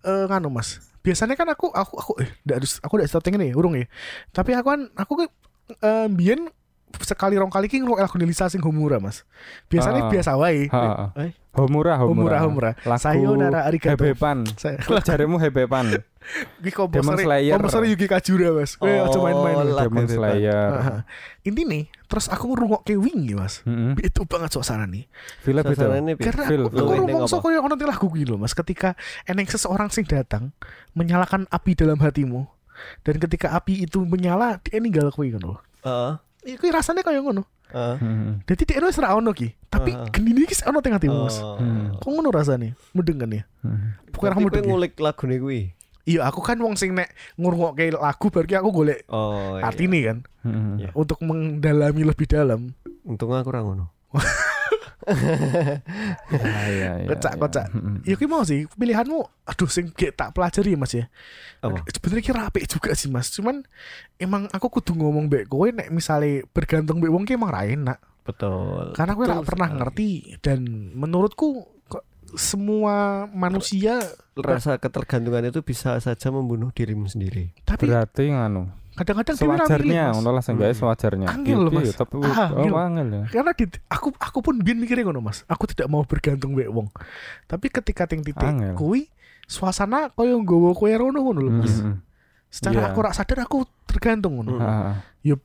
eh 0.00 0.24
nganu 0.26 0.50
mas 0.50 0.82
biasanya 1.08 1.34
kan 1.40 1.48
aku 1.48 1.72
aku 1.72 1.94
aku 1.96 2.12
eh 2.20 2.28
harus 2.52 2.76
aku 2.84 3.00
udah 3.00 3.08
setting 3.08 3.40
ini 3.40 3.56
urung 3.56 3.72
ya. 3.80 3.88
Tapi 4.36 4.52
aku 4.52 4.68
kan 4.68 4.80
aku 4.92 5.12
eh, 5.80 6.06
biyen 6.12 6.52
sekali 7.04 7.36
rong 7.36 7.52
kali 7.52 7.68
ki 7.68 7.80
ngrungokne 7.84 8.04
lagu 8.04 8.16
Lisa 8.20 8.48
sing 8.48 8.60
Homura, 8.64 8.98
Mas. 8.98 9.24
Biasanya 9.68 10.06
Ah. 10.06 10.10
biasa 10.10 10.30
wae. 10.40 10.68
Ha. 10.72 11.12
Eh? 11.20 11.30
Homura, 11.58 11.98
Homura, 11.98 12.38
Homura. 12.38 12.38
Homura. 12.44 12.70
Lagu 12.86 13.02
Sayonara 13.02 13.66
arigato. 13.66 13.98
Hebepan. 13.98 14.46
Jaremu 15.02 15.36
Hebepan. 15.42 15.86
Demon 16.60 16.74
komposer 16.76 17.24
Slayer. 17.24 17.52
komposer 17.56 17.82
Yuki 17.88 18.06
Kajura, 18.06 18.52
Mas. 18.52 18.76
Aja 18.78 19.18
main-main. 19.18 19.56
Oh, 19.56 19.64
Mas. 19.64 19.74
lagu 19.74 19.94
Demon. 19.96 20.06
Slayer. 20.06 20.68
Heeh. 20.76 21.00
Intinya, 21.48 21.80
terus 22.06 22.26
aku 22.28 22.52
ngrungokke 22.52 22.94
wingi, 23.00 23.32
Mas. 23.32 23.64
Heeh. 23.64 23.96
Itu 24.04 24.28
banget 24.28 24.52
suasana 24.54 24.84
nih. 24.84 25.08
Film 25.40 25.64
itu. 25.64 25.72
Suasananya 25.74 26.12
piye? 26.14 26.26
Karena 26.28 26.44
Feel, 26.46 26.62
aku, 26.68 26.76
aku 26.76 26.84
Lu 26.84 26.94
ini 26.94 27.12
so 27.26 27.40
ono 27.40 27.74
teh 27.74 27.88
lagu 27.88 28.06
kuwi 28.06 28.22
lho 28.28 28.36
Mas 28.36 28.52
ketika 28.54 28.94
eneng 29.24 29.48
seseorang 29.48 29.88
sing 29.90 30.04
datang 30.06 30.52
menyalakan 30.92 31.48
api 31.50 31.74
dalam 31.74 31.98
hatimu 31.98 32.46
dan 33.02 33.18
ketika 33.18 33.56
api 33.56 33.82
itu 33.88 34.04
menyala 34.06 34.62
dia 34.62 34.78
ninggal 34.78 35.10
kuwi 35.10 35.34
ngono. 35.34 35.58
Heeh. 35.82 36.27
Iku 36.42 36.70
rasanya 36.70 37.02
kayak 37.02 37.20
ngono. 37.20 37.42
Heeh. 37.68 37.96
Heeh. 37.98 38.32
Jadi 38.46 38.62
dia 38.64 38.80
wis 38.80 38.96
ra 38.96 39.12
ono 39.12 39.30
ki, 39.30 39.52
tapi 39.68 39.92
Heeh. 39.92 40.08
genine 40.08 40.40
iki 40.42 40.56
ono 40.64 40.78
teng 40.80 40.96
atimu 40.96 41.26
Mas. 41.26 41.36
Oh. 41.38 41.58
Hmm. 41.58 41.98
Kok 41.98 42.08
ngono 42.08 42.30
rasanya? 42.30 42.72
Mudeng 42.92 43.18
kan 43.18 43.30
ya? 43.30 43.42
Heeh. 43.60 43.80
Bukan 44.08 44.30
kamu 44.32 44.42
mudeng. 44.48 44.64
ya? 44.64 44.68
ngulik 44.68 44.92
lagune 44.96 45.36
kuwi. 45.36 45.60
Iya, 46.08 46.24
aku 46.24 46.40
kan 46.40 46.56
wong 46.56 46.72
sing 46.72 46.96
nek 46.96 47.12
ngrungokke 47.36 47.92
lagu 47.92 48.32
berarti 48.32 48.56
aku 48.56 48.72
golek 48.72 49.04
Oh. 49.12 49.60
iya. 49.60 49.68
artine 49.68 49.98
kan 50.00 50.18
Heeh. 50.40 50.72
Iya. 50.80 50.90
untuk 50.96 51.20
mendalami 51.20 52.02
lebih 52.02 52.24
dalam. 52.24 52.72
Untung 53.04 53.28
aku 53.30 53.52
ora 53.52 53.60
ngono. 53.60 53.92
Ya, 55.06 56.64
ya, 56.68 56.92
ya, 57.06 57.14
ya. 57.14 57.64
Ya 58.02 58.14
ki 58.18 58.26
mau 58.26 58.42
sih 58.42 58.66
pilihanmu 58.66 59.46
aduh 59.46 59.70
sing 59.70 59.94
gak 59.94 60.18
tak 60.18 60.28
pelajari 60.34 60.74
Mas 60.74 60.92
ya. 60.92 61.06
Apa? 61.62 61.86
Sebenarnya 61.86 62.24
kira 62.24 62.40
apik 62.50 62.66
juga 62.66 62.92
sih 62.98 63.06
Mas. 63.06 63.30
Cuman 63.30 63.62
emang 64.18 64.50
aku 64.50 64.68
kudu 64.68 64.98
ngomong 64.98 65.30
mbek 65.30 65.46
kowe 65.46 65.70
nek 65.70 65.94
misale 65.94 66.44
bergantung 66.50 66.98
mbek 66.98 67.12
wong 67.14 67.24
ki 67.24 67.38
emang 67.38 67.50
ra 67.54 67.62
enak. 67.64 67.98
Betul. 68.26 68.92
Karena 68.92 69.14
aku 69.16 69.22
gak 69.24 69.46
pernah 69.46 69.68
sekali. 69.70 69.78
ngerti 69.80 70.10
dan 70.44 70.60
menurutku 70.92 71.64
kok 71.88 72.04
semua 72.36 73.24
manusia 73.32 74.02
Rasa 74.38 74.78
ketergantungan 74.78 75.50
itu 75.50 75.66
bisa 75.66 75.98
saja 75.98 76.30
membunuh 76.30 76.70
dirimu 76.70 77.10
sendiri. 77.10 77.50
tapi 77.66 77.90
Berarti 77.90 78.30
nganu. 78.30 78.70
Kadang-kadang 78.98 79.34
Sewajarnya, 79.34 80.02
Mas. 80.04 80.14
ngono 80.14 80.30
lah 80.30 80.42
seenggaknya 80.42 80.74
Hmm. 80.74 80.82
sewajarnya. 80.82 81.26
Angel 81.30 81.58
loh, 81.60 81.70
Iya, 81.70 81.78
Mas. 81.78 81.86
iya, 81.86 81.94
Tapi 81.94 82.14
Ah, 82.18 82.26
oh, 82.50 82.58
angel. 82.58 82.74
angel 82.76 83.08
ya. 83.08 83.22
Karena 83.30 83.50
di, 83.52 83.64
aku 83.86 84.08
aku 84.12 84.38
pun 84.40 84.54
biar 84.58 84.76
mikirnya 84.76 85.04
ngono 85.04 85.20
Mas. 85.22 85.46
Aku 85.46 85.64
tidak 85.64 85.86
mau 85.86 86.02
bergantung 86.02 86.52
mbek 86.52 86.68
wong. 86.68 86.88
Tapi 87.44 87.66
ketika 87.68 88.04
ting 88.04 88.20
titik 88.20 88.42
kuwi 88.74 89.06
suasana 89.44 90.10
koyo 90.10 90.36
nggowo 90.38 90.74
kowe 90.74 90.90
rono 90.90 91.18
ngono 91.18 91.40
lho 91.40 91.52
Mas. 91.54 91.74
Heeh. 91.78 91.94
Secara 92.48 92.80
Iya. 92.80 92.86
aku 92.88 92.98
rak 93.00 93.14
sadar 93.14 93.38
aku 93.40 93.58
tergantung 93.84 94.36
ngono. 94.36 94.52
Hmm. 94.52 94.62
Heeh. 94.62 94.94
Yup. 95.26 95.40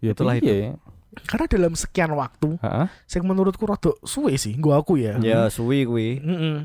Ya 0.00 0.12
Itulah 0.12 0.34
itu. 0.34 0.44
piye? 0.44 0.74
Karena 1.20 1.46
dalam 1.46 1.72
sekian 1.72 2.12
waktu 2.12 2.56
Heeh. 2.58 2.86
sing 3.04 3.22
menurutku 3.22 3.64
rada 3.64 3.90
suwe 4.02 4.34
sih 4.34 4.54
gua 4.54 4.78
aku 4.78 4.96
ya. 4.96 5.16
Ya 5.18 5.46
suwi 5.48 5.84
kuwi. 5.84 6.18
Heeh. 6.18 6.56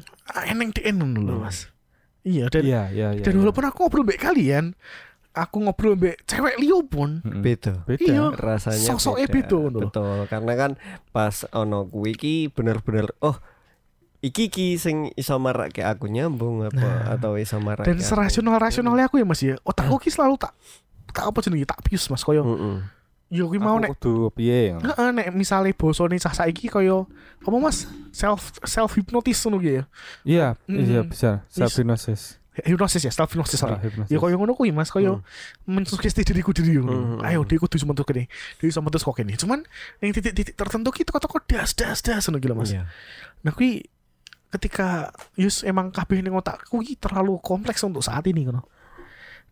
Eneng 0.45 0.71
DN 0.71 0.95
ngono 0.97 1.19
lho 1.21 1.36
Hmm. 1.36 1.43
Mas. 1.43 1.67
Iya 2.23 2.47
dan 2.47 2.63
Iya, 2.63 2.81
iya, 2.89 3.07
iya. 3.11 3.19
dan 3.19 3.34
iya. 3.34 3.39
walaupun 3.39 3.63
aku 3.65 3.77
ngobrol 3.81 4.03
mbek 4.03 4.15
kalian, 4.17 4.79
aku 5.34 5.57
ngobrol 5.59 5.93
mbek 5.93 6.21
cewek 6.23 6.55
liyo 6.57 6.81
pun 6.84 7.19
Heeh. 7.19 7.41
Beda. 7.41 7.81
Beda. 7.84 8.05
Iya. 8.05 8.25
rasanya 8.31 8.88
Sosoknya 8.88 9.25
beda 9.27 9.57
lho. 9.63 9.79
betul 9.84 10.25
karena 10.27 10.53
kan 10.53 10.71
pas 11.09 11.45
ono 11.51 11.84
kuwi 11.84 12.13
ki 12.13 12.36
bener-bener 12.49 13.09
oh 13.19 13.38
iki 14.19 14.47
ki 14.47 14.77
sing 14.77 15.09
iso 15.13 15.36
marake 15.36 15.81
aku 15.81 16.05
nyambung 16.05 16.63
apa 16.63 16.77
Nah. 16.77 17.11
atau 17.11 17.36
iso 17.36 17.57
marake 17.57 17.86
dan 17.86 17.97
aku. 17.97 18.05
serasional 18.05 18.55
rasionalnya 18.55 19.05
aku 19.05 19.17
ya 19.17 19.25
Mas 19.25 19.41
ya. 19.41 19.57
Otakku 19.61 19.97
ki 19.97 20.07
selalu 20.07 20.38
tak 20.38 20.53
tak 21.09 21.25
apa 21.25 21.38
jenenge 21.39 21.65
tak 21.65 21.81
pius 21.81 22.07
Mas 22.07 22.21
koyo 22.21 22.41
Heeh. 22.41 22.77
yo 23.29 23.49
kuwi 23.49 23.57
mau 23.57 23.75
Aku 23.75 23.81
nek 23.81 23.91
kudu 23.97 24.13
piye? 24.31 24.71
ngono. 24.71 24.86
Heeh, 24.88 25.09
nek 25.11 25.27
misale 25.34 25.73
bosone 25.73 26.15
cah 26.15 26.31
saiki 26.31 26.69
koyo 26.69 27.09
apa 27.38 27.57
Mas 27.57 27.89
self 28.09 28.53
self 28.61 28.93
hypnotis 28.93 29.41
ngono 29.41 29.57
ki 29.57 29.71
ya. 29.71 29.84
Iya, 30.23 30.47
Mm. 30.69 30.77
iya 30.79 31.01
bisa. 31.01 31.31
Self 31.49 31.73
hypnosis. 31.73 32.38
Hipnosis 32.53 33.01
ya, 33.01 33.09
self 33.09 33.33
hypnosis 33.33 33.57
sorry. 33.57 33.81
Ya 34.13 34.21
koyo 34.21 34.37
ngono 34.37 34.53
kuwi 34.53 34.69
Mas, 34.69 34.93
koyo 34.93 35.25
mensugesti 35.65 36.21
diriku 36.21 36.53
diri 36.53 36.77
ngono. 36.77 37.17
Hmm. 37.17 37.25
Ayo 37.25 37.41
dia 37.41 37.57
kudu 37.57 37.81
mentuk 37.81 38.05
kene. 38.05 38.29
Dia 38.61 38.67
iso 38.69 38.77
mentus 38.85 39.01
kok 39.01 39.17
kene. 39.17 39.33
Cuman 39.33 39.65
ning 39.97 40.13
titik-titik 40.13 40.53
tertentu 40.53 40.93
ki 40.93 41.01
toko-toko 41.01 41.41
das 41.49 41.73
das 41.73 42.05
das 42.05 42.29
ngono 42.29 42.37
gitu 42.37 42.53
Mas. 42.53 42.69
Iya. 42.69 42.85
Nah 43.41 43.57
kuwi 43.57 43.89
ketika 44.53 45.09
yus 45.33 45.65
emang 45.65 45.89
kabeh 45.89 46.21
ning 46.21 46.37
otakku 46.37 46.77
ki 46.85 47.01
terlalu 47.01 47.41
kompleks 47.41 47.81
untuk 47.81 48.05
saat 48.05 48.21
ini 48.29 48.45
ngono. 48.45 48.61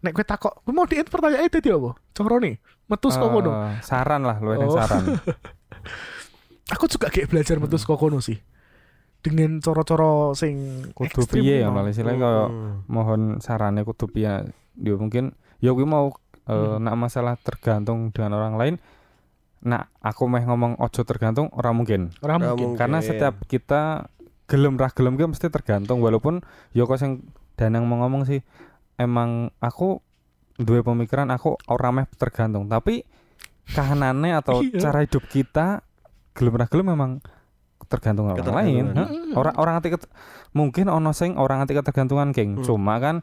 Nek 0.05 0.13
kowe 0.13 0.25
takok, 0.25 0.53
kowe 0.61 0.73
mau 0.73 0.85
diin 0.85 1.05
pertanyaannya 1.05 1.49
dadi 1.49 1.69
apa? 1.73 1.93
Corone, 2.13 2.57
metus 2.85 3.17
kok 3.17 3.29
ngono. 3.29 3.49
Eh, 3.49 3.81
saran 3.85 4.21
lah, 4.25 4.37
lu 4.41 4.49
Oh. 4.57 4.73
saran. 4.73 5.13
Aku 6.73 6.85
juga 6.89 7.09
kayak 7.09 7.29
belajar 7.29 7.57
metus 7.57 7.85
kok 7.85 7.97
ngono 7.97 8.17
sih. 8.21 8.37
Dengan 9.21 9.57
coro-coro 9.57 10.33
sing 10.33 10.81
Kudu 10.91 11.25
piye 11.25 11.61
ngono 11.61 11.85
istilahnya 11.87 12.19
kaya 12.19 12.43
Mm. 12.43 12.71
mohon 12.87 13.21
sarannya 13.37 13.81
kudu 13.81 14.05
piye. 14.07 14.49
Yo 14.75 14.97
mungkin 14.97 15.31
yo 15.57 15.71
kuwi 15.71 15.85
mau 15.85 16.09
eh, 16.41 16.49
Hmm. 16.49 16.81
nak 16.81 16.97
masalah 16.99 17.37
tergantung 17.37 18.09
dengan 18.09 18.33
orang 18.35 18.55
lain. 18.55 18.75
Nak 19.61 19.93
aku 19.99 20.25
meh 20.25 20.41
ngomong 20.41 20.73
ojo 20.75 21.01
tergantung 21.01 21.53
orang 21.53 21.75
mungkin. 21.75 22.01
Ora 22.19 22.35
Ora 22.35 22.49
mungkin. 22.49 22.73
mungkin. 22.73 22.79
Karena 22.79 22.97
setiap 22.99 23.45
kita 23.45 24.09
gelem 24.45 24.73
ra 24.75 24.89
gelem 24.89 25.15
ki 25.15 25.29
mesti 25.29 25.47
tergantung 25.47 26.01
walaupun 26.01 26.41
yo 26.71 26.83
kok 26.83 26.97
sing 26.97 27.21
Danang 27.53 27.85
mau 27.85 28.01
ngomong 28.01 28.25
sih 28.25 28.41
emang 28.95 29.53
aku 29.59 30.01
duwe 30.57 30.81
pemikiran 30.81 31.29
aku 31.29 31.61
ora 31.67 31.89
meh 31.89 32.09
tergantung 32.11 32.65
tapi 32.65 33.05
kahanane 33.69 34.33
atau 34.33 34.59
Iya. 34.65 34.81
cara 34.81 34.99
hidup 35.01 35.23
kita 35.25 35.85
gelem 36.33 36.53
ra 36.53 36.65
gelem 36.65 36.89
memang 36.89 37.11
tergantung 37.91 38.31
orang 38.31 38.47
lain. 38.47 38.85
Mm-mm. 38.95 39.35
Orang 39.35 39.55
orang 39.59 39.73
anti 39.77 39.91
ket- 39.91 40.07
mungkin 40.55 40.87
ono 40.87 41.11
sing 41.11 41.35
orang 41.35 41.67
anti 41.67 41.75
ketergantungan 41.75 42.31
geng. 42.31 42.55
Hmm. 42.57 42.63
Cuma 42.63 42.95
kan 42.97 43.19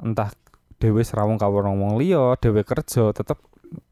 entah 0.00 0.32
dhewe 0.80 1.04
serawung 1.04 1.36
karo 1.36 1.60
wong 1.60 2.00
liya, 2.00 2.40
dhewe 2.40 2.64
kerja 2.64 3.12
tetep 3.12 3.36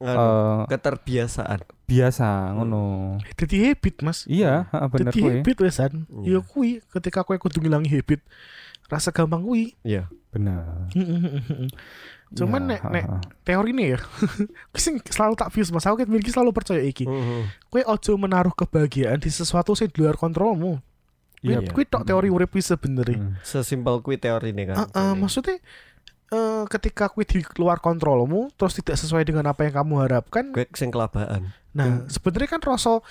eh, 0.01 0.61
keterbiasaan 0.68 1.61
biasa 1.85 2.57
ngono. 2.57 3.16
Dadi 3.37 3.57
habit, 3.68 4.01
Mas. 4.01 4.25
Iya, 4.25 4.64
heeh, 4.72 4.89
bener 4.89 5.12
Dadi 5.12 5.20
kuwi. 5.20 5.33
habit 5.45 5.57
wesan. 5.61 5.93
Iya. 6.25 6.29
Ya 6.33 6.41
kuwi 6.41 6.70
ketika 6.89 7.20
kowe 7.20 7.37
kudu 7.37 7.61
ngilangi 7.61 7.93
habit. 7.93 8.25
Rasa 8.89 9.12
gampang 9.12 9.45
kuwi. 9.45 9.77
Iya 9.81 10.09
Bener. 10.29 10.91
Cuman 12.35 12.62
Iya, 12.64 12.70
nek 12.76 12.82
nek 12.85 13.05
teori 13.43 13.70
ini 13.70 13.95
ya 13.95 13.99
sing 14.76 14.99
selalu 15.01 15.35
tak 15.35 15.51
views 15.51 15.70
Mas. 15.70 15.82
Aku 15.82 15.95
kan 15.95 16.07
miliki 16.07 16.28
selalu 16.28 16.51
percaya 16.51 16.80
iki. 16.80 17.05
Heeh. 17.05 17.47
Kowe 17.64 17.82
ojo 17.85 18.12
menaruh 18.16 18.51
kebahagiaan 18.51 19.18
di 19.18 19.28
sesuatu 19.28 19.72
sing 19.72 19.87
di 19.87 19.99
luar 19.99 20.14
kontrolmu. 20.14 20.82
Iya, 21.41 21.61
Kuwi 21.61 21.70
kuwi 21.70 21.85
tok 21.87 22.03
teori 22.05 22.28
urip 22.28 22.49
kuwi 22.49 22.61
sebenarnya. 22.61 23.20
Hmm. 23.20 23.37
sesimpel 23.41 24.01
kuwi 24.01 24.16
teori 24.16 24.51
ini 24.51 24.64
kan 24.64 24.80
Heeh, 24.82 25.12
maksudnya 25.14 25.61
eh, 26.26 26.64
ketika 26.66 27.07
kuwi 27.07 27.24
di 27.24 27.45
luar 27.55 27.78
kontrolmu 27.78 28.49
terus 28.55 28.74
tidak 28.74 28.97
sesuai 28.97 29.22
dengan 29.22 29.45
apa 29.47 29.62
yang 29.62 29.76
kamu 29.76 29.95
harapkan. 30.01 30.51
gue 30.51 30.64
sing 30.72 30.89
kelabaan 30.89 31.53
Nah, 31.70 32.07
sebenarnya 32.07 32.49
kan 32.49 32.62
rasa 32.64 33.03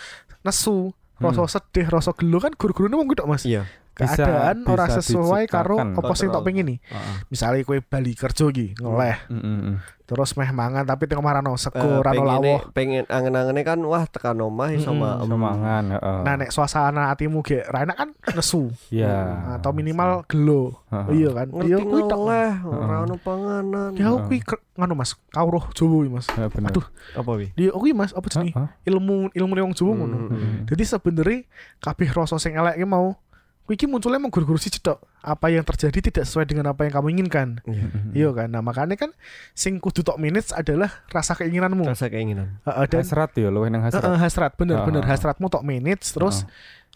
nesu, 0.41 0.91
rasa 1.15 1.45
sedih, 1.51 1.85
rasa 1.85 2.09
gelo 2.11 2.39
kan 2.39 2.51
guru-gurune 2.51 2.95
wong 2.95 3.05
kuwi 3.05 3.19
tok 3.19 3.29
Mas. 3.29 3.43
iya 3.43 3.63
Bisa- 3.63 3.82
Keadaan 3.93 4.65
ora 4.65 4.85
bisa 4.85 4.99
sesuai 4.99 5.45
karo 5.45 5.77
apa 5.77 6.13
sing 6.13 6.27
tok 6.27 6.41
pengen 6.41 6.65
nih. 6.67 6.77
Heeh. 6.83 7.15
Misalnya 7.27 7.61
kue 7.61 7.77
bali 7.79 8.13
kerja 8.13 8.45
iki 8.45 8.73
ngeleh 8.75 9.17
Mm, 9.27 9.37
mm, 9.37 9.59
mm. 9.63 9.75
terus 10.03 10.33
meh 10.33 10.49
mangan 10.49 10.83
tapi 10.83 11.05
tengah 11.05 11.21
marano 11.21 11.51
Eh, 11.51 11.57
sego 11.57 12.01
rano 12.01 12.11
pengene- 12.11 12.27
lawoh. 12.27 12.59
pengen 12.71 13.05
angen-angene 13.07 13.61
kan 13.61 13.79
wah 13.79 14.03
tekan 14.03 14.35
omah 14.37 14.69
iso 14.69 14.89
Mm-mm. 14.89 14.99
maem. 14.99 15.25
Semangan, 15.25 15.83
heeh. 15.91 16.19
Nah 16.21 16.33
nek 16.35 16.49
suasana 16.49 17.07
hatimu 17.07 17.39
ge 17.39 17.63
ra 17.63 17.81
enak 17.81 17.95
kan 17.95 18.09
nesu 18.29 18.67
Iya. 18.89 19.13
atau 19.55 19.71
minimal 19.71 20.25
gelo. 20.25 20.81
Heeh. 20.89 21.07
Iya 21.15 21.29
kan? 21.31 21.47
Iya 21.61 21.77
kuwi 21.79 22.01
tok. 22.03 22.17
ngeleh 22.19 22.51
ora 22.63 22.95
ono 22.99 23.15
panganan 23.17 23.89
Ya 23.93 24.09
kuwi 24.11 24.41
nganu 24.73 24.93
Mas, 24.93 25.13
kawruh 25.29 25.69
Jawa 25.71 25.97
iki, 25.99 26.09
Mas. 26.11 26.27
Ya, 26.29 26.45
bener. 26.47 26.69
Aduh. 26.69 26.85
apa 27.13 27.31
wi 27.31 27.47
Dia 27.53 27.69
kuwi 27.71 27.93
Mas, 27.93 28.09
apa 28.09 28.25
jenenge? 28.25 28.57
Ilmu 28.83 29.29
ilmu 29.31 29.53
wong 29.55 29.73
Jawa 29.73 29.91
ngono. 29.95 30.17
Hmm. 30.19 30.33
Mm. 30.33 30.57
Jadi 30.65 30.83
sebenarnya 30.83 31.39
kabeh 31.79 32.09
rasa 32.09 32.35
sing 32.35 32.53
elek 32.53 32.75
ki 32.75 32.83
mau 32.83 33.13
kuwi 33.13 33.21
iki 33.65 33.87
munculnya 33.87 34.19
emang 34.19 34.27
guru-guru 34.27 34.57
siji 34.57 34.77
tok. 34.77 34.99
Apa 35.19 35.47
yang 35.47 35.63
terjadi 35.63 36.03
tidak 36.03 36.23
sesuai 36.23 36.43
dengan 36.43 36.69
apa 36.69 36.83
yang 36.83 36.93
kamu 36.93 37.07
inginkan. 37.11 37.63
Iya. 37.63 37.85
Mm. 37.85 38.11
Iya 38.11 38.29
kan? 38.33 38.47
Nah, 38.49 38.59
makanya 38.59 38.95
kan 38.95 39.15
sing 39.51 39.79
kudu 39.79 40.01
tok 40.01 40.17
minutes 40.17 40.51
adalah 40.51 40.91
rasa 41.07 41.31
keinginanmu. 41.33 41.81
rasa 41.83 42.07
keinginan 42.07 42.59
Heeh, 42.61 42.85
dan 42.85 42.99
Hasrat 43.01 43.31
ya, 43.33 43.47
luwih 43.47 43.71
nang 43.71 43.81
hasrat. 43.81 44.03
Heeh, 44.03 44.19
hasrat 44.19 44.51
bener 44.53 44.77
Ah. 44.77 44.85
bener 44.85 45.03
hasratmu 45.03 45.47
tok 45.47 45.63
minutes 45.63 46.11
terus 46.11 46.43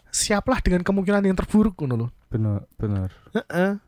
siaplah 0.08 0.60
dengan 0.60 0.84
kemungkinan 0.84 1.20
yang 1.22 1.34
terburuk 1.34 1.72
ngono 1.74 1.94
lho. 1.96 2.08
Bener, 2.28 2.68
bener. 2.76 3.08
Heeh. 3.32 3.80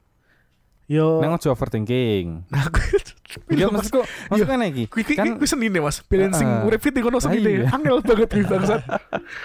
Yo 0.90 1.22
Nang 1.22 1.38
ojo 1.38 1.46
overthinking. 1.48 2.50
nah 2.50 2.66
aku 2.66 2.82
Iya 3.46 3.70
Mas, 3.70 3.86
maksudku, 3.86 4.02
maksudku 4.26 4.50
kan 4.50 4.66
iki. 4.66 4.84
kuwi 4.90 5.02
kuwi 5.06 5.14
Kan 5.14 5.38
kuwi 5.38 5.46
seni 5.46 5.70
nih 5.70 5.78
Mas. 5.78 6.02
Balancing 6.02 6.50
Heeh. 6.50 6.66
urip 6.66 6.80
fit 6.80 6.90
ngono 6.92 7.22
seni 7.22 7.38
iya. 7.38 7.70
Angel 7.70 8.02
banget 8.02 8.28
nih 8.32 8.42
bangsat. 8.42 8.82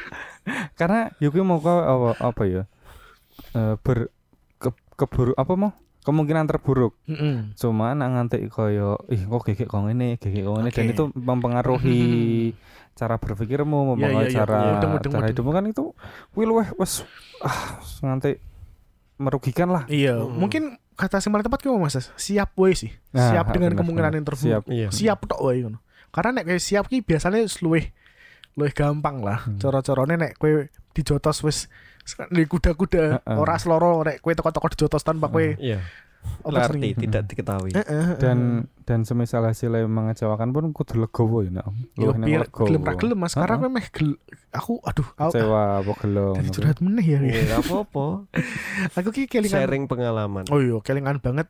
karena 0.80 1.10
yo 1.18 1.30
kuwi 1.30 1.42
mau 1.42 1.60
kau 1.60 1.78
apa, 1.78 2.10
apa 2.24 2.44
ya? 2.46 2.64
Eh 3.52 3.76
ber 3.80 4.10
ke, 4.58 4.70
keburu 4.96 5.36
apa 5.36 5.54
mau 5.56 5.72
kemungkinan 6.06 6.46
terburuk 6.46 6.94
Heeh. 7.10 7.50
cuma 7.58 7.98
nak 7.98 8.14
nganti 8.14 8.46
koyo 8.46 9.02
ih 9.10 9.26
kok 9.26 9.42
gegek 9.42 9.66
kok 9.66 9.82
ngene 9.82 10.22
gegek 10.22 10.46
kok 10.46 10.54
ngene 10.54 10.70
dan 10.70 10.86
Oke. 10.86 10.94
itu 10.94 11.04
mempengaruhi 11.18 12.02
cara 12.94 13.18
berpikirmu 13.18 13.98
mempengaruhi 13.98 14.30
iya, 14.30 14.32
iya. 14.32 14.38
cara 14.38 14.60
Mudeng, 14.78 14.92
mudeng, 14.94 15.12
cara 15.18 15.26
hidupmu 15.34 15.52
kan 15.52 15.66
itu 15.66 15.84
kuwi 16.32 16.46
luweh 16.46 16.68
wes 16.78 17.02
ah 17.42 17.82
nganti 18.00 18.38
merugikan 19.18 19.72
lah 19.72 19.84
Iya, 19.90 20.20
Hmm. 20.22 20.38
mungkin 20.38 20.64
kata 20.94 21.18
sing 21.20 21.32
paling 21.32 21.48
tepat 21.48 21.64
ki 21.64 21.72
Mas. 21.72 21.96
Siap 22.16 22.52
wae 22.56 22.76
sih. 22.76 22.92
Nah, 23.16 23.32
siap 23.32 23.52
dengan 23.52 23.72
bener, 23.72 23.80
kemungkinan 23.80 24.12
bener. 24.12 24.20
yang 24.20 24.26
terburuk. 24.28 24.48
Siap. 24.48 24.64
Iya. 24.68 24.88
Siap 24.92 25.20
tok 25.26 25.40
wae 25.42 25.64
ngono. 25.64 25.80
Karena 26.12 26.30
nek 26.38 26.60
siap 26.60 26.86
ki 26.86 27.00
biasanya 27.00 27.48
luwih 27.64 27.90
luwih 28.56 28.72
gampang 28.76 29.24
lah. 29.24 29.48
Hmm. 29.48 29.56
Cara-carane 29.58 30.16
nek 30.16 30.32
kowe 30.36 30.68
dijotos 30.92 31.42
wis 31.42 31.68
di 32.06 32.44
kuda-kuda 32.46 33.04
Heeh. 33.20 33.36
ora 33.36 33.58
seloro 33.58 34.06
nek 34.06 34.22
kowe 34.22 34.30
teko-teko 34.30 34.68
dijotos 34.72 35.02
tanpa 35.02 35.28
kowe 35.28 35.42
Iya. 35.58 35.82
apa 36.42 36.58
Arti 36.58 36.94
jenenge? 36.94 37.02
tidak 37.02 37.22
diketahui. 37.30 37.72
Heeh, 37.74 37.86
heeh. 37.86 38.18
dan 38.18 38.38
dan 38.82 39.06
semisal 39.06 39.46
hasilnya 39.46 39.86
mengecewakan 39.86 40.50
pun 40.50 40.70
kudu 40.70 40.98
legowo 40.98 41.42
ya 41.42 41.54
nak 41.54 41.70
nang 41.98 42.26
biar 42.26 42.46
legowo. 42.50 42.66
gelem 42.66 42.82
ra 42.82 42.94
gelem 42.94 43.18
Mas. 43.18 43.34
Karena 43.34 43.58
kowe 43.58 43.70
meh 43.70 43.86
gel 43.90 44.10
aku 44.50 44.74
aduh 44.82 45.08
aku 45.18 45.32
kecewa 45.34 45.62
apa 45.82 45.92
gelo 46.02 46.28
dari 46.34 46.50
curhat 46.50 46.78
meneh 46.82 47.06
ya. 47.06 47.20
Iya, 47.22 47.42
nggak 47.46 47.62
apa-apa. 47.66 48.06
Aku 48.98 49.10
ki 49.10 49.26
kelingan 49.26 49.66
Sharing 49.66 49.84
pengalaman. 49.86 50.46
Oh 50.50 50.62
iya, 50.62 50.78
kelingan 50.82 51.22
banget. 51.22 51.50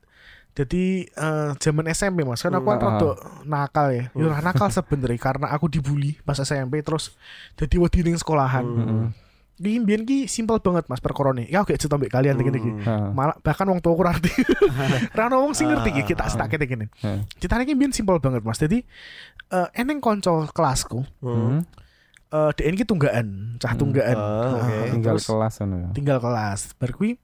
Jadi 0.56 1.03
eh, 1.03 1.49
zaman 1.60 1.84
SMP 1.91 2.24
mas, 2.24 2.39
kan 2.39 2.56
aku 2.56 2.72
kan 2.72 2.80
rada 2.80 3.12
nakal 3.43 3.91
ya. 3.91 4.08
Ya 4.12 4.24
ora 4.24 4.39
nakal 4.39 4.72
sebenernya 4.72 5.20
karena 5.20 5.51
aku 5.51 5.68
dibully 5.68 6.16
pas 6.24 6.39
SMP 6.39 6.80
terus 6.80 7.12
jadi 7.56 7.76
wedi 7.76 8.08
ning 8.08 8.16
sekolahan. 8.16 8.64
Hmm. 8.64 9.08
Di 9.56 9.80
mbiyen 9.80 10.03
ki 10.03 10.28
simpel 10.28 10.60
banget 10.60 10.84
mas 10.86 10.99
perkorone. 10.99 11.47
Ya 11.47 11.64
oke 11.64 11.72
cerita 11.74 11.95
mbek 11.95 12.12
kalian 12.12 12.36
iki 12.36 12.51
iki. 12.51 12.60
Hmm. 12.68 12.84
Heeh. 12.84 13.08
Malah 13.12 13.36
bahkan 13.39 13.64
wong 13.66 13.80
tuaku 13.80 14.03
ora 14.03 14.12
ngerti. 14.12 14.32
Ra 15.16 15.28
ono 15.28 15.41
wong 15.41 15.53
sing 15.53 15.68
ngerti 15.68 15.89
iki 15.91 16.12
kita 16.12 16.28
tak 16.28 16.47
kene 16.49 16.66
gini. 16.66 16.86
Heeh. 16.99 17.24
Ceritanya 17.38 17.64
ki 17.64 17.74
mbiyen 17.74 17.91
simpel 17.91 18.20
banget 18.20 18.43
mas. 18.43 18.58
Jadi 18.58 18.84
eh 19.47 19.68
eneng 19.74 19.99
konco 19.99 20.43
kelasku, 20.51 21.08
Hmm. 21.20 21.64
eh 22.28 22.51
DN 22.51 22.76
ki 22.76 22.84
tunggaan, 22.84 23.28
cah 23.56 23.72
Hmm. 23.72 23.80
tunggaan. 23.80 24.18
Ah, 24.18 24.60
oke. 24.60 24.68
Nah, 24.68 24.86
tinggal 24.91 25.16
terus 25.16 25.28
kelas 25.30 25.53
ngono 25.58 25.76
ya 25.78 25.88
tinggal 25.95 26.18
kelas. 26.20 26.60
Bar 26.76 26.91
kuwi 26.91 27.16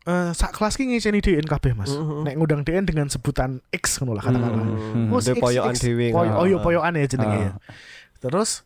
eh 0.00 0.30
sak 0.30 0.54
kelas 0.54 0.74
ki 0.74 0.86
ngeceni 0.86 1.18
DN 1.18 1.44
kabeh 1.44 1.74
mas. 1.74 1.90
Mhm. 1.90 2.24
Nek 2.24 2.34
ngundang 2.34 2.62
DN 2.62 2.86
dengan 2.86 3.06
sebutan 3.06 3.58
X 3.68 3.98
ngono 3.98 4.14
lah 4.14 4.22
katakanlah. 4.22 4.66
Hmm. 4.94 5.10
Oh, 5.10 5.18
Ada 5.18 5.34
X, 5.34 5.42
X. 5.74 5.76
dhewe. 5.82 6.08
Poyo, 6.08 6.30
oh 6.32 6.46
iya 6.46 6.56
Ah. 6.56 6.62
poyokan 6.62 6.94
ya 6.94 7.06
jenenge. 7.06 7.40
Ah. 7.50 7.54
Terus 8.20 8.62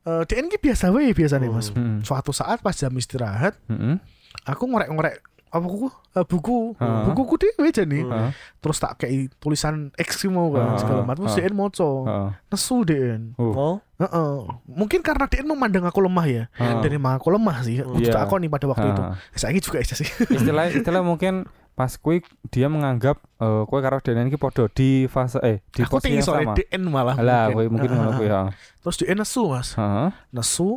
eh 0.00 0.22
DN 0.24 0.48
ki 0.48 0.58
biasa 0.58 0.88
wae 0.88 1.10
biasanya 1.10 1.48
Mas. 1.48 1.68
Hmm. 1.70 2.00
Suatu 2.00 2.30
saat 2.30 2.60
pas 2.60 2.72
jam 2.72 2.92
istirahat, 2.92 3.56
Heeh. 3.66 3.96
aku 4.44 4.64
ngorek-ngorek 4.64 5.20
apa 5.50 5.66
buku 5.66 5.90
Eh, 6.10 6.22
buku 6.22 6.74
Ah. 6.78 7.06
bukuku 7.06 7.34
dhewe 7.38 7.70
jane. 7.70 8.02
Hmm. 8.02 8.30
Terus 8.58 8.78
tak 8.78 8.98
kei 8.98 9.26
tulisan 9.36 9.90
X 9.94 10.26
mau 10.26 10.50
kan 10.50 10.74
Ah, 10.74 10.78
segala 10.78 11.02
macam. 11.02 11.26
Terus. 11.26 11.38
DN 11.38 11.54
moco. 11.54 11.90
Heeh. 12.02 12.28
Nesu 12.48 12.76
DN. 12.82 13.22
Uh. 13.34 13.54
Oh, 13.54 13.76
Heeh. 13.96 14.34
Mungkin 14.66 15.02
karena 15.02 15.26
DN 15.26 15.46
memandang 15.46 15.86
aku 15.86 16.02
lemah 16.02 16.26
ya. 16.26 16.44
Ah. 16.54 16.78
Dan 16.78 16.90
emang 16.92 17.14
aku 17.14 17.30
lemah 17.30 17.62
sih. 17.62 17.78
Untuk 17.78 18.10
Iya. 18.10 18.22
aku 18.22 18.38
nih 18.38 18.46
pada 18.46 18.66
waktu 18.66 18.90
itu. 18.90 19.02
Ah. 19.02 19.14
Saya 19.34 19.58
juga 19.58 19.78
aja 19.78 19.94
sih. 19.94 20.06
istilah 20.06 20.70
istilah 20.70 21.02
mungkin 21.02 21.46
pas 21.72 21.92
kui 21.94 22.20
dia 22.48 22.66
menganggap 22.66 23.16
eh 23.36 23.62
kue 23.64 23.78
karo 23.78 23.98
Denen 23.98 24.26
iki 24.26 24.36
podo 24.36 24.68
di 24.68 25.06
fase 25.06 25.40
eh 25.40 25.64
di 25.70 25.80
aku 25.80 25.96
posisi 25.96 26.12
yang 26.14 26.22
sama. 26.22 26.52
DN 26.52 26.82
malah. 26.84 27.16
Alah, 27.16 27.48
mungkin. 27.48 27.54
kowe 27.56 27.64
mungkin 27.72 27.88
Ah, 27.88 27.94
ngono 27.94 28.06
ah, 28.06 28.14
kuwi 28.14 28.28
ah. 28.30 28.32
ya. 28.32 28.40
Terus 28.80 28.96
DN 28.98 29.16
nesu 29.18 29.42
Mas. 29.46 29.68
Heeh. 29.74 30.08
nesu 30.30 30.68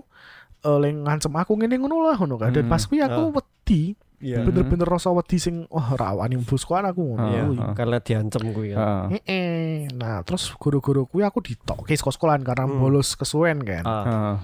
eh 0.59 0.77
leng 0.79 1.03
ngancem 1.03 1.29
aku 1.29 1.53
ngene 1.53 1.75
ngono 1.75 2.01
lah 2.01 2.15
ngono 2.15 2.35
kan. 2.37 2.49
Dan 2.49 2.65
Hmm. 2.65 2.71
pas 2.71 2.81
kuwi 2.81 2.99
aku 2.99 3.21
wedi. 3.33 3.83
Hmm. 4.23 4.47
bener-bener 4.47 4.87
rasa 4.87 5.11
wedi 5.11 5.35
sing 5.35 5.67
wah 5.67 5.99
ra 5.99 6.15
wani 6.15 6.39
bosku 6.39 6.71
aku 6.71 6.95
ngono. 7.03 7.19
Ah, 7.19 7.27
Iya, 7.27 7.41
kuwi. 7.43 7.57
ah. 7.59 7.73
karena 7.75 7.97
diancam 7.99 8.43
gue 8.47 8.67
kan. 8.71 8.79
Heeh. 8.79 9.03
Heeh. 9.19 9.71
Nah, 9.93 10.23
terus 10.23 10.47
guru-guru 10.53 11.03
kuwi 11.03 11.21
aku 11.21 11.43
ditokke 11.43 11.91
saka 11.91 12.07
sekolahan 12.09 12.39
karena 12.41 12.63
Hmm. 12.63 12.79
bolos 12.79 13.13
kesuwen 13.13 13.59
kan. 13.59 13.83
Ah. 13.83 14.03
Heeh. 14.03 14.35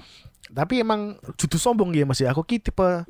Tapi 0.50 0.82
emang 0.82 1.02
judu 1.36 1.56
sombong 1.56 1.94
ya 1.94 2.04
Mas 2.04 2.20
ya. 2.20 2.28
Aku 2.28 2.42
ki 2.42 2.60
tipe 2.60 3.08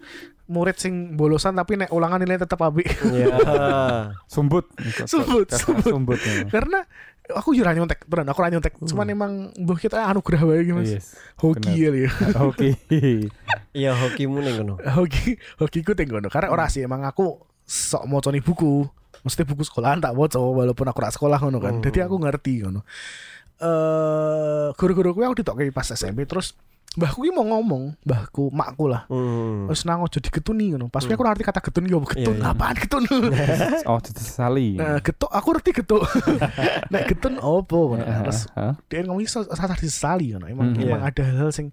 murid 0.49 0.81
sing 0.81 1.13
bolosan 1.13 1.53
tapi 1.53 1.77
nek 1.77 1.93
ulangan 1.93 2.17
nilai 2.17 2.41
tetap 2.41 2.57
apik. 2.59 2.89
Iya. 3.05 3.37
Sumbut. 4.33 4.65
Sumbut, 5.05 5.53
sumbut. 5.53 5.85
Sumbut. 5.85 6.19
ya. 6.19 6.49
Karena 6.49 6.83
aku 7.29 7.53
ra 7.61 7.77
nyontek, 7.77 8.09
beneran 8.09 8.33
aku 8.33 8.41
nyontek. 8.41 8.73
Cuman 8.81 9.07
emang 9.13 9.31
mbah 9.53 9.77
kita 9.77 10.09
anugerah 10.09 10.41
wae 10.43 10.65
iki 10.65 10.73
Mas. 10.73 10.89
Yes. 10.89 11.05
Hoki 11.37 11.73
ya. 11.77 12.09
Oke. 12.49 12.73
Iya, 13.69 13.93
hokimu 13.93 14.41
ning 14.41 14.65
ngono. 14.65 14.81
hoki 14.81 15.37
hokiku 15.61 15.93
teng 15.93 16.09
ngono 16.09 16.27
karena 16.33 16.49
ora 16.49 16.65
sih 16.65 16.81
emang 16.81 17.05
aku 17.05 17.37
sok 17.69 18.09
moconi 18.09 18.41
buku 18.41 18.81
mesti 19.21 19.45
buku 19.45 19.61
sekolahan 19.61 20.01
tak 20.01 20.17
waca 20.17 20.41
walaupun 20.41 20.89
aku 20.89 20.97
ora 21.05 21.13
sekolah 21.13 21.37
ngono 21.37 21.61
kan 21.61 21.77
Hmm. 21.77 21.85
jadi 21.85 22.09
aku 22.09 22.17
ngerti 22.17 22.65
ngono 22.65 22.81
eh 23.59 24.67
guru-guru 24.73 25.13
kuwi 25.13 25.27
aku 25.27 25.43
ditokke 25.43 25.69
pas 25.69 25.85
SMP 25.85 26.23
terus 26.25 26.55
mbahku 26.89 27.21
ki 27.21 27.29
mau 27.29 27.45
ngomong 27.45 27.93
mbahku 28.01 28.49
makku 28.49 28.89
lah 28.89 29.05
Hmm. 29.05 29.69
wis 29.69 29.85
nang 29.85 30.01
aja 30.01 30.17
digetuni 30.17 30.73
ngono 30.73 30.89
pas 30.89 31.05
kuwi 31.05 31.13
aku 31.13 31.21
ngerti 31.21 31.45
kata 31.45 31.61
getun 31.61 31.85
apa 31.85 32.07
getun 32.09 32.33
Iya, 32.33 32.41
iya. 32.41 32.49
apaan 32.49 32.75
getun 32.75 33.03
Oh, 33.89 33.99
disesali. 34.01 34.67
nah 34.73 34.97
getuk 34.97 35.29
aku 35.29 35.47
ngerti 35.53 35.71
getuk 35.75 36.01
nek 36.91 37.01
getun 37.05 37.37
opo 37.37 37.93
ngono 37.93 38.03
terus 38.03 38.49
dia 38.87 39.05
ngomong 39.05 39.21
iso 39.21 39.45
rasa 39.45 39.75
disesali 39.75 40.33
ngono 40.33 40.45
emang 40.47 40.73
Hmm. 40.73 40.81
emang 40.81 41.01
Iya. 41.03 41.09
ada 41.13 41.23
hal 41.29 41.49
sing 41.49 41.67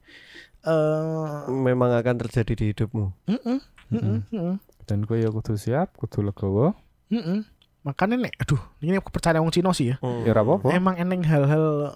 eh 0.62 1.40
Memang 1.48 1.94
akan 1.94 2.14
terjadi 2.26 2.52
di 2.52 2.64
hidupmu. 2.70 3.04
heeh 3.24 3.58
heeh 3.92 4.18
heeh 4.30 4.56
Dan 4.86 5.02
kowe 5.02 5.14
ya 5.14 5.30
kudu 5.30 5.54
siap, 5.54 5.98
kudu 5.98 6.22
legowo. 6.22 6.70
Heeh. 7.10 7.42
Makanya 7.82 8.22
nek 8.22 8.38
aduh, 8.38 8.58
ini 8.78 8.94
aku 8.94 9.10
percaya 9.10 9.38
wong 9.38 9.50
Cina 9.50 9.70
sih 9.70 9.90
ya. 9.90 9.98
Hmm. 9.98 10.22
Ya 10.22 10.30
ora 10.30 10.46
apa-apa. 10.46 10.70
Emang 10.70 10.94
eneng 10.94 11.26
hal-hal 11.26 11.90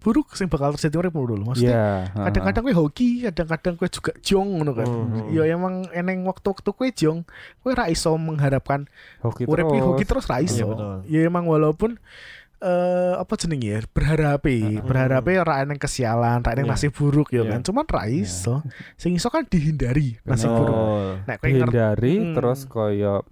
buruk 0.00 0.32
sing 0.32 0.48
bakal 0.48 0.72
terjadi 0.74 0.96
uripmu 0.98 1.22
dulu. 1.22 1.42
Maksudnya 1.46 1.70
Iya. 1.70 1.88
heeh. 2.08 2.24
kadang-kadang 2.26 2.62
kowe 2.64 2.74
hoki, 2.80 3.08
kadang-kadang 3.22 3.74
kowe 3.76 3.86
juga 3.86 4.12
jong 4.18 4.48
ngono 4.56 4.72
kan. 4.72 4.88
Hmm. 4.88 5.28
Ya 5.28 5.42
emang 5.46 5.74
eneng 5.90 6.24
waktu-waktu 6.24 6.70
kowe 6.72 6.88
jong, 6.90 7.18
kowe 7.60 7.72
ra 7.72 7.86
iso 7.86 8.16
mengharapkan 8.16 8.88
hoki 9.20 9.44
urip 9.44 9.68
terus. 9.68 9.84
hoki 9.84 10.04
terus 10.04 10.24
ra 10.24 10.36
Iya, 10.36 10.48
iso. 10.48 10.66
betul. 10.66 10.96
Ya 11.06 11.20
emang 11.22 11.44
walaupun 11.44 12.00
eh 12.60 13.14
apa 13.16 13.40
jenenge 13.40 13.64
ya 13.66 13.80
berharap 13.88 14.44
Hmm. 14.44 14.84
berharap 14.84 15.24
ora 15.24 15.64
eneng 15.64 15.76
kesialan, 15.76 16.40
ra 16.40 16.52
eneng 16.52 16.68
Iya. 16.68 16.72
nasib 16.76 16.92
buruk 16.92 17.28
ya 17.30 17.40
Iya. 17.40 17.56
kan. 17.56 17.60
Cuman 17.62 17.84
ra 17.84 18.04
iso. 18.06 18.60
Sing 18.96 19.12
iso 19.12 19.28
kan 19.28 19.44
dihindari 19.44 20.20
nasib 20.22 20.48
buruk. 20.50 20.76
Nek 21.24 21.36
kowe 21.36 21.48
ngerti 21.48 21.56
Dihindari 21.72 22.14
Hmm. 22.20 22.34
terus 22.36 22.60
koyo 22.64 23.24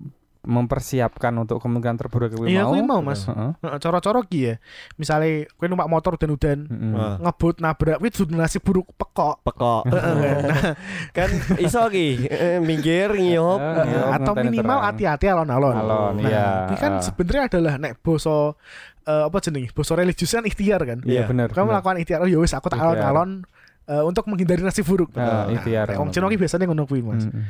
mempersiapkan 0.49 1.29
untuk 1.37 1.61
kemungkinan 1.61 1.95
terburuk 1.95 2.33
kowe 2.33 2.49
Iya, 2.49 2.65
mau. 2.65 2.73
kuwi 2.73 2.81
mau, 2.83 3.01
Mas. 3.01 3.23
Heeh. 3.23 3.53
Heeh, 3.55 3.79
cara-cara 3.79 4.19
ki 4.23 4.41
ya. 4.43 4.55
Misale 4.97 5.29
kowe 5.55 5.67
numpak 5.67 5.87
motor 5.87 6.17
udan-udan, 6.17 6.65
Heeh. 6.65 6.93
Wah. 6.93 7.17
ngebut 7.21 7.61
nabrak 7.61 7.97
kuwi 7.99 8.09
dudu 8.11 8.33
nasib 8.33 8.65
buruk 8.65 8.89
pekok. 8.95 9.45
Pekok. 9.45 9.83
Nah, 10.39 10.73
kan 11.13 11.29
iso 11.59 11.85
ki 11.87 12.25
eh, 12.25 12.59
minggir 12.59 13.13
ngiyop. 13.13 13.61
Ngiyop, 13.61 14.09
atau 14.17 14.33
minimal 14.35 14.65
terang. 14.75 14.89
hati-hati 14.89 15.27
alon-alon. 15.29 15.77
Alon, 15.77 16.13
nah, 16.17 16.25
iya. 16.25 16.47
Ini 16.67 16.77
kan 16.77 16.93
sebenarnya 16.99 17.43
adalah 17.47 17.75
nek 17.77 18.01
boso 18.01 18.57
eh, 19.05 19.25
apa 19.25 19.37
jenenge? 19.39 19.69
Boso 19.71 19.93
religius 19.93 20.33
kan 20.33 20.43
ikhtiar 20.43 20.81
kan. 20.83 20.99
Iya 21.05 21.23
Iya. 21.23 21.23
benar. 21.27 21.49
Kamu 21.51 21.69
melakukan 21.69 21.97
ikhtiar, 21.99 22.21
oh 22.21 22.29
ya 22.29 22.39
wis 22.39 22.51
aku 22.51 22.67
tak 22.67 22.79
alon-alon 22.79 23.45
eh, 23.85 24.03
untuk 24.03 24.25
menghindari 24.27 24.61
nasib 24.61 24.85
buruk. 24.85 25.13
Ah, 25.13 25.45
Nah, 25.45 25.55
ikhtiar. 25.55 25.93
Wong 25.95 26.09
Cina 26.09 26.27
ki 26.27 26.37
biasanya 26.37 26.65
ngono 26.65 26.85
kuwi, 26.85 27.01
Mas. 27.01 27.25
Mm-mm. 27.25 27.45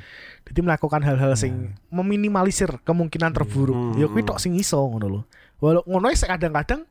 Jadi 0.46 0.60
melakukan 0.62 1.02
hal-hal 1.02 1.34
sing 1.34 1.74
meminimalisir 1.90 2.82
kemungkinan 2.84 3.34
terburuk. 3.34 3.74
Hmm. 3.74 3.98
Ya 3.98 4.06
kuwi 4.06 4.22
tok 4.22 4.38
sing 4.38 4.54
iso 4.54 4.78
ngono 4.78 5.06
lho. 5.08 5.20
Walau 5.58 5.82
ngono 5.86 6.12
kadang-kadang 6.14 6.86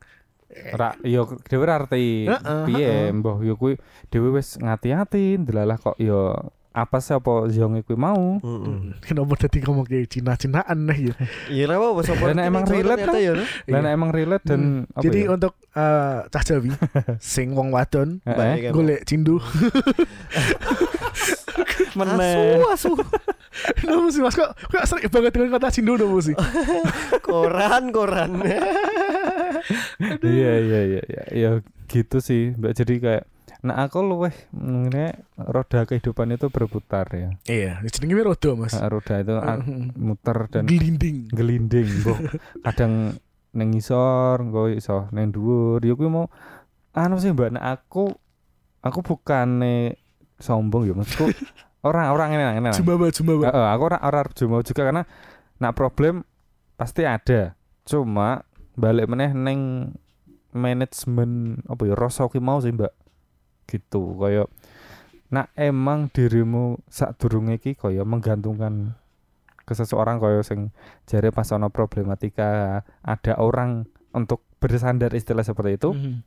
Ra 0.48 0.96
yo 1.04 1.28
dhewe 1.44 1.60
ora 1.68 1.76
arti 1.76 2.24
piye 2.64 3.12
mbah 3.12 3.36
yo 3.44 3.60
kuwi 3.60 3.76
dhewe 4.08 4.32
wis 4.40 4.56
ngati-ati 4.56 5.44
ndelalah 5.44 5.76
kok 5.76 6.00
yo 6.00 6.32
apa 6.78 7.02
sih 7.02 7.14
apa 7.14 7.50
jonge 7.50 7.82
kuwi 7.82 7.98
mau. 7.98 8.38
Heeh. 8.38 8.94
kenapa 9.02 9.34
dadi 9.34 9.58
ngomong 9.66 9.86
kayak 9.86 10.06
Cina-Cinaan 10.06 10.78
nah 10.78 10.94
ya. 10.94 11.14
Iya 11.50 11.64
lah 11.66 11.76
apa 11.82 12.02
support 12.06 12.30
Dan 12.30 12.46
emang 12.46 12.64
relate 12.64 13.02
lah. 13.02 13.14
ya. 13.18 13.32
Dan 13.66 13.82
emang 13.86 14.10
relate 14.14 14.44
dan 14.46 14.86
apa 14.94 15.02
Jadi 15.02 15.20
ya? 15.26 15.34
untuk 15.34 15.52
eh, 15.74 16.18
cah 16.30 16.42
Jawi 16.46 16.70
sing 17.34 17.52
wong 17.58 17.74
wadon 17.74 18.22
golek 18.70 19.02
cindu. 19.02 19.42
meneh. 21.98 22.62
Asu, 22.70 22.92
asu. 22.92 22.92
Kenapa 23.82 24.06
sih 24.14 24.22
Mas 24.22 24.38
kok 24.38 24.54
kok 24.70 24.84
sering 24.86 25.10
banget 25.10 25.30
dengan 25.34 25.58
kata 25.58 25.74
cindu 25.74 25.98
kenapa 25.98 26.18
sih? 26.22 26.34
koran, 27.26 27.90
koran. 27.90 28.38
Iya 30.22 30.52
iya 30.62 30.80
iya 30.86 31.02
iya 31.02 31.22
ya 31.34 31.50
gitu 31.90 32.22
sih 32.22 32.54
Mbak 32.54 32.72
jadi 32.78 32.94
kayak 33.02 33.24
nah 33.58 33.82
aku 33.82 33.98
luweh 34.00 34.34
ngene 34.54 35.18
roda 35.34 35.82
kehidupan 35.82 36.30
itu 36.30 36.46
berputar 36.46 37.10
ya. 37.10 37.28
Iya, 37.44 37.82
jenenge 37.90 38.22
rodo 38.22 38.54
Mas. 38.54 38.74
Nah, 38.74 38.86
roda 38.86 39.18
itu 39.18 39.34
muter 39.98 40.38
dan 40.46 40.64
Gelinding. 40.70 41.26
gelinding 41.34 41.86
mbok 42.02 42.18
kadang 42.70 43.18
neng 43.50 43.68
ngisor 43.72 44.38
engko 44.38 44.70
iso 44.70 45.10
neng 45.10 45.34
dhuwur 45.34 45.82
ya 45.82 45.96
kuwi 45.96 46.06
mau 46.06 46.30
anu 46.92 47.18
sih 47.18 47.32
Mbak 47.34 47.58
nah 47.58 47.74
aku 47.74 48.12
aku 48.84 48.98
bukane 49.02 49.98
sombong 50.38 50.86
ya 50.86 50.94
maksudku 50.94 51.32
orang 51.88 52.10
orang 52.14 52.28
ini 52.34 52.44
ini 52.58 52.70
Jumbawa 52.74 53.10
Jumbawa. 53.10 53.48
Heeh, 53.50 53.66
aku 53.70 53.82
ora 53.86 53.98
ora 54.02 54.20
jumo 54.34 54.62
juga 54.62 54.82
karena 54.86 55.02
nak 55.58 55.74
problem 55.74 56.22
pasti 56.74 57.02
ada. 57.06 57.54
Cuma 57.82 58.42
balik 58.74 59.06
meneh 59.06 59.30
neng 59.34 59.90
manajemen 60.52 61.62
apa 61.66 61.82
ya 61.86 61.94
rasa 61.94 62.26
mau 62.38 62.58
sih, 62.58 62.74
Mbak. 62.74 62.92
Gitu 63.68 64.16
koyo 64.16 64.48
Nah 65.28 65.44
emang 65.52 66.08
dirimu 66.08 66.80
sak 66.88 67.20
durunge 67.20 67.60
iki 67.60 67.76
koyo 67.76 68.08
menggantungkan 68.08 68.96
ke 69.68 69.76
seseorang 69.76 70.16
koyo 70.16 70.40
sing 70.40 70.72
jare 71.04 71.28
pas 71.28 71.44
ono 71.52 71.68
problematika 71.68 72.80
ada 73.04 73.32
orang 73.36 73.84
untuk 74.16 74.48
bersandar 74.56 75.12
istilah 75.12 75.44
seperti 75.44 75.76
itu. 75.76 75.92
Mhm. 75.92 76.24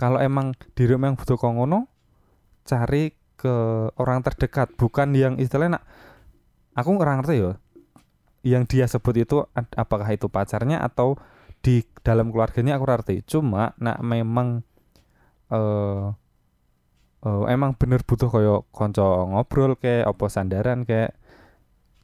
Kalau 0.00 0.20
emang 0.20 0.56
dirimu 0.72 1.12
yang 1.12 1.16
butuh 1.16 1.36
kok 1.36 1.52
ngono 1.52 1.88
cari 2.64 3.12
ke 3.36 3.54
orang 4.00 4.24
terdekat 4.24 4.72
bukan 4.80 5.12
yang 5.12 5.36
istilahnya 5.36 5.78
nak 5.78 5.84
aku 6.72 6.88
nggak 6.96 7.16
ngerti 7.22 7.34
ya 7.44 7.52
yang 8.46 8.64
dia 8.64 8.88
sebut 8.88 9.12
itu 9.16 9.44
apakah 9.76 10.08
itu 10.08 10.26
pacarnya 10.32 10.80
atau 10.80 11.20
di 11.60 11.84
dalam 12.00 12.32
keluarganya 12.32 12.80
aku 12.80 12.84
ngerti 12.88 13.16
cuma 13.28 13.76
nak 13.76 14.00
memang 14.00 14.64
eh 15.52 16.04
eh, 17.24 17.44
emang 17.48 17.78
bener 17.78 18.04
butuh 18.04 18.28
koyo 18.28 18.68
konco 18.74 19.24
ngobrol 19.30 19.78
kayak 19.78 20.10
apa 20.10 20.24
sandaran 20.28 20.84
kayak 20.84 21.16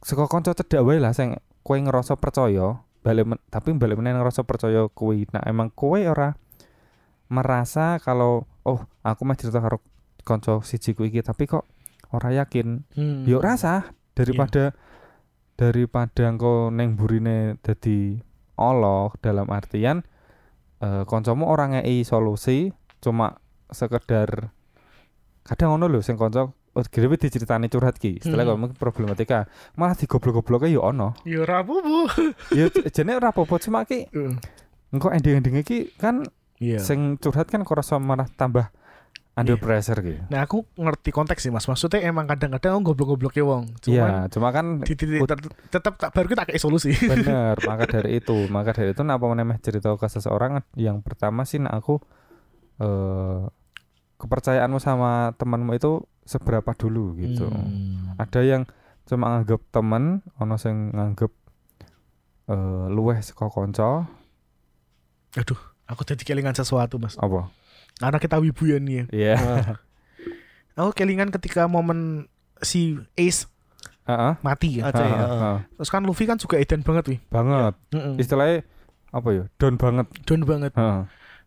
saka 0.01 0.25
konco 0.25 0.51
cedak 0.55 0.81
wae 0.83 0.97
lah 0.97 1.13
sing 1.13 1.37
kowe 1.63 1.77
ngerasa 1.79 2.19
percaya 2.19 2.83
balik 3.03 3.27
men- 3.27 3.43
tapi 3.51 3.75
balik 3.75 3.99
meneh 3.99 4.15
ngerasa 4.15 4.47
percaya 4.47 4.87
kuwi. 4.91 5.27
Nah 5.35 5.43
emang 5.43 5.71
kowe 5.75 5.99
ora 5.99 6.39
merasa 7.27 7.99
kalau 7.99 8.47
oh 8.63 8.79
aku 9.03 9.21
mah 9.27 9.35
cerita 9.35 9.59
karo 9.59 9.83
konco 10.23 10.63
sijiku 10.63 11.03
iki 11.03 11.19
tapi 11.19 11.49
kok 11.49 11.67
ora 12.15 12.31
yakin? 12.31 12.85
Hmm. 12.95 13.25
yuk 13.27 13.41
rasa 13.43 13.91
daripada 14.13 14.71
daripada 15.57 16.29
engko 16.29 16.69
neng 16.69 16.95
burine 16.95 17.57
dadi 17.59 18.21
Allah 18.55 19.09
dalam 19.19 19.49
artian 19.49 20.05
eh 20.79 21.03
koncomu 21.09 21.49
orang 21.49 21.79
ngei 21.79 22.05
solusi 22.05 22.69
cuma 23.01 23.41
sekedar 23.73 24.52
kadang 25.43 25.75
ono 25.75 25.85
lho 25.85 25.99
sing 25.99 26.15
konco 26.15 26.55
oh 26.73 26.83
gini 26.83 27.05
diceritani 27.13 27.67
curhat 27.67 27.95
ki 27.95 28.17
setelah 28.17 28.47
Hmm. 28.47 28.57
mungkin 28.57 28.73
problematika 28.73 29.45
malah 29.73 29.93
digoblok-gobloknya 29.93 30.71
yo 30.71 30.81
ono 30.81 31.13
Ya 31.21 31.39
ora 31.39 31.61
apa-apa. 31.61 32.09
ya 32.57 32.65
jene 32.87 33.13
ora 33.13 33.29
apa-apa 33.29 33.59
cuma 33.59 33.83
ki 33.83 34.07
Heeh. 34.07 34.33
engko 34.89 35.07
ending-ending 35.09 35.59
iki 35.59 35.93
kan 35.93 36.25
Iya. 36.57 36.79
sing 36.79 37.17
curhat 37.17 37.45
kan 37.47 37.61
kerasa 37.61 37.97
malah 37.97 38.25
tambah 38.25 38.71
under 39.33 39.53
Iya. 39.53 39.61
pressure 39.61 39.99
gitu 39.99 40.21
Nah 40.27 40.41
aku 40.41 40.63
ngerti 40.73 41.09
konteks 41.09 41.41
sih 41.41 41.49
mas 41.49 41.65
Maksudnya 41.65 42.01
emang 42.03 42.23
kadang-kadang 42.23 42.73
aku 42.75 42.89
goblok-gobloknya 42.89 43.43
wong 43.43 43.63
Cuman 43.79 44.09
Iya, 44.09 44.31
cuma 44.31 44.49
kan 44.49 44.79
di 44.79 44.93
titik 44.93 45.25
ter- 45.25 45.49
tetap 45.69 45.93
tak 45.95 46.09
baru 46.09 46.25
kita 46.27 46.43
kayak 46.47 46.57
solusi 46.57 46.93
bener 47.11 47.57
maka 47.59 47.83
dari 47.85 48.17
itu 48.17 48.47
maka 48.47 48.71
dari 48.71 48.93
itu 48.93 49.01
kenapa 49.01 49.25
menemeh 49.25 49.57
cerita 49.59 49.91
ke 49.91 50.07
seseorang 50.07 50.61
yang 50.73 51.01
pertama 51.01 51.43
sih 51.43 51.57
nak 51.57 51.75
aku 51.75 51.97
eh 52.79 53.41
kepercayaanmu 54.23 54.79
sama 54.79 55.35
temanmu 55.35 55.75
itu 55.75 56.07
seberapa 56.23 56.71
dulu 56.71 57.19
gitu. 57.19 57.51
Hmm. 57.51 58.15
ada 58.15 58.39
yang 58.39 58.63
cuma 59.03 59.35
nganggep 59.35 59.59
temen 59.75 60.23
ono 60.39 60.55
sing 60.55 60.95
nganggep 60.95 61.31
eh 62.47 62.85
luweh 62.87 63.19
saka 63.19 63.51
kanca. 63.51 64.07
Aduh 65.35 65.59
aku 65.91 66.07
jadi 66.07 66.23
kelingan 66.23 66.55
sesuatu 66.55 66.95
mas. 66.95 67.19
Apa? 67.19 67.51
Karena 67.99 68.17
kita 68.17 68.39
nih 68.39 68.95
ya. 68.95 69.03
Iya. 69.11 69.35
Aku 70.79 70.89
kelingan 70.97 71.29
ketika 71.29 71.69
momen 71.69 72.25
si 72.65 72.97
Ace 73.13 73.45
Heeh. 74.09 74.33
mati 74.41 74.81
ya. 74.81 74.89
Ada 74.89 75.03
ya. 75.05 75.13
Heeh, 75.13 75.29
heeh. 75.29 75.57
Terus 75.77 75.89
kan 75.93 76.01
Luffy 76.01 76.25
kan 76.25 76.41
juga 76.41 76.57
edan 76.57 76.81
banget 76.81 77.13
wih. 77.13 77.19
Banget. 77.29 77.77
Mm-mm. 77.93 78.17
istilahnya 78.17 78.65
apa 79.13 79.29
ya 79.29 79.43
down 79.61 79.77
banget. 79.77 80.09
Down 80.25 80.41
banget. 80.43 80.71
Heeh. 80.73 81.01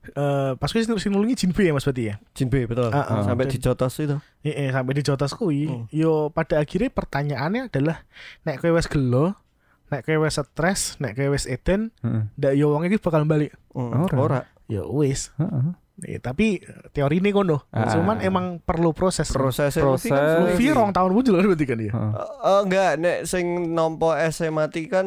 Eh 0.09 0.53
Pas 0.55 0.69
gue 0.69 0.81
sing 0.83 1.11
nulungi 1.11 1.35
Jinbe 1.35 1.61
ya 1.61 1.73
mas 1.73 1.83
berarti 1.83 2.11
ya 2.11 2.15
Jinbe 2.31 2.65
betul. 2.65 2.91
Ah, 2.91 3.03
ah. 3.03 3.23
Sampai 3.23 3.47
dijotos 3.47 3.97
itu. 3.97 4.17
Eh, 4.41 4.55
eh, 4.55 4.69
sampai 4.71 4.93
di 4.93 5.03
jotos 5.03 5.33
kuwi 5.33 5.67
Hmm. 5.67 5.85
yo 5.91 6.29
pada 6.29 6.59
akhirnya 6.59 6.87
pertanyaannya 6.89 7.63
adalah 7.67 8.07
nek 8.43 8.59
kowe 8.59 8.71
wis 8.73 8.87
gelo 8.87 9.35
nek 9.87 10.03
kowe 10.03 10.23
wis 10.23 10.37
stres 10.37 10.95
nek 10.97 11.15
kowe 11.15 11.31
wis 11.31 11.47
eden 11.47 11.91
Heeh. 12.01 12.23
ndak 12.35 12.53
yo 12.55 12.71
wong 12.71 12.85
iki 12.85 12.97
bakal 12.97 13.23
balik 13.23 13.51
Hmm, 13.71 14.05
Ora. 14.05 14.17
Ora. 14.17 14.41
ya 14.67 14.83
wis 14.83 15.35
Heeh. 15.37 15.75
Eh, 15.97 16.21
tapi 16.21 16.61
eh, 16.61 16.93
teori 16.93 17.19
ini 17.19 17.33
kono 17.33 17.65
Ah. 17.73 17.89
cuman 17.89 18.21
emang 18.21 18.61
perlu 18.61 18.93
proses 18.93 19.27
Prosesnya 19.27 19.81
Proses. 19.81 20.07
Luffy 20.07 20.13
kan 20.13 20.45
Luffy 20.45 20.67
rong 20.69 20.93
tahun 20.93 21.11
muncul 21.11 21.41
berarti 21.41 21.65
kan 21.65 21.79
ya 21.79 21.89
Heeh. 21.91 22.13
Eh, 22.13 22.29
eh, 22.45 22.61
enggak, 22.63 22.93
nek 22.99 23.19
sing 23.25 23.47
nampa 23.73 24.21
SMA 24.29 24.53
mati 24.63 24.87
kan 24.87 25.07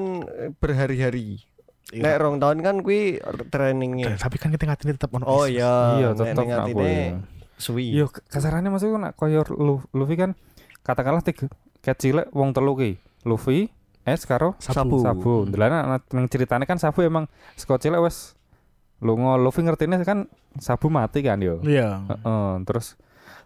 berhari-hari. 0.59 1.45
Iya. 1.89 2.01
Nek 2.03 2.15
rong 2.17 2.37
tahun 2.37 2.57
kan 2.59 2.75
kuwi 2.79 3.17
Eh, 3.17 3.45
trainingnya. 3.47 4.13
tapi 4.15 4.37
kan 4.37 4.49
kita 4.49 4.63
ngatine 4.63 4.93
tetap 4.93 5.09
ono 5.11 5.23
Oh 5.23 5.43
iya, 5.43 5.97
iya 5.97 6.07
nek 6.09 6.17
tetap 6.19 6.37
ning 6.37 6.49
nak 6.51 6.59
atine 6.63 6.75
kowe. 6.75 6.97
suwi. 7.55 7.85
Yo 7.91 8.05
kasarannya 8.07 8.69
maksudku 8.69 8.95
nak 8.95 9.13
koyo 9.13 9.41
Lu- 9.49 9.89
Luffy 9.91 10.15
kan 10.15 10.37
katakanlah 10.79 11.19
tiga 11.19 11.49
kecil 11.79 12.29
wong 12.29 12.51
telu 12.51 12.73
ki. 12.73 13.01
Luffy, 13.21 13.67
es 14.03 14.23
karo 14.23 14.53
Sabu. 14.57 14.99
Sabu. 14.99 15.43
Ndelana 15.43 15.83
nang 16.07 16.25
ceritane 16.27 16.63
kan 16.63 16.77
Sabu 16.77 17.01
emang 17.01 17.25
saka 17.53 17.75
cilik 17.79 17.99
wis 17.99 18.37
lunga 18.99 19.35
Luffy 19.35 19.59
ngertine 19.61 19.97
kan 19.99 20.29
Sabu 20.55 20.87
mati 20.87 21.19
kan 21.19 21.39
yo. 21.39 21.59
iya 21.63 22.05
Heeh, 22.05 22.51
terus 22.63 22.95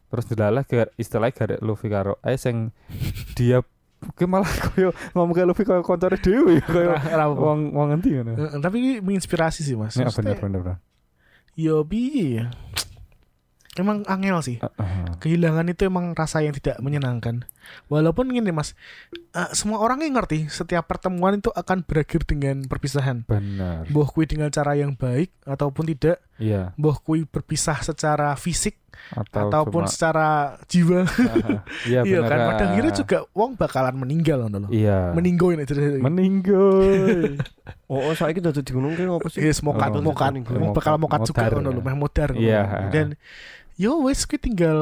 terus 0.07 0.25
delalah 0.25 0.61
ke 0.61 0.91
istilahnya 0.95 1.33
garek 1.33 1.59
Luffy 1.59 1.87
karo 1.87 2.19
es 2.21 2.43
yang 2.43 2.69
dia 3.33 3.65
Ki 4.13 4.25
malah 4.25 4.49
koyo 4.67 4.91
ngomong 5.11 5.31
ke 5.31 5.43
Luffy 5.43 5.63
koyo 5.63 5.79
koncone 5.79 6.15
dhewe 6.15 6.59
koyo 6.61 6.91
Ora- 6.91 7.03
ora 7.05 7.23
apa-apa. 7.25 7.41
wong 7.41 7.59
wong 7.71 7.87
ngendi 7.91 8.09
ngono. 8.13 8.31
Tapi 8.57 8.75
ini 8.77 8.91
menginspirasi 8.99 9.61
sih 9.61 9.73
mas 9.73 9.93
Ya 9.93 10.07
bener 10.07 10.37
bener. 10.37 10.61
bener. 10.61 10.77
yo 11.53 11.81
piye 11.81 12.41
ya 12.41 12.45
emang 13.73 14.01
angel 14.05 14.37
sih 14.39 14.57
kehilangan 15.17 15.65
itu 15.67 15.85
emang 15.85 16.13
rasa 16.13 16.41
yang 16.41 16.53
tidak 16.53 16.77
menyenangkan. 16.77 17.45
Walaupun 17.87 18.31
gini 18.31 18.51
mas, 18.53 18.73
eh, 19.33 19.49
semua 19.51 19.79
orang 19.81 20.03
yang 20.03 20.17
ngerti 20.19 20.47
setiap 20.47 20.87
pertemuan 20.87 21.37
itu 21.39 21.49
akan 21.51 21.83
berakhir 21.83 22.23
dengan 22.27 22.63
perpisahan. 22.65 23.25
Bener. 23.25 23.85
Boh 23.89 24.07
kui 24.07 24.25
dengan 24.29 24.49
cara 24.49 24.75
yang 24.77 24.95
baik 24.95 25.33
ataupun 25.43 25.89
tidak, 25.91 26.21
Iya, 26.41 26.73
boh 26.75 26.97
kui 26.97 27.29
berpisah 27.29 27.77
secara 27.85 28.33
fisik 28.35 28.75
atau 29.13 29.47
ataupun 29.49 29.85
cuma- 29.85 29.91
secara 29.91 30.27
jiwa. 30.65 31.05
Iya 31.85 32.01
iya 32.03 32.19
bener. 32.23 32.29
kan, 32.29 32.39
pada 32.49 32.63
ah. 32.63 32.69
akhirnya 32.73 32.93
juga 32.93 33.17
wong 33.37 33.51
bakalan 33.53 33.95
meninggal 33.97 34.49
loh. 34.49 34.69
Iya. 34.69 35.13
Meninggoin 35.13 35.61
aja. 35.61 35.73
Meninggal. 36.01 37.37
Oh, 37.93 38.09
oh 38.09 38.13
saiki 38.17 38.41
dadi 38.41 38.65
gunung 38.73 38.97
ki 38.97 39.05
ngopo 39.05 39.29
sih? 39.29 39.43
Yes, 39.43 39.61
mokat, 39.61 39.93
Oh, 39.93 40.01
mokat, 40.01 40.33
mokat. 40.33 40.73
bakal 40.73 40.97
mokat 40.97 41.29
juga 41.29 41.45
ya. 41.45 41.61
loh, 41.61 41.83
meh 41.83 41.93
modar. 41.93 42.33
Iya. 42.33 42.89
Dan 42.89 43.13
yo 43.75 44.01
wes 44.01 44.23
kui 44.23 44.37
tinggal 44.37 44.77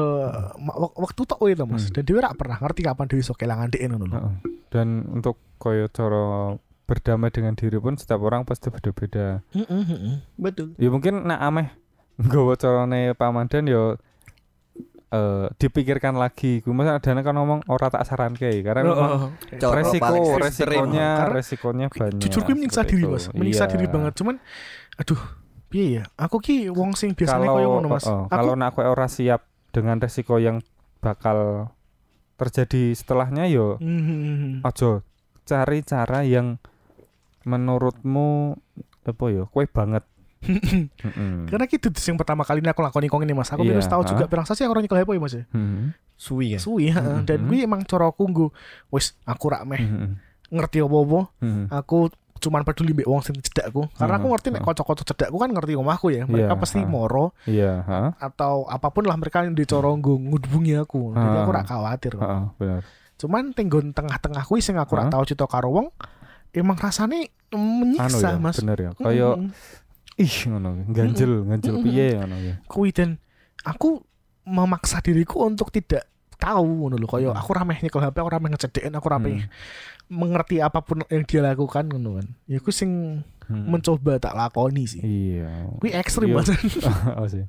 wak- 0.58 0.96
waktu 0.98 1.20
tok 1.22 1.38
wae 1.38 1.52
to 1.52 1.64
Mas. 1.64 1.86
Hmm. 1.86 1.94
Dan 1.94 2.02
dia 2.04 2.20
rak 2.20 2.34
pernah 2.36 2.56
ngerti 2.56 2.80
kapan 2.82 3.06
dia 3.06 3.18
iso 3.18 3.32
kelangan 3.32 3.68
dhek 3.68 3.82
ngono 3.84 4.04
lho. 4.04 4.14
Heeh. 4.14 4.34
Dan 4.68 4.86
untuk 5.10 5.36
koyo 5.56 5.86
cara 5.86 6.56
berdamai 6.82 7.28
dengan 7.28 7.52
diri 7.52 7.76
pun 7.76 7.94
setiap 7.94 8.20
orang 8.20 8.42
pasti 8.42 8.68
beda-beda. 8.68 9.40
Heeh, 9.50 9.82
heeh. 9.82 10.16
Betul. 10.34 10.76
Ya 10.76 10.88
mungkin 10.88 11.24
nak 11.24 11.40
ameh 11.40 11.68
nggawa 12.14 12.52
carane 12.54 13.12
pamandan 13.12 13.64
yo 13.64 13.96
eh 15.08 15.46
dipikirkan 15.54 16.12
lagi. 16.14 16.60
Gue 16.60 16.72
masa 16.72 16.96
ada 16.96 17.12
kan 17.18 17.34
ngomong 17.34 17.64
ora 17.66 17.88
tak 17.88 18.04
saranke 18.04 18.48
karena 18.60 18.80
memang 18.82 19.36
Cara 19.56 19.76
resiko 19.78 20.16
resikonya 20.36 21.08
resikonya 21.28 21.86
banyak. 21.88 22.16
jujur 22.18 22.40
gue 22.42 22.54
menyiksa 22.54 22.80
diri 22.82 23.04
itu. 23.04 23.08
mas 23.10 23.28
menyiksa 23.30 23.64
Iya. 23.66 23.72
diri 23.72 23.86
banget 23.86 24.12
cuman 24.16 24.36
aduh 24.96 25.20
piye 25.72 25.86
ya 25.94 26.04
aku 26.14 26.36
ki 26.38 26.68
wong 26.68 26.92
sing 26.92 27.10
biasanya 27.12 27.42
Kalau 27.42 27.56
koyo 27.56 27.68
ngono 27.72 27.88
mas 27.88 28.04
oh, 28.04 28.24
aku 28.24 28.30
kalau 28.30 28.52
nak 28.54 28.70
kowe 28.70 28.84
ora 28.84 29.06
siap 29.06 29.40
dengan 29.68 29.96
resiko 29.96 30.36
yang 30.36 30.60
bakal 30.98 31.72
terjadi 32.34 32.92
setelahnya 32.92 33.46
yo 33.46 33.78
Mhm. 33.78 34.60
aja 34.62 35.00
cari 35.42 35.80
cara 35.80 36.22
yang 36.22 36.60
menurutmu 37.42 38.54
apa 39.02 39.24
ya 39.28 39.44
kue 39.46 39.66
banget 39.66 40.04
Mm-mm. 41.02 41.46
karena 41.46 41.66
gitu 41.66 41.86
yang 42.02 42.18
pertama 42.18 42.42
kali 42.42 42.58
ini 42.58 42.68
aku 42.68 42.82
lakoni 42.82 43.06
kong 43.06 43.22
ini 43.22 43.30
mas 43.32 43.48
aku 43.48 43.62
Iya, 43.62 43.78
terus 43.78 43.86
tahu 43.86 44.02
juga 44.04 44.26
pirang 44.26 44.42
sasi 44.42 44.62
aku 44.62 44.74
nyekel 44.74 44.98
apa 45.00 45.12
ya 45.12 45.20
mas 45.20 45.34
ya 45.34 45.44
Mm-mm. 45.50 45.94
Suwi 46.12 46.54
ya. 46.54 46.58
suwi 46.58 46.90
heeh. 46.90 47.18
dan 47.24 47.46
gue 47.46 47.58
emang 47.60 47.82
cara 47.82 48.06
aku 48.06 48.26
nggo 48.26 48.46
wis 48.88 49.18
aku 49.22 49.44
rak 49.48 49.62
meh 49.64 49.78
Mm-mm. 49.80 50.10
ngerti 50.50 50.78
apa-apa 50.80 51.20
Mm-mm. 51.40 51.66
aku 51.68 52.10
cuman 52.42 52.66
peduli 52.66 52.90
mbek 52.90 53.06
wong 53.06 53.22
sing 53.22 53.38
cedakku 53.38 53.86
karena 53.94 54.18
aku 54.18 54.26
ngerti 54.26 54.48
nek 54.50 54.66
kanca-kanca 54.66 55.06
cedakku 55.06 55.38
kan 55.38 55.54
ngerti 55.54 55.78
omahku 55.78 56.10
ya. 56.10 56.26
Mereka 56.26 56.52
Iya, 56.52 56.58
pasti 56.58 56.82
moro 56.82 57.30
iya 57.46 57.86
ha 57.86 58.00
atau 58.18 58.66
apa 58.66 58.90
pun 58.90 59.06
lah 59.06 59.14
mereka 59.14 59.46
yang 59.46 59.54
dicoro 59.54 59.94
nggo 59.94 60.18
ngubungi 60.18 60.74
aku. 60.76 61.14
Jadi 61.14 61.36
aku 61.38 61.50
rak 61.54 61.66
khawatir. 61.70 62.12
Heeh, 62.18 62.42
benar 62.58 62.82
cuman 63.22 63.54
tenggon 63.54 63.94
tengah-tengah 63.94 64.42
kuwi 64.42 64.58
sing 64.58 64.74
aku 64.74 64.98
rak 64.98 65.06
Hah? 65.06 65.14
tau 65.14 65.22
cita 65.22 65.46
karo 65.46 65.70
wong 65.70 65.94
emang 66.50 66.74
rasane 66.74 67.30
anu 67.54 67.86
menyiksa 67.86 68.34
ya 68.34 68.42
mas. 68.42 68.58
bener 68.58 68.78
ya. 68.82 68.90
Kaya 68.98 69.38
Mm-mm. 69.38 69.54
ih 70.18 70.34
ngono 70.50 70.68
ganjel 70.90 71.46
ganjel 71.46 71.78
Mm-mm. 71.78 71.86
piye 71.86 72.18
ngono 72.18 72.36
ya. 72.42 72.54
Kuwi 72.66 72.90
dan 72.90 73.22
aku 73.62 74.02
memaksa 74.42 74.98
diriku 74.98 75.46
untuk 75.46 75.70
tidak 75.70 76.10
tahu 76.34 76.66
ngono 76.66 76.98
lho. 76.98 77.06
Hmm. 77.06 77.38
aku 77.38 77.50
rameh 77.54 77.78
nyekel 77.78 78.02
HP 78.02 78.16
aku 78.18 78.30
rameh 78.34 78.48
ngecek 78.50 78.70
DN 78.74 78.98
aku 78.98 79.06
rameh 79.06 79.46
mengerti 80.12 80.60
apa 80.60 80.84
pun 80.84 81.00
yang 81.08 81.24
dia 81.24 81.40
lakukan 81.40 81.88
ngono 81.88 82.20
kan 82.20 82.26
ya 82.44 82.60
aku 82.60 82.68
sing 82.70 83.24
Hmm. 83.42 83.66
mencoba 83.66 84.22
tak 84.22 84.38
lakoni 84.38 84.86
sih 84.86 85.02
Iya. 85.02 85.66
kuwi 85.76 85.90
ekstrim 85.92 86.30
Iya. 86.30 86.36
banget 86.38 86.62
oh 87.20 87.26
sih. 87.26 87.42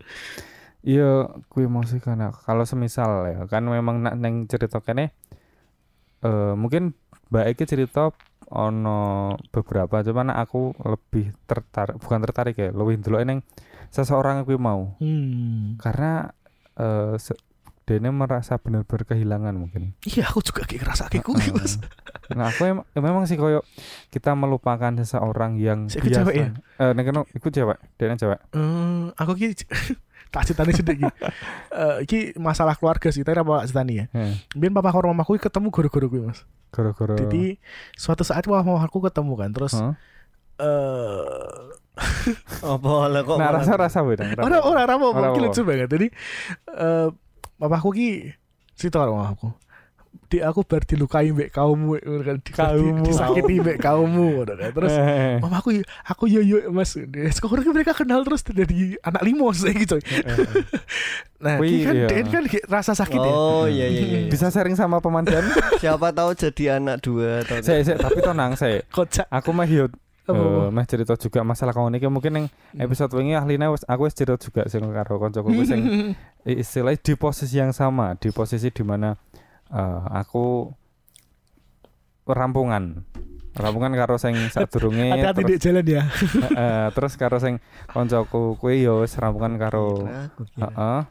Iya, 0.81 1.09
kuwi 1.47 1.69
mau 1.69 1.85
sih 1.85 2.01
karena 2.01 2.33
kalau 2.33 2.65
semisal 2.65 3.29
ya 3.29 3.45
kan 3.45 3.61
memang 3.61 4.01
nak 4.01 4.17
neng 4.17 4.49
cerita 4.49 4.81
kene 4.81 5.13
eh 6.19 6.53
mungkin 6.55 6.97
Eki 7.29 7.65
cerita 7.65 8.09
ono 8.49 8.99
beberapa 9.49 10.01
cuman 10.01 10.29
aku 10.29 10.73
lebih 10.79 11.33
tertarik 11.45 11.97
bukan 11.97 12.19
tertarik 12.21 12.55
ya 12.55 12.69
lebih 12.69 12.97
dulu 12.99 13.21
neng 13.21 13.41
seseorang 13.89 14.43
kuwi 14.43 14.57
mau 14.57 14.97
hmm. 14.97 15.77
karena 15.77 16.33
eh 16.73 17.15
se- 17.17 17.39
dene 17.83 18.09
merasa 18.09 18.55
benar-benar 18.55 19.03
kehilangan 19.05 19.53
mungkin. 19.53 19.91
iya 20.03 20.23
aku 20.25 20.39
juga 20.39 20.63
kayak 20.63 20.83
ngerasa 20.83 21.03
kayak 21.07 21.21
kuwi 21.21 21.43
Heeh. 21.43 21.51
mas 21.53 21.75
Nah, 22.33 22.45
aku 22.47 22.61
em- 22.63 22.85
memang 22.95 23.23
sih 23.23 23.35
koyo 23.35 23.61
kita 24.07 24.33
melupakan 24.33 24.89
seseorang 24.95 25.55
yang 25.55 25.85
Si 25.85 25.97
biasa. 25.97 26.21
cewek 26.21 26.35
ya? 26.35 26.47
Eh, 26.79 26.91
nek 26.91 27.03
kono 27.03 27.21
iku 27.29 27.47
cewek, 27.47 27.77
dene 27.95 28.15
cewek. 28.15 28.39
Eh, 28.49 29.03
aku 29.13 29.31
ki 29.33 29.53
tak 30.33 30.43
ceritani 30.43 30.71
sedikit 30.71 30.95
iki. 30.95 31.07
Eh, 31.69 31.97
iki 32.01 32.19
masalah 32.35 32.73
keluarga 32.73 33.07
sih, 33.07 33.21
tapi 33.21 33.37
apa 33.37 33.63
ceritani 33.63 33.93
ya. 33.95 34.05
Heeh. 34.11 34.33
Biar 34.51 34.73
papa 34.73 34.89
karo 34.89 35.07
mamaku 35.07 35.35
ki 35.35 35.43
ketemu 35.43 35.69
goro-goro 35.69 36.07
kuwi, 36.07 36.21
Mas. 36.23 36.41
Gara-gara 36.69 37.13
Jadi 37.15 37.61
suatu 37.93 38.21
saat 38.21 38.43
papa 38.43 38.61
mamaku 38.61 38.97
ketemu 39.03 39.33
kan, 39.35 39.49
terus 39.49 39.73
Heeh. 39.73 39.93
eh 40.59 41.69
Apa 42.65 43.05
lah 43.05 43.21
kok 43.21 43.35
Nah, 43.35 43.47
malah- 43.47 43.61
rasa-rasa 43.61 44.01
beda. 44.01 44.25
ora 44.35 44.57
ora 44.59 44.81
ora 44.81 44.93
apa 44.95 45.05
apa. 45.07 45.37
lucu 45.37 45.61
banget. 45.61 45.85
Jadi 45.87 46.07
eh 46.67 47.07
papaku 47.55 47.89
ki 47.91 48.09
cerita 48.73 48.97
karo 48.97 49.13
mamaku. 49.13 49.53
Di 50.29 50.41
aku 50.41 50.61
bar 50.61 50.81
dilukai 50.81 51.29
mbek 51.29 51.49
kaummu 51.51 51.97
kan 52.23 52.37
di, 52.37 52.51
Kaummu. 52.51 53.01
di- 53.01 53.09
disakiti 53.09 53.53
mbek 53.59 53.77
kaummu 53.77 54.41
kan. 54.43 54.69
Terus 54.69 54.93
Eh, 54.93 55.37
Mama 55.37 55.57
aku 55.57 55.73
aku 56.03 56.23
yo 56.25 56.39
yo 56.39 56.69
mas 56.69 56.93
sekarang 57.29 57.65
mereka 57.67 57.93
kenal 57.93 58.21
terus 58.21 58.41
dari 58.43 58.97
anak 58.99 59.21
limos 59.21 59.61
gitu 59.61 59.97
nah 61.43 61.59
Wih, 61.59 61.69
ini 61.69 61.83
kan 61.83 61.93
iya. 61.95 62.07
Den 62.07 62.25
kan 62.29 62.43
rasa 62.65 62.93
sakit 62.93 63.19
ya 63.19 63.29
Oh 63.29 63.65
iya 63.65 63.85
iya 63.85 64.01
iya. 64.01 64.19
bisa 64.25 64.47
sharing 64.47 64.73
sama 64.73 64.97
pemandan? 64.97 65.43
Siapa 65.81 66.09
tahu 66.09 66.31
jadi 66.33 66.77
anak 66.77 67.03
dua 67.03 67.43
atau 67.43 67.59
saya, 67.59 67.83
saya, 67.83 67.99
tapi 67.99 68.19
tenang 68.19 68.55
saya. 68.55 68.79
kocak 68.87 69.27
Aku 69.27 69.51
mah 69.51 69.67
hiut 69.67 69.91
eh, 70.23 70.67
meh 70.69 70.85
cerita 70.87 71.13
juga 71.13 71.43
masalah 71.43 71.75
kawan 71.75 71.93
iki 71.93 72.07
mungkin 72.07 72.31
yang 72.33 72.45
episode 72.79 73.11
wingi 73.11 73.35
ahline 73.35 73.67
wis 73.67 73.83
aku 73.83 74.07
wis 74.07 74.15
cerita 74.15 74.39
juga 74.39 74.65
sing 74.65 74.79
karo 74.87 75.19
kancaku 75.19 75.51
sing 75.61 75.81
istilahnya 76.45 76.95
di 76.97 77.13
posisi 77.13 77.55
yang 77.55 77.71
sama, 77.71 78.15
di 78.15 78.29
posisi 78.29 78.67
di 78.67 78.83
mana 78.83 79.15
eh, 79.73 80.01
aku 80.13 80.71
rampungan. 82.25 83.03
Rampungan 83.53 83.93
karo 83.93 84.17
sing 84.17 84.33
sadurunge 84.49 85.09
hati-hati 85.13 85.41
di 85.45 85.53
terus, 85.53 85.61
jalan 85.61 85.85
ya 85.85 86.03
eh, 86.57 86.87
terus 86.89 87.13
karo 87.13 87.37
sing 87.37 87.61
kancaku 87.85 88.57
kuwi 88.57 88.81
yo 88.81 89.05
wis 89.05 89.13
rampungan 89.13 89.61
karo 89.61 90.09
kira. 90.57 90.69
Heeh. 90.73 91.01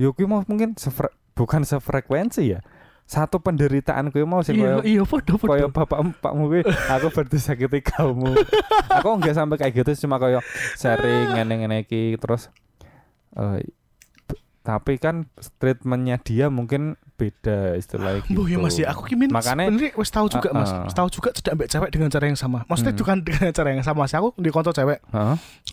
Yo 0.00 0.16
kuwi 0.16 0.24
mau 0.24 0.40
mungkin 0.48 0.72
sefre- 0.80 1.12
bukan 1.36 1.68
sefrekuensi 1.68 2.56
ya. 2.56 2.60
Satu 3.04 3.40
penderitaan 3.40 4.08
kuwi 4.08 4.24
mau 4.24 4.40
sing 4.40 4.56
iya 4.56 4.80
koyo 4.80 4.88
iya 4.88 5.02
podo 5.04 5.36
koyo 5.36 5.68
bapak 5.68 6.00
empakmu 6.00 6.48
kuwi 6.48 6.62
aku 6.64 7.08
berdisakiti 7.12 7.80
kamu. 7.84 8.32
aku 8.96 9.08
enggak 9.12 9.36
sampai 9.36 9.56
kayak 9.60 9.84
gitu 9.84 10.08
cuma 10.08 10.16
koyo 10.16 10.40
sharing 10.80 11.36
ngene-ngene 11.36 11.84
iki 11.84 12.16
terus 12.16 12.48
eh 13.36 13.68
b- 14.24 14.40
tapi 14.64 14.96
kan 14.96 15.28
treatmentnya 15.60 16.16
dia 16.20 16.48
mungkin 16.48 16.96
beda 17.18 17.74
istilahnya 17.74 18.22
gitu. 18.30 18.38
Bu 18.38 18.46
ya 18.46 18.56
mas 18.56 18.78
ya 18.78 18.86
aku 18.88 19.02
kimin 19.04 19.26
Makanya- 19.28 19.66
sebenarnya 19.66 19.90
wis 19.92 20.08
tahu 20.08 20.26
juga 20.30 20.48
mas 20.54 20.70
Uh-uh. 20.70 20.86
wis 20.86 20.94
tahu 20.94 21.08
juga 21.10 21.28
cedak 21.34 21.52
mbak 21.52 21.66
cewek 21.66 21.90
dengan 21.90 22.08
cara 22.08 22.24
yang 22.24 22.38
sama 22.38 22.62
maksudnya 22.64 22.94
Hmm. 22.94 23.00
bukan 23.02 23.16
dengan 23.26 23.50
cara 23.50 23.68
yang 23.74 23.82
sama 23.82 24.06
sih 24.06 24.16
aku 24.16 24.28
di 24.38 24.48
konco 24.48 24.70
cewek 24.70 25.02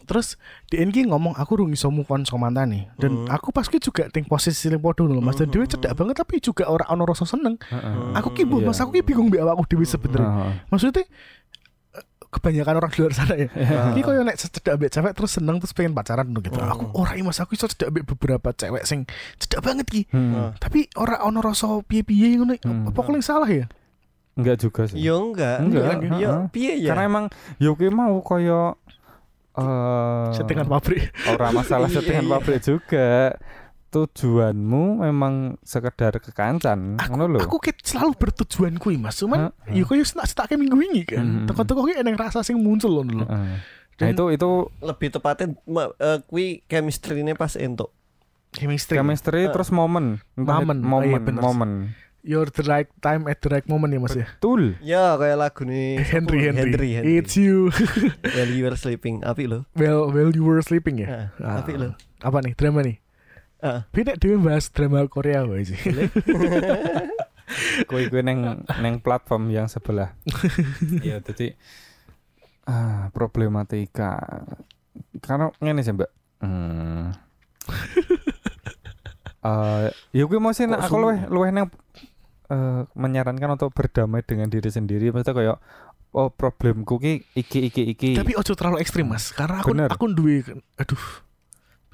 terus 0.03 0.41
di 0.67 0.81
NG 0.81 1.05
ngomong 1.05 1.37
aku 1.37 1.51
rung 1.55 1.69
iso 1.69 1.87
move 1.87 2.09
on 2.09 2.25
sama 2.25 2.49
mantan 2.49 2.73
nih 2.73 2.83
dan 2.97 3.11
Hmm. 3.15 3.29
aku 3.29 3.53
pas 3.53 3.63
ki 3.63 3.77
juga 3.77 4.09
ting 4.09 4.25
posisi 4.25 4.57
sing 4.57 4.73
lho 4.73 5.21
mas 5.21 5.37
dan 5.37 5.47
dia 5.47 5.63
cedak 5.63 5.93
banget 5.93 6.15
tapi 6.17 6.41
juga 6.41 6.65
orang 6.65 6.89
ono 6.89 7.05
rasa 7.05 7.23
seneng 7.23 7.61
aku 8.11 8.33
ki 8.33 8.43
bu 8.43 8.59
Iya. 8.59 8.67
mas 8.67 8.81
aku 8.81 8.89
ki 8.91 9.05
bingung 9.05 9.29
mbak 9.29 9.45
aku 9.45 9.69
dewi 9.69 9.85
sebenernya 9.85 10.25
Heeh. 10.25 10.51
maksudnya 10.67 11.05
kebanyakan 12.35 12.75
orang 12.83 12.91
di 12.91 12.99
luar 12.99 13.13
sana 13.15 13.35
ya. 13.39 13.47
Ini 13.95 14.01
koyo 14.03 14.21
nek 14.27 14.35
cedak 14.35 14.75
ambek 14.75 14.91
cewek 14.91 15.13
terus 15.15 15.31
seneng 15.39 15.57
terus 15.63 15.71
pengen 15.71 15.95
pacaran 15.95 16.27
gitu. 16.35 16.51
Hmm. 16.59 16.71
Aku 16.75 16.83
ora 16.99 17.15
mas 17.23 17.39
aku 17.39 17.55
iso 17.55 17.65
cedak 17.71 17.89
ambek 17.95 18.03
beberapa 18.15 18.51
cewek 18.51 18.83
sing 18.83 19.07
cedak 19.39 19.63
banget 19.63 19.87
ki. 19.87 20.01
Hmm. 20.11 20.33
Ah. 20.35 20.51
Tapi 20.59 20.91
ora 20.99 21.23
ono 21.23 21.39
rasa 21.39 21.79
piye-piye 21.81 22.35
ngono. 22.37 22.59
Hmm. 22.59 22.91
Apa 22.91 22.99
yang 23.07 23.23
salah 23.23 23.47
ya? 23.47 23.65
Enggak 24.35 24.67
juga 24.67 24.81
sih. 24.91 24.99
Yo 24.99 25.31
enggak. 25.31 25.63
Enggak, 25.63 25.95
Yo, 26.19 26.29
heeh. 26.31 26.45
piye 26.51 26.73
ya? 26.83 26.91
Karena 26.91 27.03
emang 27.07 27.25
Yuki 27.55 27.87
mau 27.87 28.19
koyo 28.19 28.75
eh 29.55 30.27
Settingan 30.35 30.67
pabrik. 30.67 31.15
Ora 31.31 31.55
masalah 31.55 31.87
Iya, 31.87 32.03
settingan 32.03 32.25
iya. 32.27 32.31
pabrik 32.35 32.59
juga. 32.59 33.09
Tujuanmu 33.95 34.99
memang 35.01 35.55
sekedar 35.61 36.19
kekancan, 36.19 36.99
Aku, 36.99 37.09
ngono 37.09 37.25
lho. 37.31 37.39
aku 37.39 37.57
ket 37.57 37.79
selalu 37.79 38.11
bertujuan 38.13 38.75
kuwi 38.75 38.99
Mas. 38.99 39.15
Cuman 39.15 39.55
yo 39.69 39.83
koyo 39.83 40.03
tak 40.03 40.25
setake 40.25 40.55
minggu 40.55 40.75
ini 40.77 41.01
kan. 41.01 41.23
Hmm. 41.23 41.47
Teko-teko 41.47 41.87
ki 41.87 41.95
eneng 41.95 42.13
rasa 42.13 42.43
sing 42.43 42.59
muncul 42.59 42.91
ngono 42.93 43.23
lho. 43.23 43.25
Heeh. 43.25 43.55
Nah, 43.95 43.97
Dan- 43.97 44.11
itu 44.11 44.23
itu 44.29 44.49
Lebih 44.77 45.07
tepatnya 45.09 45.55
ma- 45.63 45.95
eh, 45.95 46.19
kui 46.21 46.45
chemistry-nya 46.65 47.33
pas 47.33 47.55
entuk. 47.55 47.95
Chemistry. 48.51 48.95
chemistry 48.95 49.47
Eh, 49.47 49.49
terus 49.49 49.71
momen, 49.71 50.19
momen. 50.33 50.77
itu- 50.77 50.87
Oh, 50.89 50.99
iya, 50.99 51.15
momen, 51.15 51.35
momen. 51.37 51.71
You're 52.19 52.49
the 52.49 52.65
right 52.65 52.89
time 52.99 53.25
at 53.25 53.37
the 53.37 53.47
right 53.47 53.63
moment 53.63 53.89
ya 53.89 53.99
Mas 54.01 54.11
ya. 54.11 54.25
Betul. 54.27 54.75
Ya 54.81 55.13
kayak 55.13 55.37
lagu 55.37 55.61
nih 55.63 56.01
Henry 56.11 56.39
Henry. 56.43 56.67
Henry, 56.67 56.89
Henry. 56.91 57.15
It's 57.15 57.37
you. 57.37 57.69
While 58.25 58.49
you 58.49 58.65
were 58.65 58.75
sleeping. 58.75 59.21
Api 59.21 59.45
lo. 59.45 59.63
well, 59.73 60.09
well 60.09 60.29
you 60.29 60.41
were 60.41 60.59
sleeping 60.59 60.99
ya. 60.99 61.31
Ah, 61.37 61.61
Api 61.61 61.77
lo. 61.77 61.93
Apa 62.19 62.41
nih? 62.41 62.57
Drama 62.57 62.81
nih. 62.81 62.97
Beda 63.89 64.13
dewe 64.19 64.37
bahas 64.37 64.69
drama 64.69 65.07
Korea 65.07 65.47
wae 65.47 65.65
sih. 65.65 65.79
Kue 67.89 68.09
kue 68.09 68.21
neng 68.25 68.65
neng 68.81 68.97
platform 68.99 69.53
yang 69.53 69.69
sebelah. 69.69 70.17
Iya, 71.05 71.21
jadi 71.21 71.53
ah 72.65 73.13
problematika. 73.13 74.17
Karena 75.21 75.53
ngene 75.61 75.81
sih 75.85 75.93
mbak. 75.93 76.11
Hmm. 76.41 77.13
Eh, 79.45 79.93
ya 80.09 80.25
gue 80.25 80.41
mau 80.41 80.49
sih 80.57 80.65
aku 80.65 80.97
luweh 80.97 81.29
luweh 81.29 81.53
neng 81.53 81.69
eh, 82.49 82.81
menyarankan 82.97 83.53
untuk 83.53 83.77
berdamai 83.77 84.25
dengan 84.25 84.49
diri 84.49 84.73
sendiri. 84.73 85.13
Maksudnya 85.13 85.37
kayak 85.37 85.57
oh 86.17 86.33
problemku 86.33 86.97
ki 86.97 87.29
iki 87.37 87.69
iki 87.69 87.93
iki. 87.93 88.09
Tapi 88.17 88.33
ojo 88.33 88.57
terlalu 88.57 88.81
ekstrim 88.81 89.05
mas 89.05 89.29
Karena 89.29 89.61
aku 89.61 89.69
Bener. 89.77 89.89
aku 89.93 90.09
duwe 90.09 90.41
Aduh 90.81 91.24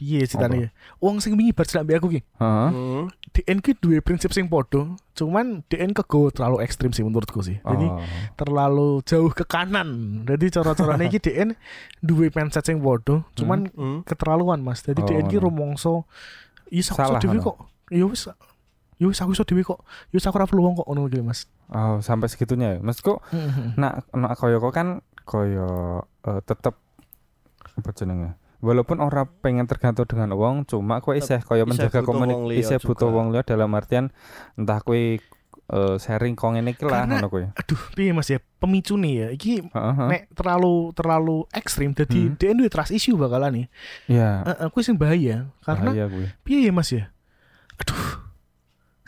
Piye 0.01 0.25
ceritanya 0.25 0.65
ya? 0.65 0.69
Wong 0.97 1.21
sing 1.21 1.37
wingi 1.37 1.53
bar 1.53 1.69
cedak 1.69 1.85
ambek 1.85 2.01
aku 2.01 2.09
ki 2.09 2.21
Heeh. 2.41 2.69
Hmm. 2.73 3.05
DN 3.37 3.61
ki 3.61 3.77
duwe 3.77 4.01
prinsip 4.01 4.33
sing 4.33 4.49
podo 4.49 4.97
Cuman 5.13 5.61
DN 5.69 5.93
kegowo 5.93 6.33
terlalu 6.33 6.65
ekstrim 6.65 6.89
sih 6.89 7.05
menurutku 7.05 7.45
sih. 7.45 7.61
Jadi 7.61 7.85
Oh. 7.85 8.01
terlalu 8.33 9.05
jauh 9.05 9.29
ke 9.29 9.45
kanan. 9.45 10.21
Jadi 10.25 10.49
cara-caranya 10.49 11.05
ki 11.05 11.21
DN 11.21 11.53
duwe 12.01 12.33
mindset 12.33 12.65
sing 12.65 12.81
podo 12.81 13.29
Cuman 13.37 13.69
Hmm. 13.71 14.01
keterlaluan 14.01 14.57
mas. 14.59 14.81
Jadi 14.81 14.99
Oh, 14.99 15.07
DN 15.07 15.29
ki 15.29 15.37
rumongso 15.37 16.09
Iya 16.65 16.81
aku 16.81 16.89
iso 16.89 16.91
Salah, 16.97 17.21
dhewe 17.21 17.37
kok. 17.37 17.57
Wis 17.93 18.25
Ya 18.97 19.05
wis 19.05 19.21
aku 19.21 19.37
iso 19.37 19.45
dhewe 19.45 19.61
kok. 19.61 19.85
Ya 20.09 20.17
wis 20.17 20.25
aku 20.25 20.41
ora 20.41 20.49
perlu 20.49 20.65
wong 20.65 20.75
kok 20.75 20.89
ngono 20.89 21.05
gitu 21.05 21.21
mas. 21.21 21.45
Oh, 21.69 22.01
sampai 22.01 22.25
segitunya 22.25 22.73
ya. 22.73 22.79
Maksudku 22.81 23.21
nak 23.77 24.09
nak 24.11 24.33
koyo 24.33 24.57
kok 24.57 24.73
kan 24.73 24.87
koyo 25.29 26.01
eh, 26.25 26.41
tetep 26.41 26.73
apa 27.71 27.89
jenenge 27.93 28.33
walaupun 28.61 28.97
orang 28.97 29.25
pengen 29.39 29.65
tergantung 29.65 30.05
dengan 30.05 30.31
uang 30.31 30.63
cuma 30.63 30.97
kowe 30.97 31.11
isih 31.11 31.41
koyo 31.41 31.63
isih 31.63 31.69
menjaga 31.83 31.99
komunikasi 32.01 32.55
isih 32.55 32.77
butuh 32.79 33.03
juga. 33.03 33.15
wong 33.15 33.27
liya 33.29 33.43
dalam 33.43 33.69
artian 33.71 34.13
entah 34.53 34.79
kowe 34.79 34.93
eh, 34.93 35.19
sharing 35.97 36.33
kong 36.33 36.55
ini 36.55 36.71
iki 36.71 36.83
lah 36.83 37.03
Karena- 37.03 37.17
ngono 37.17 37.27
kowe 37.27 37.43
Aduh 37.51 37.81
piye 37.91 38.11
mas 38.11 38.27
ya 38.27 38.37
Pemicu 38.37 38.93
nih 38.95 39.13
ya 39.15 39.27
Iki 39.31 39.53
nek 40.05 40.29
terlalu 40.31 40.93
terlalu 40.93 41.49
ekstrim 41.49 41.91
jadi 41.91 42.29
Hmm. 42.29 42.37
Duwe 42.37 42.67
trust 42.67 42.91
issue 42.91 43.15
bakalan 43.15 43.51
nih 43.51 43.65
ya 44.07 44.45
Heeh, 44.45 44.57
aku 44.63 44.79
sing 44.79 44.93
bahaya 44.95 45.49
karena 45.59 45.89
bahaya 45.89 46.05
piye 46.43 46.61
ya 46.61 46.71
Mas 46.71 46.89
ya? 46.89 47.09
Aduh. 47.77 48.21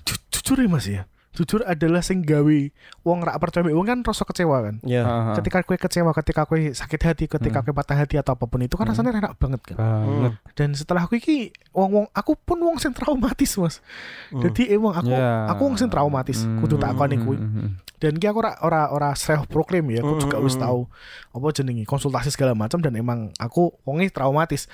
Ju- 0.03 0.23
jujur 0.31 0.57
ya 0.57 0.67
Mas 0.67 0.85
ya. 0.85 1.05
Jujur 1.33 1.61
adalah 1.61 1.99
sing 1.99 2.21
gawe 2.21 2.57
wong 3.01 3.19
rak 3.19 3.37
percaya 3.37 3.65
wong 3.65 3.83
kan 3.83 3.99
rasa 3.99 4.21
kecewa 4.21 4.61
kan. 4.61 4.75
Ya. 4.81 5.01
Heeh. 5.01 5.35
Ketika 5.35 5.61
kue 5.61 5.75
kecewa, 5.75 6.13
ketika 6.13 6.45
kue 6.45 6.71
sakit 6.71 7.01
hati, 7.01 7.25
ketika 7.25 7.59
kue 7.59 7.69
Hmm. 7.69 7.81
patah 7.81 7.97
hati 7.97 8.15
atau 8.15 8.33
apa 8.33 8.45
pun 8.45 8.61
itu 8.61 8.73
kan 8.73 8.85
Hmm. 8.85 8.93
rasanya 8.93 9.17
enak 9.17 9.33
banget 9.35 9.61
kan. 9.65 9.75
banget 9.75 10.33
Dan 10.53 10.69
setelah 10.73 11.03
aku 11.03 11.17
iki 11.17 11.49
wong-wong 11.69 12.05
aku 12.11 12.37
pun 12.37 12.57
wong 12.57 12.77
sing 12.77 12.93
traumatis 12.93 13.57
Mas. 13.57 13.81
Hmm. 14.29 14.41
Jadi 14.41 14.69
emang 14.69 14.93
aku 14.93 15.09
Ya. 15.09 15.49
aku 15.49 15.61
wong 15.63 15.75
sing 15.75 15.89
traumatis 15.89 16.39
Hmm, 16.39 16.61
kudu 16.61 16.77
tak 16.77 16.93
akoni 16.93 17.17
hmm, 17.17 17.25
kuwi. 17.25 17.37
hmm, 17.37 17.51
hmm. 17.51 17.69
Dan 17.97 18.13
ki 18.15 18.27
aku 18.27 18.37
ora 18.37 18.53
ora 18.59 18.81
ora 18.87 19.09
self 19.13 19.47
proclaim 19.47 19.89
ya, 19.89 19.99
aku 19.99 20.19
juga 20.19 20.37
wis 20.37 20.53
tahu 20.53 20.85
apa 21.31 21.45
jenenge 21.51 21.81
konsultasi 21.83 22.29
segala 22.29 22.53
macam 22.53 22.77
dan 22.77 22.93
emang 22.93 23.33
aku 23.35 23.73
wongnya 23.81 24.11
traumatis. 24.11 24.69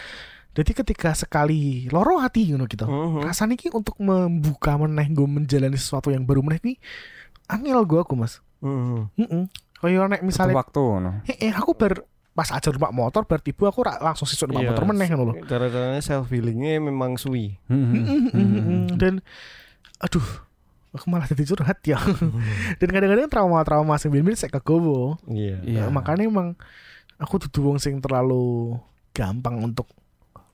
Jadi 0.50 0.72
ketika 0.74 1.14
sekali 1.14 1.86
loro 1.88 2.18
hati 2.18 2.50
ngono 2.50 2.66
gitu. 2.66 2.84
Mhm. 2.84 3.22
Rasanya 3.22 3.54
ki 3.54 3.70
untuk 3.70 3.96
membuka 4.02 4.76
meneh 4.76 5.06
gue 5.08 5.28
menjalani 5.30 5.78
sesuatu 5.78 6.10
yang 6.10 6.26
baru 6.26 6.42
meneh 6.42 6.60
nih 6.64 6.78
angel 7.48 7.86
gue 7.86 8.00
aku 8.02 8.18
mas. 8.18 8.42
Heeh. 8.62 9.46
Kayak 9.80 10.12
nek 10.12 10.20
Butuh 10.20 10.28
misalnya 10.28 10.56
waktu 10.60 10.84
no. 11.00 11.12
eh 11.30 11.54
aku 11.56 11.72
ber 11.72 12.04
pas 12.36 12.50
ajar 12.52 12.72
numpak 12.72 12.92
motor 12.92 13.22
bar 13.28 13.40
tiba 13.40 13.68
aku 13.68 13.84
langsung 13.84 14.24
sisuk 14.24 14.48
numpak 14.48 14.64
Iya, 14.64 14.70
motor 14.74 14.86
meneh 14.88 15.08
ngono 15.12 15.24
lho. 15.32 15.34
Cara-caranya 15.48 16.02
self 16.02 16.28
healingnya 16.32 16.80
memang 16.82 17.16
suwi. 17.16 17.56
Mhm. 17.68 17.94
Mm-mm, 17.96 18.22
mm-mm. 18.36 18.82
Dan 18.96 19.24
aduh 20.00 20.24
aku 20.90 21.06
malah 21.08 21.30
jadi 21.30 21.46
curhat 21.46 21.80
ya. 21.86 22.02
Dan 22.82 22.90
kadang-kadang 22.90 23.30
trauma-trauma 23.30 23.96
sing 24.02 24.10
bin 24.10 24.26
saya 24.34 24.50
kegowo. 24.50 25.16
Iya. 25.30 25.62
Iya. 25.64 25.80
Nah, 25.88 25.94
makanya 25.94 26.26
emang 26.26 26.58
aku 27.22 27.38
dudu 27.48 27.70
wong 27.70 27.78
sing 27.78 28.02
terlalu 28.02 28.76
gampang 29.14 29.60
untuk 29.62 29.88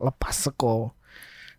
lepas 0.05 0.37
seko 0.37 0.93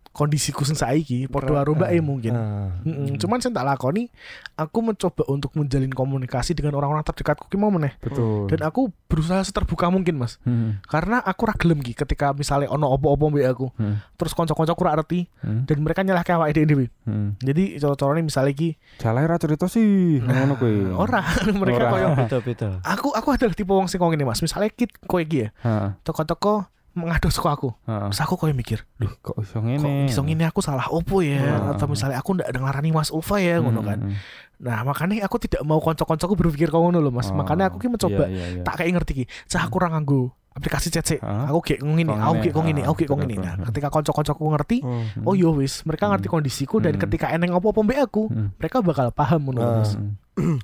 kondisiku 0.09 0.65
sing 0.65 0.73
saiki 0.73 1.29
padha 1.29 1.61
karo 1.61 1.77
mbake 1.77 2.01
mungkin. 2.01 2.33
Ah. 2.33 2.73
Mm-mm. 2.81 3.21
Cuman 3.21 3.37
sing 3.37 3.53
tak 3.53 3.61
lakoni 3.61 4.09
aku 4.57 4.81
mencoba 4.81 5.21
untuk 5.29 5.53
menjalin 5.53 5.93
komunikasi 5.93 6.57
dengan 6.57 6.73
orang-orang 6.73 7.05
terdekatku 7.05 7.45
ki 7.45 7.53
mau 7.53 7.69
meneh. 7.69 7.93
Betul. 8.01 8.49
Dan 8.49 8.65
aku 8.65 8.89
berusaha 9.05 9.45
seterbuka 9.45 9.93
mungkin, 9.93 10.17
Mas. 10.17 10.41
Mhm. 10.41 10.81
Karena 10.89 11.21
aku 11.21 11.45
ra 11.45 11.53
gelem 11.53 11.85
ki 11.85 11.93
ketika 11.93 12.33
misalnya 12.33 12.65
ono 12.65 12.89
opo-opo 12.89 13.29
mbek 13.29 13.45
aku. 13.45 13.69
Mhm. 13.77 14.17
Terus 14.17 14.33
kanca-kancaku 14.33 14.81
ra 14.81 14.97
ngerti 14.97 15.29
Mhm. 15.45 15.61
dan 15.69 15.77
mereka 15.85 16.01
nyalahke 16.01 16.33
awake 16.33 16.65
dhewe. 16.65 16.89
Mhm. 17.05 17.37
Jadi 17.37 17.63
cara-carane 17.77 18.25
misalnya 18.25 18.57
ki 18.57 18.69
Salah 18.97 19.21
ra 19.21 19.37
cerita 19.37 19.69
sih 19.69 20.17
ngono 20.17 20.57
kuwi. 20.57 20.81
ora 21.05 21.21
mereka 21.61 21.93
koyo 21.93 22.17
Beda-beda. 22.17 22.81
aku 22.81 23.13
aku 23.13 23.37
adalah 23.37 23.53
tipe 23.53 23.69
wong 23.69 23.85
sing 23.85 24.01
ngene 24.01 24.25
Mas. 24.25 24.41
Misalnya 24.41 24.73
kit 24.73 24.89
kowe 25.05 25.21
iki 25.21 25.45
ya, 25.45 25.53
Heeh. 25.61 25.93
toko-toko 26.01 26.65
mengadu 26.97 27.29
saka 27.29 27.53
aku. 27.53 27.69
Heeh. 27.85 28.09
Terus 28.09 28.19
aku 28.19 28.33
koyo 28.35 28.51
mikir, 28.51 28.81
Duh, 28.97 29.13
kok 29.21 29.37
iso 29.37 29.57
kok 29.57 29.63
ngene? 29.63 30.09
iso 30.09 30.21
ngene 30.21 30.43
aku 30.43 30.59
salah 30.59 30.89
opo 30.89 31.21
ya 31.21 31.37
Hmm. 31.37 31.71
atau 31.77 31.85
misalnya 31.85 32.17
aku 32.17 32.33
ndak 32.33 32.49
dengarani 32.49 32.89
Mas 32.89 33.13
Ulfa 33.13 33.37
ya 33.37 33.61
ngono 33.61 33.79
kan. 33.81 34.01
Mhm. 34.01 34.13
Nah, 34.57 34.81
makanya 34.81 35.21
aku 35.21 35.37
tidak 35.37 35.61
mau 35.61 35.77
kanca-kancaku 35.77 36.33
berpikir 36.33 36.67
kok 36.67 36.81
ngono 36.81 36.97
lho 36.97 37.13
Mas. 37.13 37.29
Oh, 37.29 37.37
Makanya 37.37 37.69
aku 37.69 37.77
ki 37.77 37.87
mencoba 37.87 38.25
iya, 38.25 38.33
iya, 38.33 38.45
iya. 38.57 38.63
tak 38.65 38.81
kayak 38.81 38.89
ngerti 38.97 39.11
ki. 39.13 39.23
Cah 39.45 39.61
aku 39.63 39.77
ora 39.77 39.93
nganggo 39.93 40.33
aplikasi 40.51 40.89
chat 40.89 41.05
sik. 41.05 41.21
Hah? 41.21 41.45
Aku 41.47 41.61
kayak 41.61 41.85
ngene, 41.85 42.09
Kok 42.09 42.17
aku 42.17 42.35
kayak 42.41 42.53
kok 42.57 42.63
ngene, 42.65 42.81
aku 42.81 42.95
kayak 42.97 43.09
kok 43.13 43.19
ngene. 43.21 43.35
Nah, 43.37 43.53
ketika 43.69 43.87
kanca-kancaku 43.93 44.43
ngerti, 44.49 44.77
Mhm. 44.81 45.21
oh 45.23 45.37
yo 45.37 45.53
wis, 45.53 45.85
mereka 45.85 46.09
ngerti 46.09 46.25
Hmm. 46.25 46.35
kondisiku 46.35 46.81
dan 46.81 46.97
Hmm. 46.97 47.01
ketika 47.05 47.29
eneng 47.29 47.53
apa-apa 47.53 47.79
mbek 47.79 47.99
aku, 48.01 48.25
Mhm. 48.27 48.57
mereka 48.57 48.81
bakal 48.81 49.13
paham 49.13 49.45
ngono. 49.45 49.61
Mas. 49.61 49.93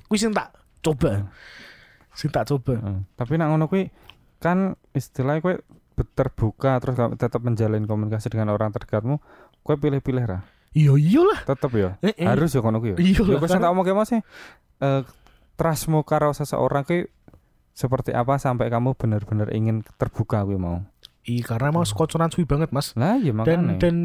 Kuwi 0.04 0.18
sing 0.18 0.34
tak 0.34 0.50
coba. 0.82 1.22
Hmm. 1.22 1.30
Sing 2.10 2.26
tak 2.28 2.46
coba. 2.46 2.74
Tapi 3.14 3.38
nak 3.38 3.54
ngono 3.54 3.66
kuwi 3.66 3.94
kan 4.38 4.74
istilahnya 4.90 5.38
be- 5.40 5.62
terbuka 5.94 6.82
terus 6.82 6.98
tetap 7.14 7.40
menjalin 7.46 7.86
komunikasi 7.86 8.26
dengan 8.26 8.50
orang 8.50 8.74
terdekatmu, 8.74 9.22
kowe 9.62 9.76
pilih-pilih 9.78 10.24
ra. 10.26 10.38
Iya 10.74 10.98
iyalah. 10.98 11.40
Tetep 11.46 11.70
ya. 11.78 11.90
Eh, 12.02 12.14
eh. 12.18 12.26
Harus 12.26 12.50
ya 12.50 12.60
kono 12.60 12.82
kuwi 12.82 12.94
ya. 12.94 12.96
Iya 12.98 13.22
Ya 13.22 13.38
lah, 13.38 13.42
wis 13.46 13.54
tak 13.54 13.70
omongke 13.70 13.94
Mas 13.94 14.10
eh 14.10 14.22
trustmu 15.54 16.02
karo 16.02 16.34
seseorang 16.34 16.82
kuwi 16.82 17.06
seperti 17.74 18.10
apa 18.10 18.38
sampai 18.42 18.70
kamu 18.70 18.98
benar-benar 18.98 19.54
ingin 19.54 19.86
terbuka 19.98 20.42
kuwi 20.42 20.58
mau. 20.58 20.82
Iya 21.24 21.40
karena 21.42 21.72
emang 21.72 21.88
koconan 21.88 22.28
suwi 22.28 22.44
banget 22.44 22.68
mas 22.68 22.92
Lah 22.92 23.16
ya 23.16 23.32
dan 23.32 23.64
makanya. 23.64 23.80
dan 23.80 23.96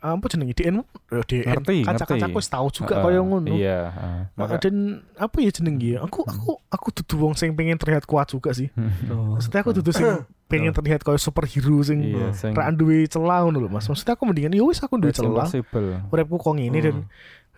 apa 0.00 0.24
jenenge 0.24 0.56
DN? 0.56 0.80
Eh, 0.80 1.20
DN 1.22 1.44
Ngerti, 1.52 1.76
kaca-kacaku 1.84 2.38
tahu 2.42 2.66
juga 2.72 2.94
Heeh, 2.96 3.04
kaya 3.04 3.20
ngono. 3.20 3.52
Iya, 3.52 3.78
heeh. 3.92 4.20
Nah, 4.32 4.40
Maka- 4.40 4.56
dan 4.56 4.76
apa 5.14 5.36
ya 5.38 5.50
jenenge 5.52 5.84
ya? 5.84 5.98
Aku 6.00 6.24
aku 6.24 6.56
aku 6.66 6.88
dudu 6.96 7.14
wong 7.20 7.36
sing 7.36 7.52
pengen 7.52 7.76
terlihat 7.76 8.08
kuat 8.08 8.24
juga 8.26 8.56
sih. 8.56 8.72
Oh. 9.06 9.36
Maksudnya 9.36 9.60
aku 9.60 9.72
dudu 9.74 9.92
sing 9.92 10.08
pengen 10.50 10.72
terlihat 10.72 11.00
kayak 11.00 11.20
superhero 11.20 11.76
sing 11.80 12.08
Iya, 12.08 12.32
sing 12.32 12.52
ra 12.52 12.72
duwe 12.72 13.04
celah 13.04 13.44
ngono 13.44 13.60
lho 13.60 13.68
Mas. 13.68 13.84
Maksudnya 13.84 14.16
aku 14.16 14.24
mendingan 14.24 14.52
ya 14.52 14.64
wis 14.64 14.80
aku 14.80 14.96
duwe 14.96 15.12
celah. 15.12 15.44
impossible. 15.44 16.08
Uripku 16.08 16.40
kok 16.40 16.56
ngene 16.56 16.78
dan 16.80 16.96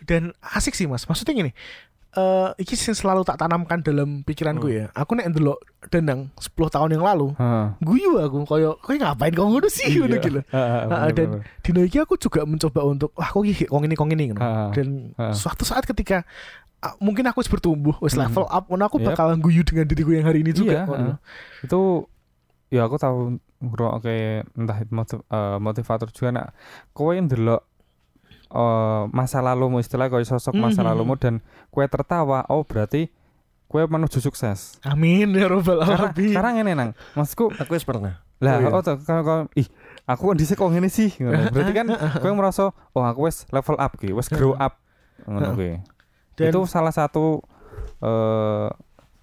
dan 0.03 0.23
asik 0.43 0.75
sih 0.75 0.85
Mas. 0.85 1.07
Maksudnya 1.07 1.39
gini. 1.39 1.51
Eh 2.15 2.49
iki 2.63 2.75
sing 2.75 2.95
selalu 2.95 3.27
tak 3.27 3.43
tanamkan 3.43 3.83
dalam 3.83 4.23
pikiranku 4.23 4.71
ya. 4.71 4.87
Aku 4.95 5.19
nek 5.19 5.35
ndelok 5.35 5.59
Danang 5.85 6.33
10 6.41 6.55
tahun 6.71 6.97
yang 6.97 7.05
lalu, 7.05 7.37
Heeh. 7.37 7.67
guyu 7.83 8.17
aku 8.17 8.49
koyo 8.49 8.81
kowe 8.81 8.97
ngapain 8.97 9.31
kok 9.31 9.45
ngono 9.45 9.69
sih 9.69 9.93
ngono 9.93 10.17
gitu. 10.17 10.41
Heeh, 10.47 11.11
dan 11.13 11.29
dino 11.61 11.81
iki 11.83 12.01
aku 12.01 12.17
juga 12.17 12.47
mencoba 12.47 12.81
untuk 12.87 13.11
wah 13.13 13.29
kok 13.29 13.45
iki 13.45 13.69
kok 13.69 13.77
ngene 13.77 13.93
kok 13.93 14.07
ngene 14.09 14.25
ngono. 14.33 14.41
Dan 14.73 15.13
ah. 15.19 15.35
suatu 15.35 15.67
saat 15.67 15.85
ketika 15.85 16.25
mungkin 17.01 17.25
aku 17.27 17.45
bertumbuh, 17.49 17.97
wis 18.01 18.15
Hmm. 18.15 18.25
level 18.25 18.47
up, 18.47 18.65
ngono 18.69 18.85
aku 18.87 18.97
Yep. 18.97 19.07
bakal 19.13 19.29
guyu 19.37 19.61
dengan 19.61 19.85
diriku 19.85 20.13
yang 20.13 20.25
hari 20.25 20.41
ini 20.41 20.53
juga. 20.53 20.85
Iya, 20.85 20.89
heeh. 20.89 21.15
itu 21.65 21.81
ya 22.71 22.81
aku 22.85 22.97
tahu 22.97 23.19
ngrungokke 23.61 24.15
entah 24.57 24.79
motiv- 24.89 25.25
eh, 25.25 25.59
motivator 25.59 26.09
juga 26.11 26.29
nak 26.33 26.47
kowe 26.93 27.13
ndelok 27.13 27.61
eh, 28.55 29.03
masa 29.11 29.39
lalumu 29.39 29.77
istilah 29.77 30.07
kowe 30.07 30.23
sosok 30.23 30.55
masa 30.55 30.81
Mhm. 30.81 30.87
lalumu 30.87 31.15
dan 31.15 31.43
kowe 31.69 31.83
tertawa 31.85 32.47
oh 32.49 32.63
berarti 32.63 33.11
kowe 33.67 33.83
menuju 33.83 34.23
sukses 34.23 34.79
Amin 34.81 35.35
ya 35.35 35.51
robbal 35.51 35.83
karena 35.83 36.09
alamin. 36.09 36.31
karena 36.31 36.51
ngene 36.53 36.73
nang 36.73 36.91
maksudku 37.13 37.51
Aku 37.57 37.75
pernah. 37.83 38.23
lah 38.39 38.55
Oh, 38.55 38.61
iya. 38.61 38.69
oh, 38.69 38.83
kalau 39.01 39.23
kalau- 39.23 39.49
ih 39.55 39.67
aku 40.05 40.23
kan 40.29 40.37
dhisik 40.37 40.55
kok 40.55 40.69
ngene 40.69 40.87
sih 40.87 41.11
ngono. 41.17 41.51
berarti 41.51 41.73
kan 41.73 41.87
kowe 42.19 42.33
merasa 42.33 42.63
oh 42.71 43.03
aku 43.03 43.27
wis 43.27 43.43
level 43.51 43.75
up 43.75 43.93
ki 43.97 44.11
wis 44.11 44.29
grow 44.29 44.55
up 44.55 44.79
ngono 45.25 45.55
kuwi 45.55 45.83
itu 46.37 46.61
salah 46.67 46.91
satu 46.91 47.43
eh 48.01 48.69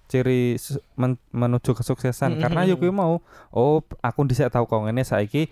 ciri 0.08 0.60
men- 0.94 1.16
menuju 1.30 1.72
kesuksesan 1.72 2.36
Mm, 2.36 2.40
karena 2.40 2.60
mm, 2.62 2.68
yo 2.68 2.74
kuwi 2.76 2.92
mau 2.92 3.24
oh 3.48 3.80
aku 3.98 4.20
dhisik 4.26 4.48
tahu 4.48 4.64
kok 4.66 4.80
ngene 4.82 5.00
saiki 5.02 5.48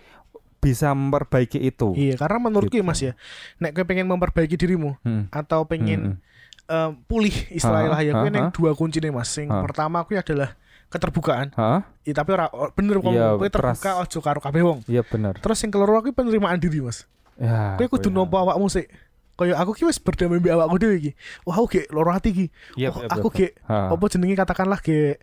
bisa 0.60 0.92
memperbaiki 0.92 1.56
itu 1.58 1.92
Iya, 1.92 2.14
karena 2.14 2.36
menurutku 2.38 2.76
ya 2.76 2.84
Gitu. 2.84 2.86
Mas 2.86 3.00
ya, 3.00 3.12
nek 3.56 3.72
kowe 3.72 3.82
pengen 3.82 4.04
memperbaiki 4.06 4.54
dirimu 4.54 4.94
Hmm. 5.00 5.24
atau 5.30 5.64
pengen 5.64 6.20
Hmm, 6.68 6.68
eh, 6.68 6.90
pulih 7.04 7.32
istilahnya 7.50 7.96
ya, 7.98 8.12
kowe 8.14 8.28
neng 8.28 8.52
dua 8.52 8.70
kunci 8.72 9.00
nih 9.00 9.08
Mas. 9.08 9.26
Sing 9.26 9.48
Ha. 9.48 9.64
pertama 9.64 10.00
aku 10.00 10.14
adalah 10.14 10.54
keterbukaan. 10.86 11.54
Hah? 11.54 11.86
Ya, 12.02 12.12
tapi 12.12 12.34
ora 12.34 12.50
oh, 12.50 12.68
bener 12.70 12.98
kok 12.98 13.08
Iya, 13.08 13.34
kowe 13.34 13.48
terbuka 13.48 13.90
ojo 13.98 14.18
karo 14.20 14.38
kabeh 14.38 14.60
wong. 14.60 14.78
Iya 14.84 15.00
bener. 15.02 15.34
Terus 15.34 15.58
yang 15.58 15.70
keloro 15.70 15.96
aku 15.96 16.12
penerimaan 16.12 16.58
diri 16.58 16.78
Mas. 16.78 17.08
Ya. 17.34 17.74
Kowe 17.74 17.86
kudu 17.88 18.08
nampa 18.08 18.36
awakmu 18.38 18.68
sik. 18.68 18.90
Kaya 19.32 19.56
aku 19.56 19.72
ki 19.72 19.88
wis 19.88 19.96
berdamai 19.96 20.36
mbek 20.36 20.52
awakku 20.52 20.76
dhewe 20.76 20.94
iki. 20.94 21.10
Wah, 21.42 21.56
aku 21.56 21.66
gek 21.72 21.88
loro 21.88 22.12
ati 22.12 22.28
iki. 22.28 22.46
Oh, 22.84 23.00
aku 23.08 23.32
gek 23.32 23.56
Ha. 23.64 23.88
apa 23.88 24.04
jenenge 24.06 24.36
katakanlah 24.36 24.76
gek 24.78 24.92
eh, 24.92 25.16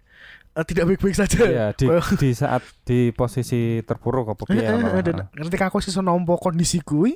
tidak 0.64 0.90
baik-baik 0.90 1.14
saja. 1.14 1.38
Iya, 1.44 1.66
di, 1.74 1.86
di 2.16 2.30
saat 2.32 2.64
di 2.82 3.12
posisi 3.12 3.84
terpuruk 3.84 4.34
apa 4.34 4.42
piye 4.46 4.64
Eh, 4.64 4.74
eh, 4.74 5.04
dan 5.04 5.28
ketika 5.46 5.68
aku 5.68 5.78
iso 5.78 6.00
nampa 6.00 6.34
kondisi 6.38 6.80
kuwi, 6.80 7.14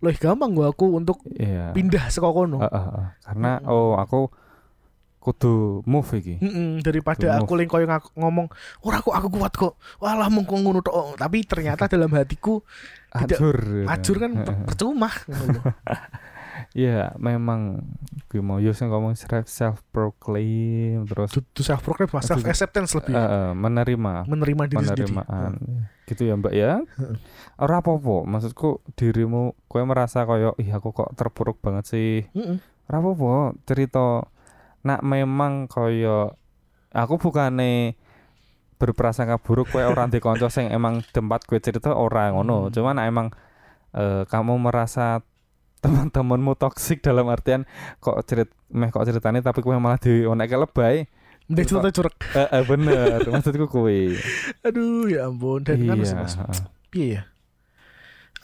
lebih 0.00 0.18
gampang 0.18 0.52
gua 0.52 0.68
aku 0.68 0.92
untuk 0.92 1.22
Iya. 1.32 1.72
pindah 1.72 2.10
saka 2.10 2.28
kono. 2.28 2.60
Heeh, 2.60 2.68
heeh. 2.68 3.06
Karena 3.22 3.50
Mm-mm. 3.58 3.72
oh 3.72 3.94
aku 3.96 4.20
kudu 5.22 5.86
move 5.86 6.10
iki. 6.18 6.34
Mm-mm, 6.42 6.82
daripada 6.82 7.14
Kudu 7.14 7.46
aku 7.46 7.52
link 7.54 7.70
koyo 7.70 7.86
ngomong, 8.18 8.50
"Ora 8.82 8.98
kok 8.98 9.14
aku 9.14 9.28
kuat 9.30 9.54
kok." 9.54 9.78
Walah 10.02 10.26
mung 10.26 10.42
ngono 10.44 10.82
tok. 10.82 11.14
Tapi 11.14 11.46
ternyata 11.46 11.86
dalam 11.92 12.10
hatiku 12.10 12.58
Ajur. 13.14 13.86
ajur 13.86 14.16
kan 14.18 14.32
percuma. 14.66 15.14
ngono. 15.30 15.60
Iya, 16.72 17.12
memang 17.16 17.84
gue 18.26 18.40
mau 18.40 18.56
yo 18.56 18.72
sing 18.72 18.88
ngomong 18.88 19.12
self 19.44 19.84
proclaim 19.92 21.04
terus 21.04 21.28
Dudu 21.30 21.60
self 21.60 21.80
proclaim, 21.80 22.08
self 22.18 22.40
acceptance 22.42 22.96
lebih. 22.96 23.12
eh, 23.12 23.52
menerima 23.52 24.24
menerima 24.24 24.62
diri 24.66 24.80
sendiri. 24.82 25.04
penerimaan 25.06 25.52
gitu 26.02 26.22
ya 26.22 26.34
mbak 26.34 26.50
ya 26.50 26.80
Heeh. 26.80 27.16
ora 27.56 27.78
apa-apa 27.78 28.24
maksudku 28.24 28.68
dirimu 28.94 29.52
kowe 29.66 29.80
merasa 29.82 30.24
koyo 30.24 30.56
ih 30.56 30.68
aku 30.68 30.90
kok 30.90 31.12
terpuruk 31.12 31.60
banget 31.60 31.84
sih 31.86 32.24
Heeh. 32.30 32.56
ora 32.86 32.98
apa-apa 32.98 33.32
cerita 33.62 34.24
nak 34.82 35.00
memang 35.02 35.68
koyo 35.68 36.32
aku 36.90 37.20
bukane 37.20 38.00
berprasangka 38.76 39.38
buruk 39.38 39.68
kowe 39.68 39.84
ora 39.84 40.04
ndek 40.04 40.20
kanca 40.20 40.48
sing 40.48 40.66
emang 40.66 41.04
tempat 41.06 41.44
kowe 41.44 41.56
cerita 41.56 41.92
ora 41.92 42.32
ngono 42.32 42.66
Hmm. 42.66 42.72
cuman 42.72 42.96
nak 42.96 43.06
emang 43.06 43.28
eh, 43.92 44.24
kamu 44.24 44.56
merasa 44.58 45.20
teman-temanmu 45.82 46.54
toksik 46.54 46.98
dalam 47.00 47.26
artian 47.26 47.66
kok 47.98 48.22
cerit 48.22 48.46
meh 48.68 48.88
kok 48.88 49.02
ceritanya 49.02 49.42
tapi 49.42 49.60
kowe 49.60 49.74
malah 49.74 49.98
dionekke 49.98 50.56
lebay 50.56 51.10
Mending 51.42 51.66
cerita 51.66 51.90
curek. 51.92 52.14
eh, 52.32 52.48
eh, 52.48 52.62
bener 52.62 53.18
maksudku 53.28 53.66
kuwi 53.66 54.14
Aduh 54.62 55.04
ya 55.06 55.26
ampun 55.26 55.60
dan 55.60 55.82
kan 55.82 55.98
iya 55.98 56.14
Mas. 56.14 56.34
heeh. 56.34 56.60
Piye 56.88 57.06
ya? 57.10 57.22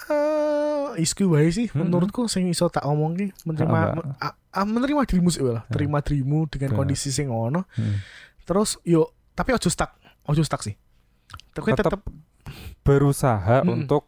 Eh, 0.04 0.98
isku 0.98 1.26
wae 1.26 1.46
sih 1.48 1.68
Mm-mm. 1.68 1.84
menurutku 1.84 2.26
sing 2.26 2.46
iso 2.46 2.66
tak 2.66 2.82
omong 2.82 3.14
ki 3.14 3.26
menerima 3.44 3.78
Heeh, 3.78 3.94
men- 3.94 4.14
ah, 4.18 4.32
ah, 4.52 4.64
menerima 4.64 5.04
dirimu 5.04 5.28
sih 5.28 5.42
lah. 5.42 5.62
Heeh. 5.62 5.70
Terima 5.70 5.98
dirimu 6.00 6.46
dengan 6.46 6.70
Bener. 6.70 6.78
kondisi 6.80 7.10
sing 7.10 7.28
ngono. 7.28 7.66
Hmm. 7.70 7.98
Terus 8.42 8.78
yo 8.82 9.10
tapi 9.32 9.52
ojo 9.52 9.66
stuck. 9.66 9.94
Ojo 10.24 10.40
stuck 10.40 10.60
sih. 10.60 10.74
Tapi 11.52 11.70
tetep 11.72 12.00
berusaha 12.80 13.60
Mm-mm. 13.60 13.84
untuk 13.84 14.06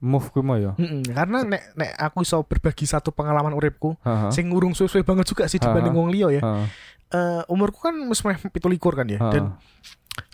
move 0.00 0.26
kuwi 0.28 0.40
mau 0.40 0.56
ya 0.56 0.72
Mm-mm, 0.74 1.04
karena 1.06 1.44
nek 1.44 1.62
nek 1.76 1.90
aku 1.94 2.24
iso 2.24 2.40
berbagi 2.42 2.84
satu 2.84 3.12
pengalaman 3.12 3.52
uripku 3.52 4.00
Heeh. 4.00 4.32
sing 4.32 4.48
ngurung 4.48 4.72
suwe-suwe 4.72 5.04
banget 5.04 5.28
juga 5.28 5.44
sih 5.44 5.56
dibanding 5.56 5.92
Ha-ha. 5.92 6.00
wong 6.00 6.08
liya 6.08 6.28
ya. 6.32 6.40
Heeh. 6.40 6.66
Eh, 7.10 7.42
umurku 7.46 7.82
kan 7.82 7.92
wis 8.06 8.22
meh 8.22 8.38
17 8.38 8.56
kan 8.78 9.04
ya. 9.04 9.18
Heeh. 9.18 9.32
Dan 9.34 9.44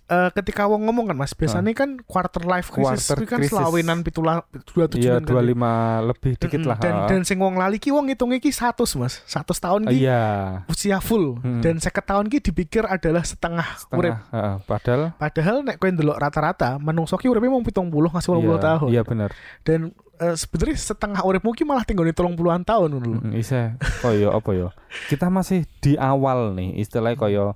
eh, 0.07 0.31
ketika 0.33 0.65
wong 0.65 0.83
ngomong 0.83 1.11
kan 1.11 1.17
Mas, 1.17 1.33
biasanya 1.33 1.71
kan 1.73 1.99
quarter 2.01 2.43
life 2.43 2.71
crisis 2.71 3.07
Quarter 3.07 3.17
kuwi 3.17 3.27
kan 3.27 3.39
crisis. 3.39 3.53
selawinan 3.53 3.99
pitulah 4.01 4.43
dua 4.65 4.87
Iya 4.89 5.19
tujuan 5.19 5.23
25 5.23 6.09
lebih 6.09 6.33
dikit 6.37 6.63
lah. 6.63 6.79
Dan 6.79 6.95
dan 7.07 7.21
sing 7.23 7.37
wong 7.37 7.55
lali 7.55 7.77
ki 7.77 7.91
wong 7.91 8.07
ngitungnya 8.07 8.39
ki 8.39 8.51
100 8.51 8.79
Mas. 8.97 9.21
100 9.25 9.51
tahun 9.57 9.81
ki 9.87 9.97
Iya. 9.99 10.23
usia 10.67 10.99
full 10.99 11.39
Hmm. 11.39 11.61
dan 11.61 11.77
50 11.77 12.03
tahun 12.03 12.25
ki 12.27 12.39
dipikir 12.41 12.83
adalah 12.83 13.21
setengah, 13.21 13.67
urip. 13.91 14.15
Setengah. 14.15 14.57
ha, 14.57 14.63
Padahal 14.63 15.03
Padahal 15.17 15.57
nek 15.63 15.77
kowe 15.77 15.89
ndelok 15.89 16.17
rata-rata 16.17 16.79
menungso 16.79 17.15
ki 17.15 17.27
uripnya 17.27 17.51
mau 17.51 17.61
70 17.61 17.83
ngasih 18.09 18.31
80 18.31 18.41
iya, 18.41 18.57
tahun. 18.59 18.89
Iya 18.91 19.03
bener. 19.03 19.31
Dan 19.61 19.81
eh, 20.17 20.33
sebenarnya 20.33 20.77
setengah 20.77 21.21
uripmu 21.21 21.51
ki 21.51 21.63
malah 21.63 21.83
tinggal 21.83 22.03
di 22.03 22.13
30-an 22.13 22.63
tahun 22.63 22.89
ngono 22.91 23.09
lho. 23.11 23.21
Mm, 23.23 23.33
Isa 23.35 23.75
koyo 24.01 24.31
apa 24.31 24.51
yo? 24.51 24.69
Kita 25.07 25.29
masih 25.29 25.67
di 25.79 25.93
awal 25.95 26.55
nih 26.55 26.79
istilahnya 26.79 27.19
koyo 27.19 27.47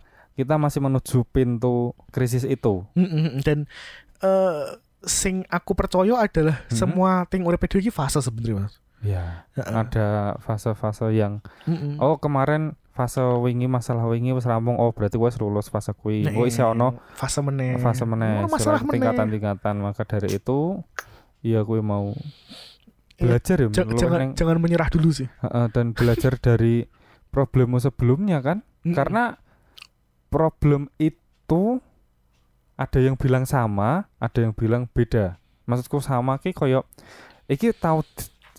kita 0.40 0.56
masih 0.56 0.80
menuju 0.80 1.22
pintu 1.26 1.92
krisis 2.08 2.42
itu. 2.42 2.88
Mm-mm. 2.92 3.40
Dan 3.40 3.68
eh 4.18 4.64
sing 5.00 5.44
aku 5.46 5.72
percaya 5.72 6.18
adalah 6.18 6.60
Mhm. 6.62 6.74
semua 6.74 7.10
ting 7.24 7.40
urip 7.42 7.60
dhewe 7.62 7.80
ki 7.80 7.90
fase 7.90 8.18
sebenarnya 8.18 8.56
Mas. 8.62 8.74
Ya, 9.00 9.48
Heeh. 9.54 9.72
ada 9.72 10.08
fase-fase 10.38 11.08
yang 11.10 11.40
Mm-mm. 11.64 11.96
oh 11.96 12.16
kemarin 12.16 12.76
fase 12.90 13.16
wingi 13.16 13.64
masalah 13.64 14.04
wingi 14.04 14.28
wis 14.30 14.44
rampung 14.44 14.76
oh 14.76 14.90
berarti 14.90 15.16
wis 15.16 15.36
lulus 15.36 15.68
fase 15.68 15.92
kuwi. 15.94 16.20
Nah, 16.22 16.34
Oh 16.34 16.44
isih 16.44 16.68
ono 16.68 17.00
fase 17.10 17.40
meneh. 17.40 17.76
fase 17.76 18.04
meneh 18.04 18.44
Oh, 18.44 18.50
masalah 18.50 18.76
tingkatan-tingkatan 18.82 19.74
maka 19.78 20.04
dari 20.04 20.28
itu 20.34 20.84
iya 21.40 21.62
kuwi 21.62 21.80
mau 21.80 22.12
Iya, 23.16 23.36
belajar 23.40 23.56
ya 23.58 23.68
jangan 23.96 24.18
neng- 24.22 24.34
jangan 24.34 24.56
menyerah 24.58 24.88
dulu 24.90 25.08
sih. 25.10 25.28
Heeh, 25.38 25.64
dan 25.70 25.92
belajar 25.92 26.36
dari 26.36 26.84
problemmu 27.26 27.76
sebelumnya 27.76 28.40
kan 28.40 28.60
Mm-mm. 28.82 28.92
karena 28.92 29.39
problem 30.30 30.86
itu 30.96 31.82
ada 32.74 32.98
yang 32.98 33.18
bilang 33.18 33.44
sama 33.44 34.08
ada 34.16 34.38
yang 34.40 34.54
bilang 34.54 34.88
beda 34.88 35.36
maksudku 35.66 36.00
sama 36.00 36.38
ki 36.38 36.54
koyo 36.54 36.86
iki 37.44 37.74
tahu 37.74 38.00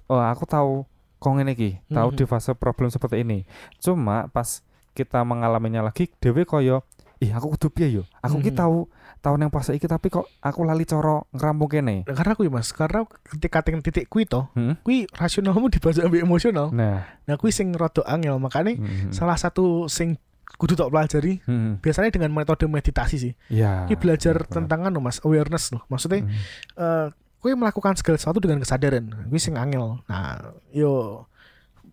oh 0.05 0.21
aku 0.21 0.45
tahu 0.45 0.85
kong 1.17 1.41
ini 1.41 1.53
ki 1.53 1.71
tahu 1.87 2.11
Mhm. 2.11 2.17
di 2.17 2.23
fase 2.25 2.51
problem 2.53 2.91
seperti 2.91 3.23
ini 3.23 3.47
cuma 3.79 4.27
pas 4.27 4.61
kita 4.91 5.23
mengalaminya 5.23 5.81
lagi 5.81 6.11
dewe 6.19 6.43
koyo 6.43 6.83
ih 7.17 7.31
aku 7.31 7.53
kudu 7.55 7.67
piye 7.71 7.87
yo 7.91 8.03
aku 8.19 8.41
ki 8.41 8.51
Mhm. 8.51 8.59
tahu 8.59 8.77
tahu 9.21 9.35
yang 9.37 9.49
fase 9.49 9.73
iki 9.73 9.85
tapi 9.85 10.09
kok 10.09 10.25
aku 10.37 10.65
lali 10.65 10.83
coro 10.83 11.29
ngerampung 11.31 11.69
kene 11.69 11.95
Nah, 12.03 12.17
karena 12.17 12.33
kuwi 12.33 12.49
Mas, 12.49 12.73
karena 12.73 13.05
ketika 13.05 13.61
ting 13.61 13.77
titik 13.79 14.09
kuwi 14.09 14.25
to, 14.25 14.49
Hmm? 14.57 14.81
kuwi 14.81 15.05
rasionalmu 15.07 15.69
dibaca 15.69 16.01
ambek 16.01 16.25
emosional. 16.25 16.73
nah 16.73 17.05
Nah, 17.29 17.35
kuwi 17.37 17.53
sing 17.53 17.69
rada 17.77 18.01
angel, 18.03 18.41
makanya 18.41 18.73
mhm. 18.73 19.13
salah 19.13 19.37
satu 19.37 19.85
sing 19.85 20.17
kudu 20.53 20.73
tak 20.73 20.87
pelajari 20.87 21.39
Mhm. 21.41 21.79
biasanya 21.79 22.09
dengan 22.09 22.31
metode 22.31 22.65
meditasi 22.65 23.15
sih. 23.17 23.33
ya 23.47 23.85
Ki 23.85 23.95
belajar 23.95 24.41
benar. 24.41 24.51
tentang 24.51 24.79
anu 24.85 24.99
Mas, 24.99 25.19
awareness 25.19 25.69
loh. 25.69 25.83
Maksudnya 25.87 26.21
Mhm. 26.21 26.31
eh 26.75 27.07
kuwi 27.37 27.53
melakukan 27.53 27.93
segala 27.95 28.15
sesuatu 28.15 28.37
dengan 28.37 28.59
kesadaran. 28.59 29.05
Kuwi 29.25 29.37
sing 29.37 29.55
angel. 29.55 30.05
Nah, 30.05 30.37
yo 30.69 31.25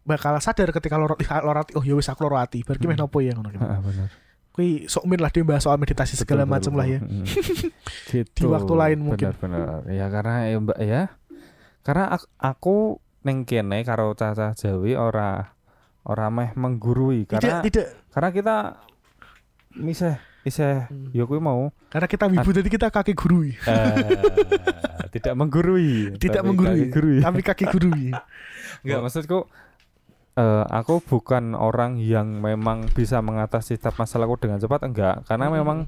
bakal 0.03 0.37
sadar 0.39 0.69
ketika 0.71 0.97
lorot 0.97 1.17
lorati 1.47 1.73
oh 1.73 1.83
ya 1.83 1.93
wis 1.93 2.07
aku 2.07 2.25
loro 2.25 2.37
ati 2.37 2.61
bar 2.63 2.77
ki 2.77 2.85
meh 2.85 2.95
Hmm. 2.95 3.05
nopo 3.05 3.19
ya 3.19 3.33
ngono 3.33 3.49
gitu. 3.49 3.65
Kuwi 4.51 4.85
sok 4.87 5.05
min 5.05 5.19
lah 5.19 5.29
dia 5.29 5.43
bahas 5.43 5.63
soal 5.63 5.77
meditasi 5.77 6.15
segala 6.15 6.43
macam 6.45 6.75
lah 6.75 6.85
ya. 6.85 6.99
betul. 6.99 7.15
Mm. 7.23 7.27
gitu. 8.11 8.41
Di 8.41 8.47
waktu 8.47 8.73
lain 8.75 8.99
mungkin. 9.01 9.31
Benar-benar. 9.31 9.87
Ya 9.87 10.07
karena 10.09 10.35
ya 10.45 10.57
Mbak 10.59 10.79
ya. 10.83 11.03
Karena 11.81 12.05
aku, 12.37 12.77
neng 13.21 13.45
kene 13.45 13.81
karo 13.81 14.13
caca 14.13 14.53
Jawi 14.53 14.93
ora 14.93 15.55
ora 16.03 16.27
meh 16.29 16.53
menggurui 16.55 17.25
Tidak 17.25 17.37
karena 17.39 17.61
tidak 17.61 17.87
karena 18.19 18.31
kita 18.31 18.57
miseh 19.73 20.19
iseh 20.43 20.89
Hmm. 20.89 21.13
ya 21.13 21.23
kuwi 21.23 21.39
mau 21.39 21.71
karena 21.87 22.07
kita 22.07 22.27
wibu 22.27 22.51
jadi 22.51 22.67
kita 22.67 22.87
kaki 22.89 23.13
gurui. 23.13 23.55
eh, 23.63 25.07
tidak 25.09 25.35
menggurui 25.35 26.11
Tidak 26.21 26.35
tapi 26.35 26.49
menggurui. 26.49 26.75
kaki 26.75 26.91
gurui. 26.91 27.19
Tapi 27.21 27.41
kaki 27.41 27.65
gurui. 27.69 28.07
Enggak 28.83 29.01
maksudku 29.01 29.39
eh, 30.35 30.65
aku 30.69 30.99
bukan 31.01 31.53
orang 31.53 31.97
yang 31.97 32.39
memang 32.39 32.91
bisa 32.91 33.21
mengatasi 33.21 33.77
setiap 33.77 33.95
masalahku 33.97 34.35
dengan 34.37 34.59
cepat 34.59 34.83
enggak 34.83 35.23
karena 35.25 35.47
Hmm. 35.47 35.55
memang 35.55 35.79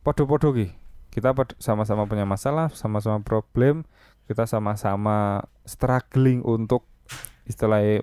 podo-podo 0.00 0.50
ki 0.50 0.74
kita 1.12 1.30
sama-sama 1.56 2.02
punya 2.04 2.24
masalah 2.24 2.72
sama-sama 2.72 3.20
problem 3.20 3.84
kita 4.24 4.46
sama-sama 4.46 5.40
struggling 5.62 6.40
untuk 6.40 6.82
istilahnya 7.44 8.00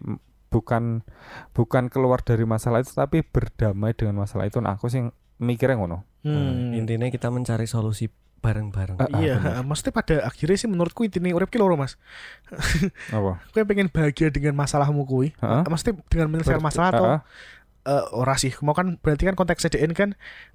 bukan 0.50 1.06
bukan 1.54 1.88
keluar 1.88 2.22
dari 2.22 2.44
masalah 2.44 2.82
itu 2.82 2.92
tapi 2.92 3.22
berdamai 3.22 3.94
dengan 3.94 4.18
masalah 4.18 4.50
itu 4.50 4.58
nah 4.60 4.76
aku 4.76 4.90
sih 4.90 5.06
mikirnya 5.38 5.78
ngono 5.78 6.10
Hmm. 6.20 6.76
Intinya 6.76 7.08
kita 7.08 7.32
mencari 7.32 7.64
solusi 7.64 8.12
bareng-bareng. 8.40 9.00
Ah, 9.00 9.08
ah, 9.08 9.20
iya, 9.24 9.36
bener. 9.40 9.64
maksudnya 9.64 9.94
pada 9.96 10.16
akhirnya 10.28 10.56
sih 10.56 10.68
menurutku 10.68 11.04
intine 11.04 11.32
urip 11.32 11.48
ki 11.48 11.60
loro 11.60 11.76
Mas. 11.76 11.96
apa 13.12 13.40
Kowe 13.52 13.64
pengen 13.64 13.92
bahagia 13.92 14.28
dengan 14.28 14.56
masalahmu 14.56 15.04
kuwi. 15.04 15.36
Heeh. 15.40 15.64
Maksudnya 15.64 16.00
dengan 16.08 16.28
menyelesaikan 16.32 16.64
masalah 16.64 16.90
atau 16.92 17.06
Ah, 17.08 17.16
ah, 17.16 17.22
eh, 17.84 18.06
ora 18.12 18.36
sih. 18.36 18.52
Mau 18.60 18.74
kan 18.74 18.98
berarti 18.98 19.24
kan 19.24 19.34
konteks 19.34 19.68
DN 19.68 19.92
kan 19.94 20.10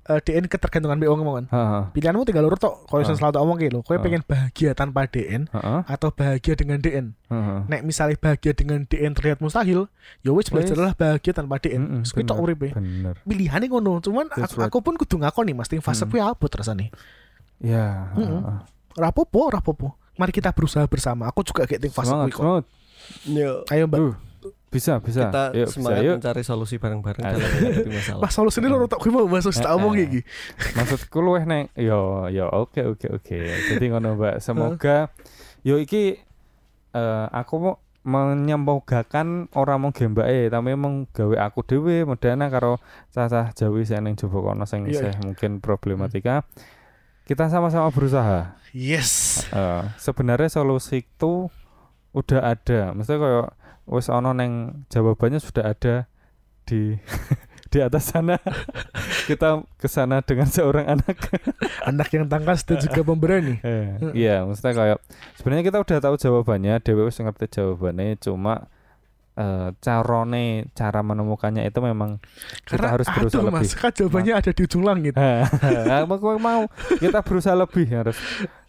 eh, 0.04 0.20
DN 0.20 0.44
ketergantungan 0.46 1.00
wong 1.00 1.20
mau 1.20 1.36
kan. 1.36 1.46
Pilihanmu 1.90 2.22
tinggal 2.22 2.44
lurus 2.44 2.60
tok. 2.60 2.84
Kalau 2.84 3.00
Ah. 3.00 3.10
selalu 3.10 3.32
tak 3.32 3.42
omong 3.42 3.58
ki 3.58 3.68
lho, 3.68 3.80
kowe 3.80 3.96
Ah. 3.96 4.02
pengen 4.02 4.22
bahagia 4.22 4.70
tanpa 4.72 5.06
DN 5.06 5.48
atau 5.84 6.08
bahagia 6.10 6.54
dengan 6.54 6.78
DN. 6.78 7.16
ah. 7.28 7.64
Nek 7.64 7.80
misalnya 7.82 8.16
bahagia 8.16 8.52
dengan 8.52 8.84
DN 8.84 9.12
terlihat 9.12 9.38
mustahil, 9.40 9.88
ya 10.20 10.30
wis 10.30 10.48
belajarlah 10.48 10.92
bahagia 10.92 11.32
tanpa 11.32 11.56
DN. 11.58 12.02
Kuwi 12.04 12.22
tok 12.22 12.38
uripe. 12.38 12.68
bener 12.72 13.16
Pilihane 13.22 13.66
ngono, 13.66 13.98
cuman 13.98 14.28
aku, 14.28 14.60
right. 14.60 14.68
aku 14.68 14.78
pun 14.80 14.94
kudu 14.94 15.16
ngakoni 15.18 15.52
Mas, 15.52 15.68
ting 15.68 15.80
fase 15.80 16.04
Mm. 16.04 16.10
kuwi 16.10 16.20
abot 16.20 16.52
rasane. 16.52 16.92
ya 17.58 18.10
ora 18.94 19.08
apa-apa. 19.10 19.88
Mari 20.14 20.30
kita 20.30 20.54
berusaha 20.54 20.86
bersama. 20.86 21.26
Aku 21.26 21.42
juga 21.42 21.66
kayak 21.66 21.80
ting 21.82 21.90
fase 21.90 22.06
semangat 22.14 22.30
kuwi 22.30 22.62
kok. 22.62 22.64
Yuk, 23.26 23.58
Ayo 23.68 23.84
Mbak. 23.84 23.98
Uh, 24.00 24.14
bisa 24.74 24.98
bisa. 24.98 25.30
Kita 25.30 25.54
yuk 25.54 25.70
bisa 25.70 25.74
semangat 25.78 26.02
yuk. 26.02 26.16
mencari 26.18 26.42
solusi 26.42 26.74
bareng-bareng. 26.76 27.22
Dalam 27.22 27.38
menghadapi 27.38 27.90
masalah. 27.94 28.22
Mas 28.26 28.32
solusinya 28.34 28.68
loro 28.68 28.90
tok 28.90 28.98
kuwi 28.98 29.12
mau 29.14 29.30
Mas 29.30 29.46
wis 29.46 29.54
tak 29.56 29.70
Eh, 29.70 29.76
omong 29.78 29.94
eh. 29.94 30.04
iki. 30.04 30.20
maksudku 30.74 31.18
luweh 31.22 31.46
neng 31.46 31.70
yo 31.78 32.26
yo 32.28 32.50
oke 32.50 32.82
oke 32.82 33.06
oke. 33.14 33.38
Jadi 33.70 33.84
ngono 33.86 34.18
mbak. 34.18 34.42
Semoga 34.42 35.14
yo 35.62 35.78
iki 35.78 36.18
eh, 36.90 37.26
aku 37.30 37.54
mau 37.56 37.74
menyembogakan 38.04 39.48
orang 39.56 39.78
mau 39.80 39.88
gembake 39.88 40.52
tapi 40.52 40.76
emang 40.76 41.08
gawe 41.08 41.48
aku 41.48 41.64
dhewe 41.64 42.04
medana 42.04 42.52
karo 42.52 42.76
cacah 43.08 43.56
Jawi 43.56 43.88
sing 43.88 44.04
ning 44.04 44.12
jaba 44.12 44.44
kono 44.44 44.68
sing 44.68 44.84
Iya, 44.84 45.08
isih 45.08 45.14
mungkin 45.24 45.64
problematika. 45.64 46.44
Kita 47.24 47.48
sama-sama 47.48 47.88
berusaha. 47.88 48.60
Yes. 48.76 49.40
Eh, 49.48 49.82
sebenarnya 49.96 50.52
solusi 50.52 51.00
itu 51.00 51.48
udah 52.12 52.40
ada. 52.44 52.92
Mesti 52.92 53.16
kayak 53.16 53.48
wis 53.84 54.08
ono 54.08 54.32
neng 54.32 54.84
jawabannya 54.88 55.40
sudah 55.40 55.76
ada 55.76 56.08
di 56.64 56.96
di 57.74 57.78
atas 57.82 58.14
sana. 58.14 58.38
Kita 59.28 59.66
ke 59.80 59.88
sana 59.90 60.22
dengan 60.22 60.46
seorang 60.46 60.86
anak. 60.86 61.16
Anak 61.90 62.08
yang 62.14 62.30
tangkas 62.30 62.62
dan 62.64 62.78
juga 62.80 63.02
pemberani. 63.02 63.60
Eh, 63.60 63.98
iya 64.16 64.44
maksudnya 64.46 64.72
kayak 64.72 64.98
sebenarnya 65.36 65.64
kita 65.68 65.78
udah 65.84 65.98
tahu 66.00 66.14
jawabannya 66.16 66.80
Dewi 66.80 67.08
wis 67.08 67.20
ngerti 67.20 67.60
jawabannya 67.60 68.16
cuma 68.20 68.68
eh 69.34 69.68
carone 69.82 70.70
cara 70.72 71.02
menemukannya 71.02 71.66
itu 71.66 71.80
memang 71.82 72.22
kita 72.64 72.86
harus 72.86 73.08
berusaha 73.10 73.42
aduh, 73.42 73.50
lebih. 73.50 73.68
Mas, 73.68 73.74
kan 73.76 73.92
jawabannya 73.92 74.32
ada 74.32 74.50
di 74.54 74.62
ujung 74.64 74.84
langit. 74.86 75.12
Apa 75.18 76.14
gue 76.16 76.34
mau 76.40 76.70
kita 77.02 77.20
berusaha 77.20 77.56
lebih 77.58 77.84
harus 77.92 78.16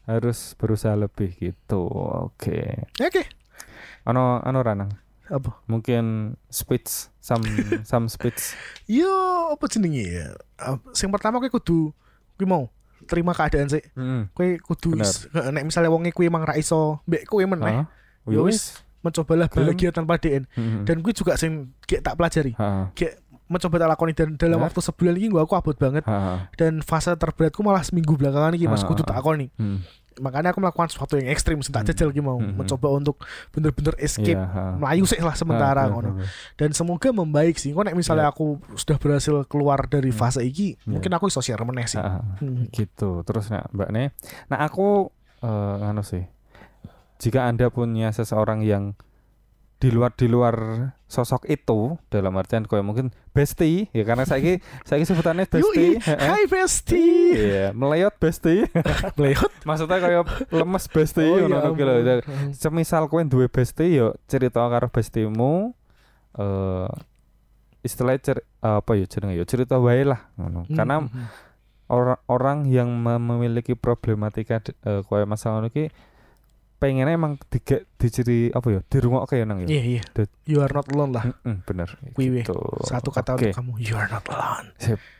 harus 0.09 0.39
berusaha 0.59 0.95
lebih 0.97 1.35
gitu. 1.39 1.85
Oke. 2.31 2.89
Oke. 2.99 3.23
ano 4.05 4.37
ano 4.43 4.59
ranang 4.61 5.04
Apa? 5.27 5.57
mungkin 5.65 6.33
speech 6.47 7.09
some 7.17 7.41
some 7.81 8.05
speech 8.05 8.53
Yo, 8.87 9.09
apa 9.49 9.65
jenenge 9.65 10.05
ya? 10.05 10.27
Sing 10.91 11.09
pertama 11.09 11.37
kowe 11.37 11.49
kudu 11.49 11.89
kowe 12.35 12.45
mau 12.45 12.63
terima 13.05 13.33
keadaan 13.33 13.65
sih. 13.67 13.81
Mm. 13.93 14.29
Kowe 14.31 14.47
kudu 14.59 14.97
is- 14.97 15.25
nek 15.31 15.65
misalnya 15.65 15.89
wonge 15.89 16.09
kuwi 16.09 16.25
emang 16.25 16.41
ra 16.41 16.53
iso 16.55 17.01
mbek 17.03 17.25
kowe 17.25 17.41
meneh, 17.41 17.81
Hah? 17.81 17.85
Ya 18.25 18.37
Ya 18.37 18.41
wis 18.41 18.81
mencobalah 19.01 19.45
Gelem. 19.45 19.69
bahagia 19.69 19.89
tanpa 19.89 20.17
DN. 20.17 20.49
Mm. 20.51 20.81
Dan 20.83 21.01
gue 21.01 21.13
juga 21.13 21.37
sing 21.37 21.69
kayak 21.83 22.01
tak 22.03 22.15
pelajari. 22.15 22.53
Ha, 22.57 22.89
Mencoba 23.45 23.77
tak 23.77 23.89
lakoni 23.93 24.17
dan 24.17 24.33
dalam 24.35 24.57
Bener. 24.57 24.73
waktu 24.73 24.81
sebulan 24.81 25.13
ini 25.15 25.29
gue 25.29 25.37
aku 25.37 25.53
abot 25.53 25.77
banget 25.77 26.01
ha. 26.09 26.49
dan 26.57 26.81
fase 26.81 27.13
terberatku 27.13 27.61
malah 27.61 27.85
seminggu 27.85 28.17
belakangan 28.17 28.57
ini 28.57 28.65
mas 28.65 28.81
kudu 28.81 29.05
tak 29.05 29.13
akoni. 29.13 29.53
Mm. 29.61 29.85
Makanya 30.17 30.51
aku 30.51 30.59
melakukan 30.59 30.87
sesuatu 30.87 31.19
yang 31.19 31.27
ekstrim, 31.27 31.59
sing 31.59 31.69
tak 31.69 31.83
Hmm. 31.83 31.89
jajal 31.91 32.09
mau 32.21 32.39
Hmm. 32.39 32.55
mencoba 32.55 32.87
untuk 32.89 33.19
bener-bener 33.51 33.95
escape 33.99 34.35
ha. 34.35 34.75
melayu 34.75 35.03
sih 35.03 35.19
lah 35.19 35.35
sementara 35.35 35.85
Ha, 35.85 35.91
bener, 35.91 36.15
bener. 36.15 36.27
dan 36.55 36.69
semoga 36.71 37.11
membaik 37.11 37.55
sih. 37.55 37.71
Kok 37.71 37.91
misalnya 37.91 38.27
Iya. 38.27 38.33
aku 38.33 38.45
sudah 38.73 38.95
berhasil 38.95 39.35
keluar 39.45 39.83
dari 39.85 40.09
Hmm. 40.09 40.17
fase 40.17 40.41
iki, 40.41 40.75
Iya. 40.77 40.87
mungkin 40.87 41.11
aku 41.11 41.27
iso 41.27 41.39
share 41.39 41.61
meneh 41.61 41.85
sih. 41.85 41.99
Ha, 41.99 42.07
ha. 42.07 42.21
Hmm. 42.39 42.67
gitu 42.71 43.21
terus 43.23 43.47
nah 43.47 43.63
mbak 43.69 43.89
Ne 43.89 44.11
nah 44.47 44.61
aku 44.61 45.11
eh 45.39 45.77
anu 45.83 46.01
sih 46.01 46.25
jika 47.17 47.43
anda 47.43 47.67
punya 47.67 48.09
seseorang 48.09 48.59
yang 48.59 48.95
di 49.75 49.89
luar 49.89 50.11
di 50.11 50.25
luar 50.25 50.55
sosok 51.05 51.45
itu 51.45 51.99
dalam 52.07 52.31
artian 52.33 52.63
koyo 52.63 52.81
mungkin 52.81 53.11
bestie 53.29 53.91
ya 53.91 54.01
karena 54.01 54.23
saya 54.23 54.57
saya 54.81 55.03
sebutannya 55.03 55.45
bestie 55.51 55.99
hai 56.01 56.43
bestie. 56.45 57.35
iya 57.35 57.65
meleot 57.71 58.15
bestie 58.15 58.65
Meleot. 59.15 59.51
maksudnya 59.63 59.99
kayak 59.99 60.23
lemes 60.49 60.85
bestie 60.87 61.27
Oh, 61.27 61.37
ya 61.37 61.59
kuwi 61.67 61.83
lho. 61.83 62.01
ampun. 62.17 62.51
semisal 62.51 63.05
kowe 63.05 63.21
duwe 63.21 63.47
bestie 63.47 63.93
yo 63.93 64.15
cerita 64.25 64.63
karo 64.63 64.87
bestimu 64.87 65.75
eh 66.35 66.89
istilahnya 67.81 68.19
cer- 68.23 68.45
apa 68.59 68.91
ya 68.93 69.05
jenenge 69.05 69.37
ya 69.37 69.45
cerita 69.45 69.77
wae 69.77 70.01
lah 70.01 70.33
ngono. 70.35 70.65
Karena 70.67 71.05
Hmm, 71.05 71.29
orang-orang 71.85 72.65
yang 72.65 72.89
mem- 72.89 73.21
memiliki 73.21 73.77
problematika 73.77 74.57
de- 74.57 74.73
eh, 74.81 75.05
koyo 75.05 75.29
masalah 75.29 75.61
iki 75.63 75.93
pengennya 76.85 77.17
emang 77.17 77.41
diga 77.49 77.81
diciri 77.97 78.53
apa 78.53 78.67
ya 78.69 78.81
dirungokke 78.85 79.41
ya 79.41 79.45
nang 79.49 79.65
ya. 79.65 79.67
Iya 79.73 79.81
iya. 79.97 80.01
You 80.45 80.61
are 80.61 80.69
not 80.69 80.85
alone 80.93 81.17
lah. 81.17 81.25
Heeh, 81.25 81.57
bener. 81.65 81.89
Kuwi 82.13 82.29
weh. 82.29 82.45
Gitu. 82.45 82.53
Satu 82.85 83.09
kata 83.09 83.33
Oke, 83.33 83.49
untuk 83.49 83.57
kamu. 83.57 83.71
You 83.81 83.97
are 83.97 84.09
not 84.13 84.25
alone. 84.29 84.69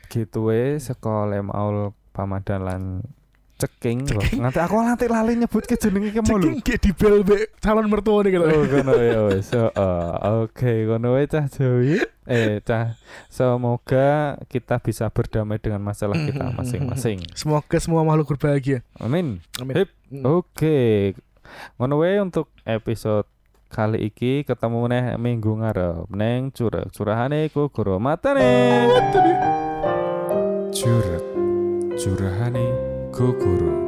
gitu 0.05 0.53
we 0.53 0.77
sekolah 0.77 1.41
maul 1.41 1.97
pamadalan 2.13 3.01
ceking. 3.55 4.05
Nganti 4.35 4.59
aku 4.61 4.83
nanti 4.83 5.07
lali 5.09 5.39
nyebut 5.39 5.65
ke 5.65 5.79
jenenge 5.79 6.13
ki 6.13 6.21
mau 6.21 6.37
lho. 6.37 6.53
Ceking 6.53 6.59
kayak 6.61 6.81
di 6.85 6.91
bel 6.93 7.23
be 7.25 7.49
calon 7.63 7.89
mertua 7.89 8.21
nih 8.21 8.37
gitu. 8.37 8.45
Oh, 8.45 8.63
kono 8.67 8.93
ya 8.99 9.19
wis. 9.31 9.49
So, 9.49 9.71
oke, 10.45 10.71
kono 10.85 11.17
wae 11.17 11.25
cah 11.25 11.49
Jowi. 11.49 12.03
Eh, 12.25 12.59
cah 12.65 12.99
semoga 13.31 14.37
kita 14.51 14.77
bisa 14.81 15.07
berdamai 15.09 15.57
dengan 15.57 15.81
masalah 15.81 16.19
kita 16.19 16.51
masing-masing. 16.57 17.23
Semoga 17.33 17.77
semua 17.79 18.03
makhluk 18.03 18.35
berbahagia. 18.35 18.83
Amin. 18.99 19.39
Amin. 19.57 19.73
Hip. 19.73 19.89
Mm. 20.13 20.21
Ngono 21.77 22.01
wae 22.01 22.17
untuk 22.21 22.51
episode 22.65 23.27
kali 23.69 24.07
iki 24.07 24.45
ketemu 24.47 24.87
neh 24.87 25.05
minggu 25.19 25.51
ngarep 25.59 26.07
neng 26.13 26.53
curah 26.53 26.87
curahane 26.93 27.51
ku 27.51 27.67
guru 27.67 27.99
matane. 27.99 28.87
Curhat 30.71 31.25
curahane 31.99 32.65
ku 33.11 33.35
guru. 33.35 33.84